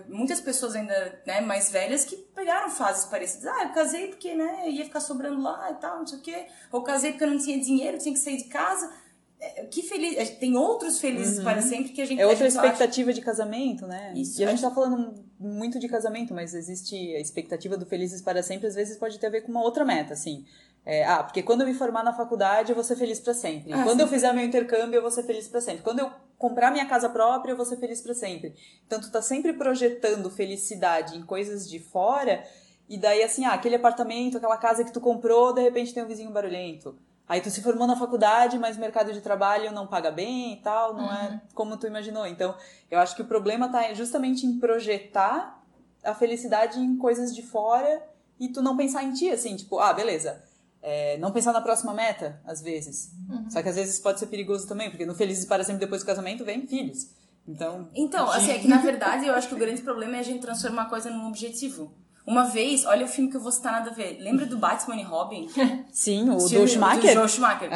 muitas 0.08 0.40
pessoas 0.40 0.74
ainda 0.74 1.22
né, 1.26 1.40
mais 1.40 1.70
velhas 1.70 2.04
que 2.04 2.16
pegaram 2.16 2.70
fases 2.70 3.04
parecidas. 3.04 3.46
Ah, 3.46 3.64
eu 3.64 3.72
casei 3.72 4.08
porque 4.08 4.34
né, 4.34 4.68
ia 4.68 4.84
ficar 4.84 5.00
sobrando 5.00 5.40
lá 5.40 5.70
e 5.70 5.74
tal, 5.74 5.98
não 5.98 6.06
sei 6.06 6.18
o 6.18 6.22
quê. 6.22 6.46
Ou 6.72 6.82
casei 6.82 7.12
porque 7.12 7.24
eu 7.24 7.30
não 7.30 7.38
tinha 7.38 7.60
dinheiro, 7.60 7.98
tinha 7.98 8.12
que 8.12 8.20
sair 8.20 8.38
de 8.38 8.44
casa. 8.44 8.92
É, 9.38 9.64
que 9.64 9.82
feliz. 9.82 10.30
Tem 10.38 10.56
outros 10.56 10.98
felizes 10.98 11.38
uhum. 11.38 11.44
para 11.44 11.60
sempre 11.60 11.92
que 11.92 12.00
a 12.00 12.06
gente 12.06 12.20
É 12.20 12.26
outra 12.26 12.46
expectativa 12.46 13.10
acha... 13.10 13.20
de 13.20 13.24
casamento, 13.24 13.86
né? 13.86 14.12
Isso. 14.16 14.40
E 14.40 14.44
a 14.44 14.48
gente 14.48 14.62
tá 14.62 14.70
falando 14.70 15.14
muito 15.38 15.78
de 15.78 15.88
casamento, 15.88 16.32
mas 16.32 16.54
existe 16.54 16.96
a 17.14 17.20
expectativa 17.20 17.76
do 17.76 17.84
felizes 17.84 18.22
para 18.22 18.42
sempre, 18.42 18.66
às 18.66 18.74
vezes 18.74 18.96
pode 18.96 19.18
ter 19.18 19.26
a 19.26 19.30
ver 19.30 19.42
com 19.42 19.50
uma 19.50 19.62
outra 19.62 19.84
meta, 19.84 20.14
assim. 20.14 20.44
É, 20.84 21.04
ah, 21.04 21.22
porque 21.22 21.42
quando 21.42 21.62
eu 21.62 21.66
me 21.66 21.74
formar 21.74 22.04
na 22.04 22.12
faculdade, 22.12 22.70
eu 22.70 22.74
vou 22.74 22.84
ser 22.84 22.96
feliz 22.96 23.18
para 23.18 23.34
sempre. 23.34 23.72
Ah, 23.72 23.82
quando 23.82 23.98
sim. 23.98 24.02
eu 24.02 24.08
fizer 24.08 24.32
meu 24.32 24.44
intercâmbio, 24.44 24.96
eu 24.96 25.02
vou 25.02 25.10
ser 25.10 25.24
feliz 25.24 25.48
para 25.48 25.60
sempre. 25.60 25.82
Quando 25.82 25.98
eu 25.98 26.10
comprar 26.38 26.70
minha 26.70 26.86
casa 26.86 27.08
própria, 27.08 27.52
eu 27.52 27.56
vou 27.56 27.66
ser 27.66 27.76
feliz 27.76 28.00
para 28.00 28.14
sempre. 28.14 28.54
Então, 28.86 29.00
tu 29.00 29.10
tá 29.10 29.20
sempre 29.20 29.52
projetando 29.52 30.30
felicidade 30.30 31.16
em 31.16 31.22
coisas 31.22 31.68
de 31.68 31.80
fora, 31.80 32.44
e 32.88 32.96
daí, 32.96 33.22
assim, 33.22 33.44
ah, 33.44 33.52
aquele 33.52 33.74
apartamento, 33.74 34.36
aquela 34.36 34.56
casa 34.56 34.84
que 34.84 34.92
tu 34.92 35.00
comprou, 35.00 35.52
de 35.52 35.60
repente 35.60 35.92
tem 35.92 36.04
um 36.04 36.06
vizinho 36.06 36.30
barulhento. 36.30 36.96
Aí 37.28 37.40
tu 37.40 37.50
se 37.50 37.60
formou 37.60 37.86
na 37.86 37.96
faculdade, 37.96 38.56
mas 38.58 38.76
o 38.76 38.80
mercado 38.80 39.12
de 39.12 39.20
trabalho 39.20 39.72
não 39.72 39.86
paga 39.86 40.12
bem 40.12 40.52
e 40.52 40.56
tal, 40.56 40.94
não 40.94 41.12
é 41.12 41.28
uhum. 41.28 41.34
é 41.34 41.40
como 41.54 41.76
tu 41.76 41.86
imaginou. 41.86 42.26
Então, 42.26 42.54
eu 42.88 43.00
acho 43.00 43.16
que 43.16 43.22
o 43.22 43.24
problema 43.24 43.68
tá 43.68 43.92
justamente 43.94 44.46
em 44.46 44.58
projetar 44.58 45.60
a 46.04 46.14
felicidade 46.14 46.78
em 46.78 46.96
coisas 46.96 47.34
de 47.34 47.42
fora 47.42 48.02
e 48.38 48.48
tu 48.48 48.62
não 48.62 48.76
pensar 48.76 49.02
em 49.02 49.12
ti, 49.12 49.28
assim, 49.28 49.56
tipo, 49.56 49.78
ah, 49.80 49.92
beleza. 49.92 50.40
É, 50.80 51.18
não 51.18 51.32
pensar 51.32 51.52
na 51.52 51.60
próxima 51.60 51.92
meta, 51.92 52.40
às 52.44 52.62
vezes. 52.62 53.10
Uhum. 53.28 53.50
Só 53.50 53.60
que 53.60 53.68
às 53.68 53.74
vezes 53.74 53.98
pode 53.98 54.20
ser 54.20 54.26
perigoso 54.26 54.68
também, 54.68 54.88
porque 54.88 55.04
no 55.04 55.14
Felizes 55.16 55.44
para 55.44 55.64
Sempre 55.64 55.80
depois 55.80 56.02
do 56.02 56.06
casamento 56.06 56.44
vem 56.44 56.64
filhos. 56.64 57.10
Então. 57.48 57.88
Então, 57.92 58.30
assim, 58.30 58.52
é 58.52 58.58
que 58.58 58.68
na 58.68 58.78
verdade 58.78 59.26
eu 59.26 59.34
acho 59.34 59.48
que 59.48 59.54
o 59.54 59.58
grande 59.58 59.82
problema 59.82 60.16
é 60.16 60.20
a 60.20 60.22
gente 60.22 60.40
transformar 60.40 60.82
a 60.82 60.88
coisa 60.88 61.10
num 61.10 61.26
objetivo. 61.26 61.92
Uma 62.26 62.44
vez, 62.44 62.84
olha 62.84 63.06
o 63.06 63.08
filme 63.08 63.30
que 63.30 63.36
eu 63.36 63.40
vou 63.40 63.52
citar 63.52 63.72
nada 63.72 63.90
a 63.90 63.92
ver. 63.92 64.18
Lembra 64.20 64.46
do 64.46 64.56
Batman 64.56 64.96
e 64.96 65.02
Robin? 65.02 65.48
Sim, 65.92 66.28
o 66.28 66.36
do 66.36 66.66
Schumacher. 66.66 67.14
Do 67.14 67.20
Joe 67.20 67.28
Schumacher. 67.28 67.70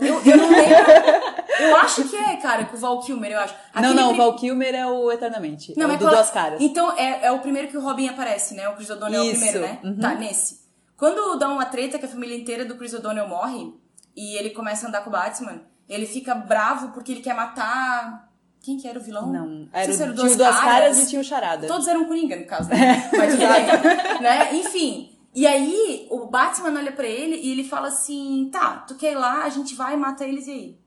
Eu, 0.00 0.20
eu 0.20 0.36
não 0.36 0.50
lembro. 0.50 1.34
Eu 1.60 1.76
acho 1.76 2.08
que 2.08 2.16
é, 2.16 2.36
cara, 2.36 2.64
com 2.64 2.76
o 2.76 2.80
Val 2.80 3.00
Kilmer, 3.00 3.30
eu 3.30 3.38
acho. 3.38 3.54
Aquele 3.72 3.94
não, 3.94 4.06
não, 4.06 4.12
o 4.12 4.16
Val 4.16 4.34
Kilmer 4.34 4.74
é 4.74 4.84
o 4.84 5.12
Eternamente. 5.12 5.72
Não, 5.76 5.88
é 5.88 5.94
o 5.94 5.98
do 5.98 6.08
Duas 6.08 6.30
Caras. 6.30 6.60
Então, 6.60 6.90
é, 6.98 7.26
é 7.26 7.30
o 7.30 7.38
primeiro 7.38 7.68
que 7.68 7.76
o 7.76 7.80
Robin 7.80 8.08
aparece, 8.08 8.54
né? 8.54 8.68
O 8.68 8.74
Chris 8.74 8.90
O'Donnell 8.90 9.22
é 9.22 9.26
o 9.26 9.30
primeiro, 9.30 9.60
né? 9.60 9.78
Uhum. 9.84 9.98
Tá, 10.00 10.14
nesse. 10.14 10.64
Quando 10.96 11.38
dá 11.38 11.48
uma 11.48 11.66
treta 11.66 11.98
que 11.98 12.06
a 12.06 12.08
família 12.08 12.36
inteira 12.36 12.64
do 12.64 12.76
Chris 12.76 12.92
O'Donnell 12.94 13.28
morre, 13.28 13.72
e 14.16 14.36
ele 14.36 14.50
começa 14.50 14.86
a 14.86 14.88
andar 14.88 15.02
com 15.02 15.10
o 15.10 15.12
Batman, 15.12 15.62
ele 15.88 16.06
fica 16.06 16.34
bravo 16.34 16.88
porque 16.88 17.12
ele 17.12 17.20
quer 17.20 17.34
matar 17.34 18.23
quem 18.64 18.78
que 18.78 18.88
era 18.88 18.98
o 18.98 19.02
vilão? 19.02 19.30
Não, 19.30 19.68
era 19.70 19.92
o 19.92 19.96
tio 19.96 20.14
Duas 20.14 20.36
Caras, 20.36 20.60
caras 20.60 20.98
e 20.98 21.06
tio 21.10 21.22
Charada. 21.22 21.66
Todos 21.66 21.86
eram 21.86 22.06
Coringa, 22.06 22.34
no 22.34 22.46
caso, 22.46 22.70
né? 22.70 23.10
Mas 23.12 23.32
tudo 23.32 23.46
bem, 23.46 23.66
né? 24.22 24.54
Enfim, 24.56 25.14
e 25.34 25.46
aí 25.46 26.08
o 26.10 26.26
Batman 26.26 26.78
olha 26.78 26.90
pra 26.90 27.06
ele 27.06 27.36
e 27.36 27.52
ele 27.52 27.62
fala 27.62 27.88
assim, 27.88 28.48
tá, 28.50 28.78
tu 28.88 28.94
quer 28.94 29.12
ir 29.12 29.16
lá, 29.16 29.44
a 29.44 29.50
gente 29.50 29.74
vai 29.74 29.92
e 29.92 29.96
mata 29.98 30.24
eles 30.24 30.46
e 30.46 30.50
aí? 30.50 30.84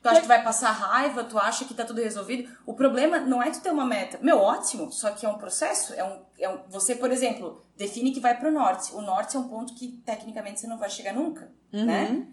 Tu 0.00 0.08
acha 0.08 0.20
que 0.22 0.26
vai 0.26 0.42
passar 0.42 0.70
raiva? 0.70 1.24
Tu 1.24 1.38
acha 1.38 1.64
que 1.66 1.74
tá 1.74 1.84
tudo 1.84 2.00
resolvido? 2.00 2.50
O 2.64 2.74
problema 2.74 3.20
não 3.20 3.42
é 3.42 3.50
tu 3.50 3.60
ter 3.60 3.70
uma 3.70 3.86
meta. 3.86 4.18
Meu, 4.22 4.38
ótimo, 4.38 4.90
só 4.90 5.10
que 5.10 5.24
é 5.24 5.28
um 5.28 5.38
processo. 5.38 5.94
É 5.94 6.04
um, 6.04 6.22
é 6.38 6.48
um, 6.48 6.60
você, 6.68 6.94
por 6.94 7.10
exemplo, 7.10 7.64
define 7.76 8.10
que 8.10 8.20
vai 8.20 8.38
pro 8.38 8.52
norte. 8.52 8.94
O 8.94 9.00
norte 9.00 9.36
é 9.36 9.40
um 9.40 9.48
ponto 9.48 9.74
que, 9.74 10.02
tecnicamente, 10.04 10.60
você 10.60 10.66
não 10.66 10.78
vai 10.78 10.90
chegar 10.90 11.14
nunca, 11.14 11.50
uhum. 11.72 11.86
né? 11.86 12.26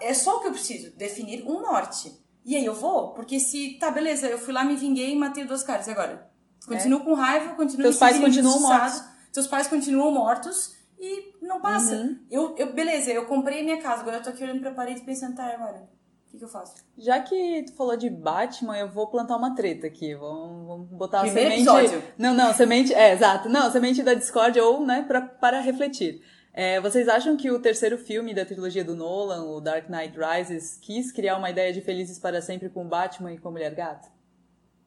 É 0.00 0.14
só 0.14 0.36
o 0.36 0.40
que 0.40 0.48
eu 0.48 0.52
preciso, 0.52 0.90
definir 0.96 1.42
um 1.46 1.60
norte. 1.60 2.25
E 2.46 2.54
aí 2.54 2.64
eu 2.64 2.74
vou? 2.74 3.08
Porque 3.08 3.40
se, 3.40 3.76
tá, 3.80 3.90
beleza, 3.90 4.28
eu 4.28 4.38
fui 4.38 4.54
lá, 4.54 4.62
me 4.64 4.76
vinguei 4.76 5.12
e 5.12 5.16
matei 5.16 5.44
duas 5.44 5.64
caras. 5.64 5.88
E 5.88 5.90
agora? 5.90 6.30
Continuo 6.64 7.00
é. 7.00 7.04
com 7.04 7.14
raiva, 7.14 7.54
continuo 7.54 7.82
Teus 7.82 7.96
pais 7.96 8.20
continuam 8.20 8.60
mortos. 8.60 9.04
Teus 9.32 9.46
pais 9.48 9.66
continuam 9.66 10.12
mortos. 10.12 10.76
e 10.98 11.34
não 11.42 11.60
passa. 11.60 11.96
Uhum. 11.96 12.18
Eu, 12.30 12.54
eu, 12.56 12.72
beleza, 12.72 13.10
eu 13.10 13.26
comprei 13.26 13.64
minha 13.64 13.82
casa, 13.82 14.02
agora 14.02 14.18
eu 14.18 14.22
tô 14.22 14.30
aqui 14.30 14.44
olhando 14.44 14.60
pra 14.60 14.70
parede 14.70 15.00
pensando, 15.00 15.34
tá, 15.34 15.44
agora, 15.44 15.88
o 16.28 16.30
que, 16.30 16.38
que 16.38 16.44
eu 16.44 16.48
faço? 16.48 16.76
Já 16.96 17.18
que 17.18 17.64
tu 17.64 17.74
falou 17.74 17.96
de 17.96 18.08
Batman, 18.08 18.78
eu 18.78 18.88
vou 18.88 19.08
plantar 19.08 19.36
uma 19.36 19.54
treta 19.56 19.88
aqui. 19.88 20.14
Vamos, 20.14 20.66
vamos 20.68 20.88
botar 20.90 21.18
a 21.18 21.22
Primeiro 21.22 21.50
semente. 21.50 21.68
episódio. 21.68 22.02
Não, 22.16 22.32
não, 22.32 22.54
semente. 22.54 22.94
É, 22.94 23.12
exato. 23.12 23.48
Não, 23.48 23.70
semente 23.72 24.04
da 24.04 24.14
Discord 24.14 24.58
ou, 24.60 24.86
né, 24.86 25.02
pra, 25.02 25.20
para 25.20 25.60
refletir. 25.60 26.22
É, 26.58 26.80
vocês 26.80 27.06
acham 27.06 27.36
que 27.36 27.50
o 27.50 27.58
terceiro 27.60 27.98
filme 27.98 28.32
da 28.32 28.42
trilogia 28.46 28.82
do 28.82 28.96
Nolan, 28.96 29.44
o 29.44 29.60
Dark 29.60 29.90
Knight 29.90 30.16
Rises, 30.18 30.78
quis 30.80 31.12
criar 31.12 31.36
uma 31.36 31.50
ideia 31.50 31.70
de 31.70 31.82
felizes 31.82 32.18
para 32.18 32.40
sempre 32.40 32.70
com 32.70 32.82
o 32.82 32.88
Batman 32.88 33.34
e 33.34 33.38
com 33.38 33.48
a 33.48 33.50
Mulher 33.50 33.74
Gato? 33.74 34.08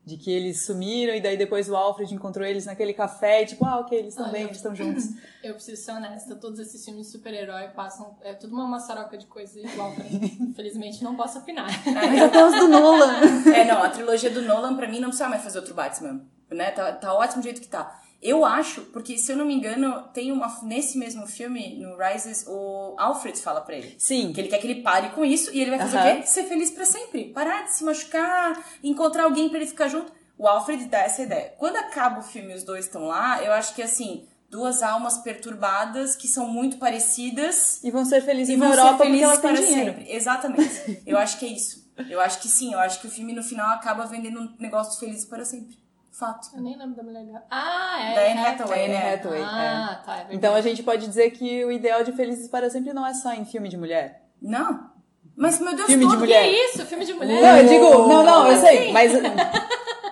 De 0.03 0.17
que 0.17 0.31
eles 0.31 0.65
sumiram 0.65 1.13
e 1.13 1.21
daí 1.21 1.37
depois 1.37 1.69
o 1.69 1.75
Alfred 1.75 2.11
encontrou 2.15 2.43
eles 2.43 2.65
naquele 2.65 2.91
café 2.91 3.43
e 3.43 3.45
tipo, 3.45 3.63
ah, 3.65 3.81
ok, 3.81 3.99
eles 3.99 4.13
estão 4.13 4.25
Ah, 4.25 4.29
bem, 4.31 4.45
eles 4.45 4.57
estão 4.57 4.73
juntos. 4.73 5.09
Eu 5.43 5.53
preciso 5.53 5.79
ser 5.83 5.91
honesta, 5.91 6.35
todos 6.35 6.57
esses 6.59 6.83
filmes 6.83 7.05
de 7.05 7.11
super-herói 7.11 7.67
passam. 7.75 8.17
É 8.21 8.33
tudo 8.33 8.55
uma 8.55 8.65
maçaroca 8.67 9.15
de 9.15 9.27
coisa 9.27 9.59
igual 9.59 9.93
pra 9.93 10.05
mim. 10.05 10.37
Infelizmente 10.49 11.03
não 11.03 11.15
posso 11.15 11.37
opinar. 11.37 11.69
Mas 11.85 12.19
eu 12.19 12.31
gosto 12.31 12.59
do 12.61 12.67
Nolan. 12.67 13.13
É, 13.55 13.63
não, 13.65 13.83
a 13.83 13.89
trilogia 13.89 14.31
do 14.31 14.41
Nolan, 14.41 14.75
pra 14.75 14.87
mim, 14.87 14.99
não 14.99 15.09
precisa 15.09 15.29
mais 15.29 15.43
fazer 15.43 15.59
outro 15.59 15.75
Batman. 15.75 16.21
Né? 16.49 16.71
Tá, 16.71 16.91
tá 16.93 17.13
ótimo 17.13 17.41
do 17.41 17.43
jeito 17.43 17.61
que 17.61 17.67
tá. 17.67 18.01
Eu 18.21 18.43
acho, 18.43 18.81
porque 18.91 19.17
se 19.17 19.31
eu 19.31 19.37
não 19.37 19.45
me 19.45 19.53
engano, 19.53 20.03
tem 20.13 20.31
uma. 20.31 20.59
Nesse 20.63 20.97
mesmo 20.97 21.25
filme, 21.25 21.77
no 21.77 21.95
Rises, 21.97 22.45
o 22.47 22.95
Alfred 22.97 23.39
fala 23.39 23.61
pra 23.61 23.75
ele. 23.77 23.95
Sim. 23.97 24.33
Que 24.33 24.41
ele 24.41 24.49
quer 24.49 24.57
que 24.59 24.67
ele 24.67 24.81
pare 24.81 25.09
com 25.09 25.23
isso 25.23 25.51
e 25.53 25.61
ele 25.61 25.69
vai 25.69 25.79
fazer 25.79 25.97
o 25.97 26.01
quê? 26.21 26.27
Ser 26.27 26.43
feliz 26.43 26.69
pra 26.69 26.83
sempre. 26.85 27.25
Parar 27.33 27.63
de 27.63 27.71
se 27.71 27.83
machucar, 27.83 28.61
encontrar 28.83 29.23
alguém 29.23 29.47
pra 29.47 29.59
ele 29.59 29.67
ficar 29.67 29.87
junto. 29.87 30.11
O 30.37 30.47
Alfred 30.47 30.85
dá 30.85 30.99
essa 30.99 31.21
ideia. 31.21 31.53
Quando 31.57 31.77
acaba 31.77 32.19
o 32.19 32.23
filme 32.23 32.51
e 32.51 32.55
os 32.55 32.63
dois 32.63 32.85
estão 32.85 33.05
lá, 33.05 33.41
eu 33.43 33.53
acho 33.53 33.73
que 33.73 33.81
assim, 33.81 34.25
duas 34.49 34.81
almas 34.83 35.17
perturbadas 35.19 36.15
que 36.15 36.27
são 36.27 36.47
muito 36.47 36.77
parecidas 36.77 37.81
E 37.83 37.91
vão 37.91 38.03
ser 38.05 38.21
felizes 38.21 38.53
e 38.53 38.57
na 38.57 38.67
vão 38.67 38.75
Europa 38.75 39.03
ser 39.03 39.11
felizes 39.11 39.37
para 39.37 39.51
dinheiro. 39.53 39.93
sempre. 39.97 40.11
Exatamente. 40.13 41.01
Eu 41.05 41.17
acho 41.17 41.37
que 41.39 41.45
é 41.45 41.49
isso. 41.49 41.89
Eu 42.09 42.19
acho 42.21 42.39
que 42.39 42.47
sim. 42.47 42.73
Eu 42.73 42.79
acho 42.79 42.99
que 43.01 43.07
o 43.07 43.11
filme 43.11 43.33
no 43.33 43.43
final 43.43 43.69
acaba 43.73 44.05
vendendo 44.05 44.39
um 44.41 44.55
negócio 44.59 44.93
de 44.93 44.99
felizes 44.99 45.25
para 45.25 45.43
sempre. 45.45 45.77
Fato. 46.19 46.49
Eu 46.53 46.61
nem 46.61 46.77
lembro 46.77 46.95
da 46.95 47.03
mulher. 47.03 47.25
Ah, 47.49 47.97
é. 48.01 48.15
Da 48.15 48.21
Anne 48.21 48.39
Hathaway. 48.39 48.51
Hathaway, 48.51 48.85
Anne 48.85 48.93
né? 48.93 49.13
Hathaway, 49.13 49.41
Ah, 49.41 50.01
tá. 50.05 50.11
É 50.11 50.15
verdade. 50.17 50.35
Então 50.35 50.53
a 50.53 50.61
gente 50.61 50.83
pode 50.83 51.07
dizer 51.07 51.31
que 51.31 51.63
o 51.63 51.71
ideal 51.71 52.03
de 52.03 52.11
Felizes 52.11 52.49
para 52.49 52.69
Sempre 52.69 52.91
não 52.91 53.05
é 53.05 53.13
só 53.13 53.33
em 53.33 53.45
filme 53.45 53.69
de 53.69 53.77
mulher. 53.77 54.25
Não. 54.41 54.89
Mas, 55.35 55.57
meu 55.61 55.73
Deus, 55.73 55.87
Filme 55.87 56.03
de 56.03 56.11
todo... 56.11 56.19
mulher. 56.19 56.43
Que 56.43 56.49
isso? 56.49 56.85
Filme 56.85 57.05
de 57.05 57.13
mulher? 57.13 57.41
Não, 57.41 57.57
eu 57.57 57.67
digo, 57.67 58.07
não, 58.09 58.23
não, 58.23 58.51
eu 58.51 58.57
sei, 58.57 58.79
assim? 58.79 58.91
mas 58.91 59.13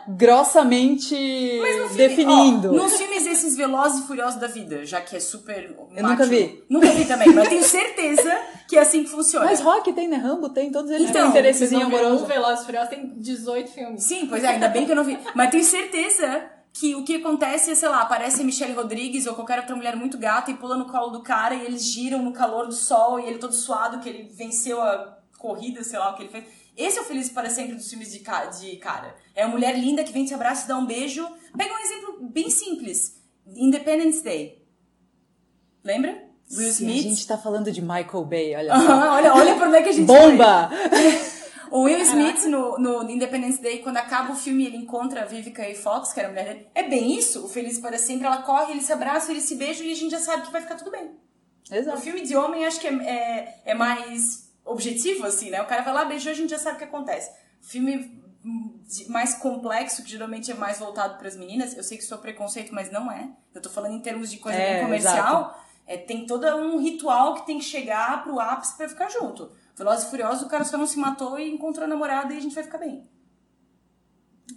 grossamente 0.08 1.16
definindo. 1.96 2.70
Ó, 2.70 2.72
nos 2.74 2.96
filmes 2.98 3.26
esses 3.26 3.56
Velozes 3.58 4.04
e 4.04 4.08
Furiosos 4.08 4.40
da 4.40 4.48
vida, 4.48 4.86
já 4.86 5.02
que 5.02 5.16
é 5.16 5.20
super 5.20 5.76
Eu 5.96 6.04
nunca 6.04 6.26
vi. 6.26 6.64
Nunca 6.70 6.92
vi 6.92 7.06
também, 7.06 7.34
mas 7.34 7.50
tenho 7.50 7.64
certeza 7.64 8.40
que 8.68 8.78
é 8.78 8.82
assim 8.82 9.04
que 9.04 9.10
funciona. 9.10 9.46
Mas 9.46 9.60
Rock 9.60 9.92
tem, 9.94 10.08
né? 10.08 10.18
Rambo 10.18 10.50
tem, 10.50 10.72
todos 10.72 10.92
eles 10.92 11.10
Então, 11.10 11.22
têm 11.22 11.30
interessezinho 11.30 11.86
amoroso. 11.86 12.24
Um 12.24 12.28
Velozes 12.28 12.62
e 12.62 12.66
Furiosos 12.66 12.90
tem 12.90 13.14
18 13.18 13.72
filmes. 13.72 14.04
Sim, 14.04 14.28
pois 14.28 14.44
é, 14.44 14.48
ainda 14.50 14.68
bem 14.70 14.86
que 14.86 14.92
eu 14.92 14.96
não 14.96 15.04
vi. 15.04 15.18
Mas 15.36 15.50
tenho 15.52 15.64
certeza 15.64 16.50
que 16.74 16.96
o 16.96 17.04
que 17.04 17.16
acontece 17.16 17.72
é, 17.72 17.76
sei 17.76 17.90
lá, 17.90 18.02
aparece 18.02 18.42
a 18.42 18.46
Michelle 18.46 18.74
Rodrigues 18.74 19.26
ou 19.26 19.34
qualquer 19.34 19.60
outra 19.60 19.76
mulher 19.76 19.96
muito 19.96 20.18
gata 20.18 20.52
e 20.52 20.54
pula 20.54 20.78
no 20.78 20.86
colo 20.86 21.10
do 21.10 21.24
cara 21.24 21.56
e 21.56 21.66
eles 21.66 21.84
giram 21.84 22.22
no 22.22 22.32
calor 22.32 22.68
do 22.68 22.74
sol 22.74 23.20
e 23.20 23.26
ele 23.26 23.40
todo 23.40 23.54
suado 23.54 24.00
que 24.00 24.08
ele 24.08 24.30
venceu 24.32 24.80
a 24.82 25.17
corrida, 25.38 25.84
sei 25.84 25.98
lá 26.00 26.12
o 26.12 26.16
que 26.16 26.24
ele 26.24 26.30
fez. 26.30 26.46
Esse 26.76 26.98
é 26.98 27.02
o 27.02 27.06
Feliz 27.06 27.30
para 27.30 27.50
Sempre 27.50 27.76
dos 27.76 27.90
filmes 27.90 28.12
de, 28.12 28.20
ca- 28.20 28.46
de 28.46 28.76
cara. 28.78 29.16
É 29.36 29.44
a 29.44 29.48
mulher 29.48 29.78
linda 29.78 30.04
que 30.04 30.12
vem 30.14 30.26
te 30.26 30.34
abraça 30.34 30.66
e 30.66 30.68
dá 30.68 30.78
um 30.78 30.86
beijo. 30.86 31.28
Pega 31.58 31.74
um 31.74 31.80
exemplo 31.80 32.18
bem 32.30 32.50
simples. 32.50 33.22
Independence 33.56 34.24
Day. 34.24 34.62
Lembra? 35.84 36.12
Will 36.52 36.72
Sim, 36.72 36.88
a 36.88 36.92
Smith. 36.96 37.04
gente 37.04 37.28
tá 37.28 37.38
falando 37.38 37.72
de 37.72 37.82
Michael 37.82 38.26
Bay, 38.26 38.56
olha 38.56 38.80
só. 38.80 39.12
Olha, 39.14 39.34
olha 39.34 39.56
pra 39.56 39.68
onde 39.68 39.78
é 39.78 39.82
que 39.84 39.90
a 39.90 39.92
gente. 39.92 40.06
Bomba! 40.06 40.70
O 41.70 41.82
Will 41.82 42.00
Smith, 42.02 42.46
no, 42.46 42.78
no 42.78 43.10
Independence 43.10 43.62
Day, 43.62 43.80
quando 43.80 43.98
acaba 43.98 44.32
o 44.32 44.36
filme, 44.36 44.66
ele 44.66 44.78
encontra 44.78 45.24
a 45.24 45.26
Vivica 45.26 45.64
A. 45.68 45.76
Fox, 45.76 46.14
que 46.14 46.20
era 46.22 46.30
a 46.30 46.32
mulher 46.32 46.46
dele. 46.46 46.68
É 46.74 46.84
bem 46.84 47.18
isso, 47.18 47.44
o 47.44 47.50
Feliz 47.50 47.78
para 47.80 47.98
Sempre. 47.98 48.26
Ela 48.26 48.42
corre, 48.44 48.72
eles 48.72 48.86
se 48.86 48.94
abraçam, 48.94 49.32
eles 49.32 49.44
se 49.44 49.56
beijam 49.56 49.86
e 49.86 49.92
a 49.92 49.96
gente 49.96 50.12
já 50.12 50.20
sabe 50.20 50.44
que 50.46 50.52
vai 50.52 50.62
ficar 50.62 50.76
tudo 50.76 50.92
bem. 50.92 51.12
O 51.70 51.76
Exato. 51.76 52.00
filme 52.00 52.22
de 52.22 52.34
homem, 52.38 52.66
acho 52.66 52.80
que 52.80 52.88
é, 52.88 52.94
é, 52.94 53.62
é 53.66 53.74
mais 53.74 54.47
objetivo, 54.68 55.26
assim, 55.26 55.50
né? 55.50 55.62
O 55.62 55.66
cara 55.68 55.82
vai 55.82 55.94
lá, 55.94 56.06
beijou, 56.06 56.32
a 56.32 56.36
gente 56.36 56.50
já 56.50 56.60
sabe 56.60 56.76
o 56.76 56.80
que 56.80 56.86
acontece. 56.86 57.32
Filme 57.62 58.22
mais 59.10 59.34
complexo, 59.36 60.04
que 60.04 60.10
geralmente 60.10 60.52
é 60.52 60.54
mais 60.54 60.80
voltado 60.80 61.18
para 61.18 61.28
as 61.28 61.36
meninas, 61.36 61.76
eu 61.76 61.84
sei 61.84 61.98
que 61.98 62.04
isso 62.04 62.14
é 62.14 62.18
preconceito, 62.18 62.74
mas 62.74 62.92
não 62.92 63.12
é. 63.12 63.30
Eu 63.54 63.62
tô 63.62 63.70
falando 63.70 63.96
em 63.96 64.00
termos 64.00 64.32
de 64.32 64.38
coisa 64.38 64.58
É, 64.58 64.76
bem 64.76 64.84
comercial. 64.84 65.62
É, 65.86 65.98
tem 65.98 66.26
todo 66.26 66.46
um 66.48 66.80
ritual 66.80 67.36
que 67.36 67.46
tem 67.46 67.58
que 67.58 67.66
chegar 67.66 68.24
pro 68.24 68.40
ápice 68.40 68.76
pra 68.78 68.88
ficar 68.88 69.10
junto. 69.10 69.52
Velozes 69.76 70.06
e 70.06 70.10
Furiosos, 70.10 70.44
o 70.44 70.50
cara 70.50 70.64
só 70.64 70.78
não 70.78 70.88
se 70.88 70.98
matou 70.98 71.38
e 71.40 71.50
encontrou 71.50 71.86
a 71.86 71.88
namorada 71.88 72.34
e 72.34 72.38
a 72.38 72.42
gente 72.42 72.56
vai 72.56 72.64
ficar 72.64 72.78
bem. 72.78 73.04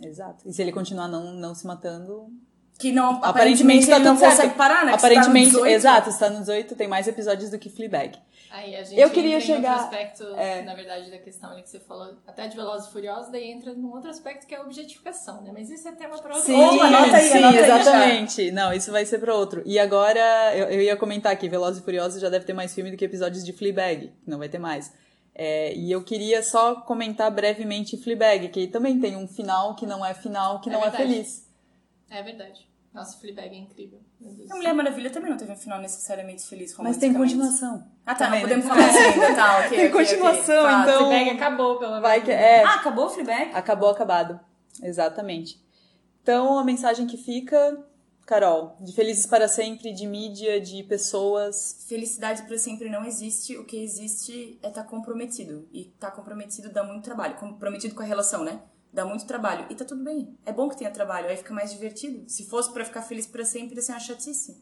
Exato. 0.03 0.49
E 0.49 0.53
se 0.53 0.63
ele 0.63 0.73
continuar 0.73 1.09
não, 1.09 1.33
não 1.35 1.55
se 1.55 1.67
matando. 1.67 2.33
Que 2.81 2.93
não, 2.93 3.17
Aparentemente, 3.23 3.29
aparentemente, 3.29 3.87
tá 3.89 3.97
ele 3.97 4.05
não 4.05 4.17
certo. 4.17 4.31
consegue 4.37 4.55
parar, 4.55 4.85
né? 4.87 4.93
Que 4.93 4.97
Aparentemente, 4.99 5.51
você 5.51 5.53
tá 5.53 5.59
no 5.59 5.65
18. 5.67 5.77
exato, 5.77 6.09
está 6.11 6.31
no 6.31 6.39
18, 6.41 6.75
tem 6.77 6.89
mais 6.89 7.07
episódios 7.07 7.51
do 7.51 7.59
que 7.59 7.69
Fleabag. 7.69 8.19
Aí 8.53 8.75
a 8.75 8.83
gente 8.83 8.99
Eu 9.01 9.11
queria 9.11 9.37
entra 9.37 9.45
em 9.45 9.47
chegar- 9.57 9.71
outro 9.83 9.85
aspecto, 9.85 10.25
é. 10.37 10.63
na 10.63 10.75
verdade, 10.75 11.09
da 11.09 11.19
questão 11.19 11.51
ali 11.53 11.63
que 11.63 11.69
você 11.71 11.79
falou, 11.79 12.17
até 12.27 12.49
de 12.49 12.57
Velozes 12.57 12.89
e 12.89 12.93
Furiosos, 12.93 13.31
daí 13.31 13.49
entra 13.49 13.73
num 13.75 13.93
outro 13.93 14.11
aspecto 14.11 14.45
que 14.45 14.55
é 14.55 14.59
a 14.59 14.63
objetificação, 14.63 15.41
né? 15.43 15.51
Mas 15.53 15.71
isso 15.71 15.87
é 15.87 15.93
tema 15.93 16.19
para 16.19 16.35
outro 16.35 16.47
Sim, 16.47 16.61
Opa, 16.61 16.85
anota 16.85 17.17
aí, 17.17 17.29
sim, 17.31 17.39
anota 17.39 17.59
aí, 17.59 17.65
exatamente. 17.65 18.51
Não, 18.51 18.73
isso 18.73 18.91
vai 18.91 19.05
ser 19.07 19.19
pra 19.21 19.35
outro. 19.35 19.63
E 19.65 19.79
agora, 19.79 20.21
eu, 20.57 20.67
eu 20.69 20.81
ia 20.81 20.97
comentar 20.97 21.31
aqui, 21.33 21.49
Velozes 21.49 21.81
e 21.81 21.85
Furiosos 21.85 22.21
já 22.21 22.29
deve 22.29 22.45
ter 22.45 22.53
mais 22.53 22.75
filme 22.75 22.91
do 22.91 22.97
que 22.97 23.05
episódios 23.05 23.45
de 23.45 23.53
Fleabag, 23.53 24.13
que 24.25 24.29
não 24.31 24.39
vai 24.39 24.49
ter 24.49 24.59
mais. 24.59 24.93
É, 25.33 25.73
e 25.77 25.93
eu 25.93 26.03
queria 26.03 26.43
só 26.43 26.75
comentar 26.81 27.31
brevemente 27.31 27.97
Fleabag, 27.97 28.49
que 28.49 28.67
também 28.67 28.99
tem 28.99 29.17
um 29.17 29.29
final 29.29 29.77
que 29.77 29.87
não 29.87 30.05
é 30.05 30.13
final, 30.13 30.61
que 30.61 30.69
É 30.69 30.73
não 30.73 30.81
verdade. 30.81 31.03
é 31.05 31.07
feliz. 31.07 31.49
É 32.11 32.21
verdade. 32.23 32.69
Nossa, 32.93 33.17
o 33.17 33.21
Fleabag 33.21 33.55
é 33.55 33.59
incrível. 33.59 34.01
Meu 34.21 34.33
Deus. 34.35 34.51
A 34.51 34.57
Mulher 34.57 34.75
Maravilha 34.75 35.11
também 35.11 35.31
não 35.31 35.37
teve 35.39 35.53
um 35.53 35.57
final 35.57 35.81
necessariamente 35.81 36.43
feliz 36.45 36.77
Mas 36.79 36.97
tem 36.97 37.15
continuação. 37.15 37.87
Ah, 38.05 38.15
tá, 38.17 38.25
Também, 38.25 38.43
não 38.43 38.49
né? 38.49 38.55
podemos 38.57 38.67
falar 38.67 38.89
assim 38.91 38.99
ainda, 39.21 39.35
tá, 39.37 39.59
ok. 39.61 39.69
Tem 39.79 39.87
ok, 39.87 39.89
ok. 39.89 39.91
continuação, 40.19 40.63
Tá, 40.65 40.83
então- 40.83 41.07
Fleabag 41.07 41.31
acabou, 41.31 41.79
pelo 41.79 41.91
menos. 41.93 42.03
Vai 42.03 42.23
que 42.25 42.31
é. 42.33 42.65
Ah, 42.65 42.75
acabou 42.75 43.07
o 43.07 43.11
Fleabag? 43.11 43.51
Acabou 43.55 43.91
acabado. 43.91 44.41
Exatamente. 44.83 45.61
Então, 46.23 46.59
a 46.59 46.65
mensagem 46.65 47.07
que 47.07 47.17
fica, 47.17 47.79
Carol, 48.27 48.77
de 48.81 48.93
felizes 48.93 49.25
para 49.25 49.47
sempre, 49.47 49.93
de 49.93 50.07
mídia, 50.07 50.61
de 50.61 50.83
pessoas. 50.83 51.85
Felicidade 51.89 52.43
pra 52.43 52.59
sempre 52.59 52.89
não 52.91 53.05
existe. 53.05 53.57
O 53.57 53.65
que 53.65 53.77
existe 53.83 54.59
é 54.63 54.69
estar 54.69 54.83
comprometido. 54.85 55.69
E 55.73 55.83
estar 55.83 56.11
comprometido 56.11 56.71
dá 56.73 56.83
muito 56.83 57.05
trabalho. 57.05 57.37
Comprometido 57.37 57.95
com 57.95 58.03
a 58.03 58.07
relação, 58.07 58.43
né? 58.45 58.61
Dá 58.93 59.05
muito 59.05 59.27
trabalho. 59.27 59.67
E 59.71 59.75
tá 59.75 59.85
tudo 59.85 60.03
bem. 60.03 60.37
É 60.45 60.53
bom 60.53 60.69
que 60.69 60.77
tenha 60.77 60.91
trabalho, 60.91 61.29
aí 61.29 61.37
fica 61.37 61.55
mais 61.55 61.71
divertido. 61.73 62.29
Se 62.29 62.45
fosse 62.47 62.73
pra 62.73 62.85
ficar 62.85 63.03
feliz 63.03 63.27
pra 63.27 63.45
sempre, 63.45 63.77
ia 63.77 63.83
ser 63.83 63.93
uma 63.93 64.01
chatice. 64.01 64.61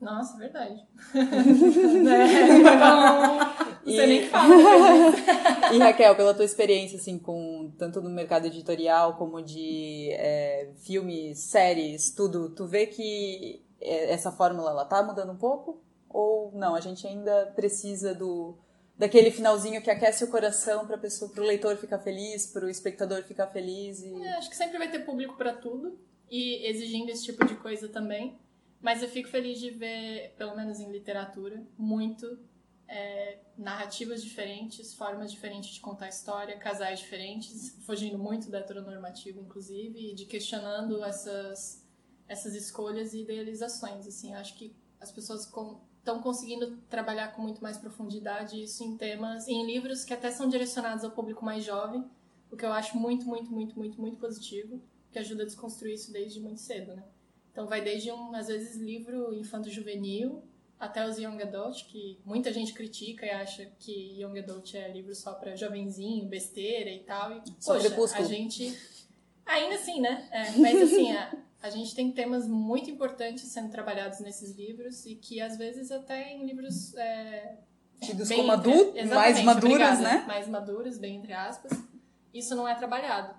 Nossa, 0.00 0.36
verdade. 0.38 0.80
é, 1.14 2.58
então, 2.58 3.38
não 3.84 3.92
sei 3.92 4.04
E- 4.04 4.06
nem 4.06 4.28
falar. 4.28 4.50
E 5.72 5.78
Raquel, 5.78 6.16
pela 6.16 6.34
tua 6.34 6.44
experiência, 6.44 6.98
assim, 6.98 7.16
com 7.18 7.70
tanto 7.78 8.00
no 8.00 8.10
mercado 8.10 8.46
editorial 8.46 9.16
como 9.16 9.40
de 9.40 10.08
é, 10.12 10.70
filmes, 10.78 11.38
séries, 11.38 12.10
tudo, 12.10 12.50
tu 12.50 12.66
vê 12.66 12.86
que 12.86 13.62
é, 13.80 14.12
essa 14.12 14.32
fórmula 14.32 14.70
ela 14.70 14.84
tá 14.84 15.00
mudando 15.02 15.30
um 15.32 15.36
pouco? 15.36 15.80
Ou 16.08 16.50
não? 16.54 16.74
A 16.74 16.80
gente 16.80 17.06
ainda 17.06 17.52
precisa 17.54 18.12
do 18.14 18.56
daquele 19.00 19.30
finalzinho 19.30 19.80
que 19.80 19.90
aquece 19.90 20.22
o 20.22 20.28
coração 20.28 20.86
para 20.86 20.98
pessoa, 20.98 21.30
pro 21.30 21.42
leitor 21.42 21.74
ficar 21.78 21.98
feliz, 22.00 22.46
pro 22.46 22.68
espectador 22.68 23.22
ficar 23.22 23.46
feliz 23.46 24.02
e 24.02 24.12
É, 24.22 24.34
acho 24.34 24.50
que 24.50 24.56
sempre 24.56 24.76
vai 24.76 24.90
ter 24.90 25.06
público 25.06 25.38
pra 25.38 25.54
tudo 25.54 25.98
e 26.30 26.66
exigindo 26.66 27.08
esse 27.08 27.24
tipo 27.24 27.42
de 27.46 27.54
coisa 27.56 27.88
também. 27.88 28.38
Mas 28.78 29.02
eu 29.02 29.08
fico 29.08 29.30
feliz 29.30 29.58
de 29.58 29.70
ver, 29.70 30.34
pelo 30.36 30.54
menos 30.54 30.80
em 30.80 30.92
literatura, 30.92 31.66
muito 31.78 32.38
é, 32.86 33.38
narrativas 33.56 34.22
diferentes, 34.22 34.92
formas 34.94 35.32
diferentes 35.32 35.70
de 35.70 35.80
contar 35.80 36.08
história, 36.08 36.58
casais 36.58 37.00
diferentes, 37.00 37.78
fugindo 37.86 38.18
muito 38.18 38.50
da 38.50 38.58
heteronormativa, 38.58 39.40
inclusive, 39.40 40.10
e 40.10 40.14
de 40.14 40.26
questionando 40.26 41.02
essas, 41.02 41.86
essas 42.28 42.54
escolhas 42.54 43.14
e 43.14 43.22
idealizações. 43.22 44.06
Assim, 44.06 44.34
acho 44.34 44.54
que 44.56 44.76
as 45.00 45.10
pessoas 45.10 45.46
estão 46.00 46.20
conseguindo 46.20 46.76
trabalhar 46.88 47.28
com 47.28 47.42
muito 47.42 47.62
mais 47.62 47.76
profundidade 47.78 48.60
isso 48.62 48.82
em 48.82 48.96
temas, 48.96 49.46
em 49.46 49.64
livros 49.64 50.04
que 50.04 50.12
até 50.12 50.30
são 50.30 50.48
direcionados 50.48 51.04
ao 51.04 51.10
público 51.12 51.44
mais 51.44 51.64
jovem, 51.64 52.04
o 52.50 52.56
que 52.56 52.64
eu 52.64 52.72
acho 52.72 52.96
muito, 52.98 53.26
muito, 53.26 53.50
muito, 53.52 53.78
muito, 53.78 54.00
muito 54.00 54.16
positivo, 54.18 54.80
que 55.12 55.18
ajuda 55.18 55.42
a 55.44 55.46
desconstruir 55.46 55.94
isso 55.94 56.12
desde 56.12 56.40
muito 56.40 56.60
cedo, 56.60 56.94
né? 56.94 57.04
Então 57.52 57.66
vai 57.66 57.80
desde 57.80 58.10
um, 58.10 58.34
às 58.34 58.48
vezes, 58.48 58.76
livro 58.76 59.32
infanto-juvenil 59.34 60.42
até 60.78 61.06
os 61.06 61.18
young 61.18 61.42
adult, 61.42 61.84
que 61.88 62.18
muita 62.24 62.50
gente 62.52 62.72
critica 62.72 63.26
e 63.26 63.30
acha 63.30 63.70
que 63.78 64.18
young 64.18 64.38
adult 64.38 64.74
é 64.74 64.90
livro 64.90 65.14
só 65.14 65.34
para 65.34 65.54
jovenzinho, 65.54 66.26
besteira 66.26 66.90
e 66.90 67.00
tal. 67.00 67.32
E, 67.36 67.42
Só 67.58 67.74
poxa, 67.90 68.18
a 68.18 68.22
gente... 68.22 68.76
Ainda 69.44 69.74
assim, 69.74 70.00
né? 70.00 70.26
É, 70.30 70.52
mas 70.52 70.80
assim, 70.80 71.12
a- 71.12 71.32
a 71.62 71.70
gente 71.70 71.94
tem 71.94 72.10
temas 72.10 72.46
muito 72.48 72.90
importantes 72.90 73.44
sendo 73.44 73.70
trabalhados 73.70 74.20
nesses 74.20 74.56
livros 74.56 75.04
e 75.06 75.14
que 75.14 75.40
às 75.40 75.56
vezes 75.56 75.90
até 75.90 76.32
em 76.32 76.46
livros 76.46 76.94
é, 76.94 77.58
Tidos 78.00 78.28
bem 78.28 78.38
como 78.38 78.52
adultos, 78.52 79.08
mais 79.10 79.42
maduros, 79.42 79.74
obrigada, 79.74 80.02
né? 80.02 80.24
Mais 80.26 80.48
maduros, 80.48 80.98
bem 80.98 81.16
entre 81.16 81.32
aspas. 81.32 81.72
Isso 82.32 82.54
não 82.54 82.66
é 82.66 82.74
trabalhado. 82.74 83.38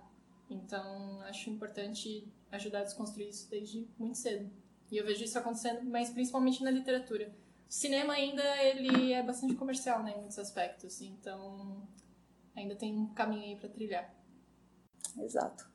Então, 0.49 1.21
acho 1.21 1.49
importante 1.49 2.27
ajudar 2.51 2.79
a 2.79 2.83
desconstruir 2.83 3.29
isso 3.29 3.49
desde 3.49 3.87
muito 3.97 4.17
cedo. 4.17 4.51
E 4.91 4.97
eu 4.97 5.05
vejo 5.05 5.23
isso 5.23 5.39
acontecendo, 5.39 5.83
mas 5.89 6.09
principalmente 6.09 6.63
na 6.63 6.69
literatura. 6.69 7.33
O 7.67 7.73
cinema 7.73 8.13
ainda 8.13 8.43
ele 8.61 9.13
é 9.13 9.23
bastante 9.23 9.55
comercial, 9.55 10.03
né, 10.03 10.11
em 10.11 10.19
muitos 10.19 10.37
aspectos. 10.37 11.01
Então, 11.01 11.87
ainda 12.55 12.75
tem 12.75 12.93
um 12.93 13.07
caminho 13.13 13.43
aí 13.43 13.55
pra 13.55 13.69
trilhar. 13.69 14.13
Exato. 15.17 15.70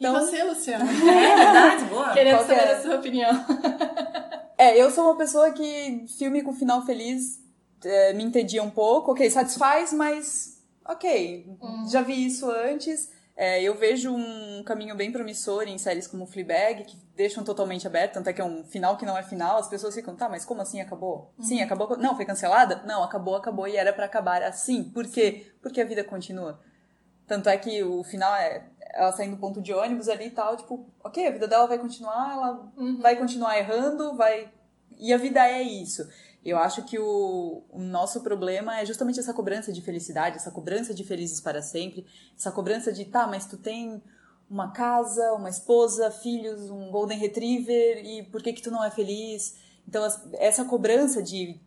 E 0.00 0.06
Então- 0.06 0.14
você, 0.26 0.42
Luciana? 0.42 0.84
É 0.90 1.36
verdade, 1.36 1.84
boa. 1.84 2.10
Querendo 2.14 2.38
que 2.38 2.44
saber 2.44 2.60
é? 2.60 2.72
a 2.74 2.82
sua 2.82 2.96
opinião. 2.96 3.30
É, 4.58 4.76
eu 4.78 4.90
sou 4.90 5.04
uma 5.04 5.16
pessoa 5.16 5.52
que 5.52 6.04
filme 6.18 6.42
com 6.42 6.52
final 6.52 6.84
feliz 6.84 7.38
é, 7.82 8.12
me 8.12 8.22
entedia 8.22 8.62
um 8.62 8.68
pouco. 8.68 9.12
Ok, 9.12 9.30
satisfaz, 9.30 9.90
mas 9.90 10.62
ok, 10.86 11.46
já 11.90 12.02
vi 12.02 12.26
isso 12.26 12.50
antes. 12.50 13.10
É, 13.34 13.62
eu 13.62 13.74
vejo 13.74 14.12
um 14.14 14.62
caminho 14.66 14.94
bem 14.94 15.10
promissor 15.10 15.62
em 15.62 15.78
séries 15.78 16.06
como 16.06 16.26
Fleabag, 16.26 16.84
que 16.84 16.94
deixam 17.16 17.42
totalmente 17.42 17.86
aberto, 17.86 18.12
tanto 18.12 18.28
é 18.28 18.34
que 18.34 18.40
é 18.42 18.44
um 18.44 18.62
final 18.62 18.98
que 18.98 19.06
não 19.06 19.16
é 19.16 19.22
final, 19.22 19.56
as 19.56 19.66
pessoas 19.66 19.94
ficam, 19.94 20.14
tá, 20.14 20.28
mas 20.28 20.44
como 20.44 20.60
assim 20.60 20.78
acabou? 20.78 21.32
Sim, 21.40 21.62
acabou. 21.62 21.96
Não, 21.96 22.14
foi 22.14 22.26
cancelada? 22.26 22.82
Não, 22.84 23.02
acabou, 23.02 23.36
acabou 23.36 23.66
e 23.66 23.76
era 23.78 23.94
pra 23.94 24.04
acabar 24.04 24.42
assim. 24.42 24.84
Por 24.84 25.06
quê? 25.06 25.46
Porque 25.62 25.80
a 25.80 25.86
vida 25.86 26.04
continua. 26.04 26.60
Tanto 27.30 27.48
é 27.48 27.56
que 27.56 27.80
o 27.84 28.02
final 28.02 28.34
é 28.34 28.66
ela 28.92 29.12
saindo 29.12 29.36
do 29.36 29.40
ponto 29.40 29.62
de 29.62 29.72
ônibus 29.72 30.08
ali 30.08 30.26
e 30.26 30.30
tal, 30.30 30.56
tipo, 30.56 30.84
ok, 30.98 31.28
a 31.28 31.30
vida 31.30 31.46
dela 31.46 31.64
vai 31.64 31.78
continuar, 31.78 32.32
ela 32.32 32.72
vai 32.98 33.14
continuar 33.14 33.56
errando, 33.56 34.16
vai. 34.16 34.52
E 34.98 35.12
a 35.12 35.16
vida 35.16 35.38
é 35.46 35.62
isso. 35.62 36.08
Eu 36.44 36.58
acho 36.58 36.82
que 36.82 36.98
o, 36.98 37.62
o 37.70 37.78
nosso 37.78 38.20
problema 38.22 38.80
é 38.80 38.84
justamente 38.84 39.20
essa 39.20 39.32
cobrança 39.32 39.72
de 39.72 39.80
felicidade, 39.80 40.38
essa 40.38 40.50
cobrança 40.50 40.92
de 40.92 41.04
felizes 41.04 41.40
para 41.40 41.62
sempre, 41.62 42.04
essa 42.36 42.50
cobrança 42.50 42.92
de, 42.92 43.04
tá, 43.04 43.28
mas 43.28 43.46
tu 43.46 43.56
tem 43.56 44.02
uma 44.50 44.72
casa, 44.72 45.32
uma 45.34 45.50
esposa, 45.50 46.10
filhos, 46.10 46.68
um 46.68 46.90
golden 46.90 47.16
retriever, 47.16 48.04
e 48.04 48.24
por 48.24 48.42
que 48.42 48.52
que 48.52 48.60
tu 48.60 48.72
não 48.72 48.82
é 48.82 48.90
feliz? 48.90 49.54
Então, 49.86 50.04
essa 50.32 50.64
cobrança 50.64 51.22
de, 51.22 51.60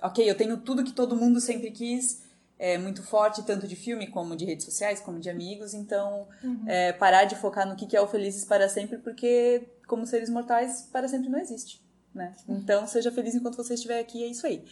ok, 0.00 0.30
eu 0.30 0.36
tenho 0.36 0.58
tudo 0.58 0.84
que 0.84 0.92
todo 0.92 1.16
mundo 1.16 1.40
sempre 1.40 1.72
quis, 1.72 2.29
é 2.60 2.76
muito 2.76 3.02
forte, 3.02 3.42
tanto 3.42 3.66
de 3.66 3.74
filme 3.74 4.06
como 4.06 4.36
de 4.36 4.44
redes 4.44 4.66
sociais, 4.66 5.00
como 5.00 5.18
de 5.18 5.30
amigos, 5.30 5.72
então 5.72 6.28
é, 6.66 6.92
parar 6.92 7.24
de 7.24 7.34
focar 7.34 7.66
no 7.66 7.74
que 7.74 7.96
é 7.96 8.00
o 8.02 8.06
felizes 8.06 8.44
para 8.44 8.68
sempre, 8.68 8.98
porque 8.98 9.66
como 9.88 10.06
seres 10.06 10.28
mortais, 10.28 10.86
para 10.92 11.08
sempre 11.08 11.30
não 11.30 11.38
existe, 11.38 11.82
né? 12.14 12.34
Então, 12.46 12.86
seja 12.86 13.10
feliz 13.10 13.34
enquanto 13.34 13.56
você 13.56 13.72
estiver 13.72 13.98
aqui, 13.98 14.22
é 14.22 14.26
isso 14.26 14.46
aí. 14.46 14.62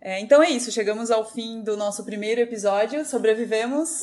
É, 0.00 0.20
então 0.20 0.40
é 0.40 0.48
isso, 0.48 0.70
chegamos 0.70 1.10
ao 1.10 1.28
fim 1.28 1.60
do 1.60 1.76
nosso 1.76 2.04
primeiro 2.04 2.40
episódio, 2.40 3.04
sobrevivemos, 3.04 4.00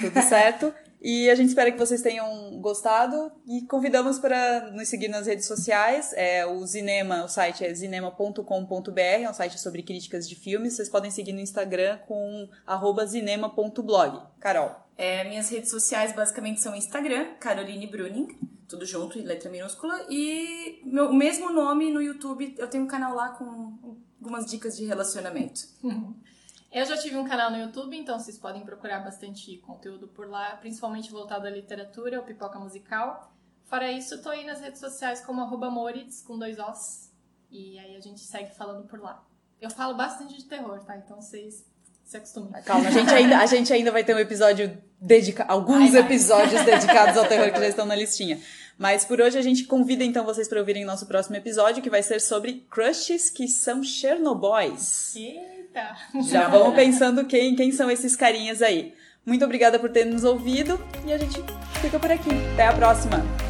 tudo 0.00 0.22
certo. 0.22 0.72
E 1.00 1.28
a 1.30 1.34
gente 1.34 1.48
espera 1.48 1.70
que 1.70 1.78
vocês 1.78 2.02
tenham 2.02 2.58
gostado 2.60 3.30
e 3.46 3.62
convidamos 3.62 4.18
para 4.18 4.70
nos 4.72 4.88
seguir 4.88 5.08
nas 5.08 5.26
redes 5.26 5.46
sociais. 5.46 6.12
É, 6.14 6.46
o 6.46 6.66
Zinema, 6.66 7.24
o 7.24 7.28
site 7.28 7.64
é 7.64 7.72
zinema.com.br, 7.72 9.00
é 9.00 9.28
um 9.28 9.34
site 9.34 9.60
sobre 9.60 9.82
críticas 9.82 10.28
de 10.28 10.34
filmes. 10.34 10.74
Vocês 10.74 10.88
podem 10.88 11.10
seguir 11.10 11.32
no 11.32 11.40
Instagram 11.40 11.98
com 12.06 12.48
arroba 12.66 13.06
zinema.blog. 13.06 14.22
Carol. 14.40 14.86
É, 14.96 15.24
minhas 15.28 15.50
redes 15.50 15.70
sociais 15.70 16.14
basicamente 16.14 16.60
são 16.60 16.74
Instagram, 16.74 17.34
Caroline 17.38 17.86
Bruning, 17.86 18.28
tudo 18.66 18.86
junto, 18.86 19.18
em 19.18 19.22
letra 19.22 19.50
minúscula, 19.50 20.06
e 20.08 20.80
meu, 20.84 21.10
o 21.10 21.14
mesmo 21.14 21.52
nome 21.52 21.92
no 21.92 22.00
YouTube, 22.00 22.54
eu 22.56 22.66
tenho 22.66 22.84
um 22.84 22.86
canal 22.86 23.14
lá 23.14 23.28
com 23.30 23.98
algumas 24.18 24.46
dicas 24.46 24.76
de 24.76 24.86
relacionamento. 24.86 25.60
Eu 26.76 26.84
já 26.84 26.94
tive 26.94 27.16
um 27.16 27.26
canal 27.26 27.50
no 27.50 27.56
YouTube, 27.56 27.96
então 27.96 28.18
vocês 28.18 28.36
podem 28.36 28.62
procurar 28.62 28.98
bastante 28.98 29.56
conteúdo 29.66 30.08
por 30.08 30.28
lá, 30.28 30.58
principalmente 30.58 31.10
voltado 31.10 31.46
à 31.46 31.50
literatura, 31.50 32.18
ao 32.18 32.22
pipoca 32.22 32.58
musical. 32.58 33.32
Fora 33.64 33.90
isso, 33.90 34.20
tô 34.20 34.28
aí 34.28 34.44
nas 34.44 34.60
redes 34.60 34.78
sociais 34.78 35.22
como 35.22 35.40
arroba 35.40 35.70
Moritz, 35.70 36.20
com 36.20 36.38
dois 36.38 36.58
Os. 36.58 37.10
E 37.50 37.78
aí 37.78 37.96
a 37.96 38.00
gente 38.00 38.20
segue 38.20 38.54
falando 38.54 38.86
por 38.86 39.00
lá. 39.00 39.24
Eu 39.58 39.70
falo 39.70 39.94
bastante 39.94 40.36
de 40.36 40.44
terror, 40.44 40.78
tá? 40.84 40.98
Então 40.98 41.18
vocês 41.18 41.64
se 42.04 42.18
acostumem. 42.18 42.52
Calma, 42.62 42.88
a 42.88 42.92
gente 42.92 43.10
ainda, 43.10 43.38
a 43.38 43.46
gente 43.46 43.72
ainda 43.72 43.90
vai 43.90 44.04
ter 44.04 44.14
um 44.14 44.18
episódio 44.18 44.76
dedicado, 45.00 45.50
alguns 45.50 45.92
vai. 45.92 46.02
episódios 46.02 46.62
dedicados 46.62 47.16
ao 47.16 47.26
terror 47.26 47.50
que 47.54 47.58
já 47.58 47.68
estão 47.68 47.86
na 47.86 47.96
listinha. 47.96 48.38
Mas 48.76 49.02
por 49.02 49.18
hoje 49.18 49.38
a 49.38 49.42
gente 49.42 49.64
convida 49.64 50.04
então 50.04 50.26
vocês 50.26 50.46
para 50.46 50.60
ouvirem 50.60 50.84
nosso 50.84 51.06
próximo 51.06 51.36
episódio, 51.36 51.82
que 51.82 51.88
vai 51.88 52.02
ser 52.02 52.20
sobre 52.20 52.66
crushes 52.68 53.30
que 53.30 53.48
são 53.48 53.82
Chernobyls. 53.82 55.14
Eita! 55.76 55.94
Já 56.22 56.48
vamos 56.48 56.74
pensando 56.74 57.26
quem, 57.26 57.54
quem 57.54 57.70
são 57.70 57.90
esses 57.90 58.16
carinhas 58.16 58.62
aí. 58.62 58.94
Muito 59.24 59.44
obrigada 59.44 59.78
por 59.78 59.90
ter 59.90 60.06
nos 60.06 60.24
ouvido 60.24 60.80
e 61.04 61.12
a 61.12 61.18
gente 61.18 61.38
fica 61.82 61.98
por 61.98 62.10
aqui. 62.10 62.30
Até 62.54 62.66
a 62.66 62.72
próxima! 62.72 63.45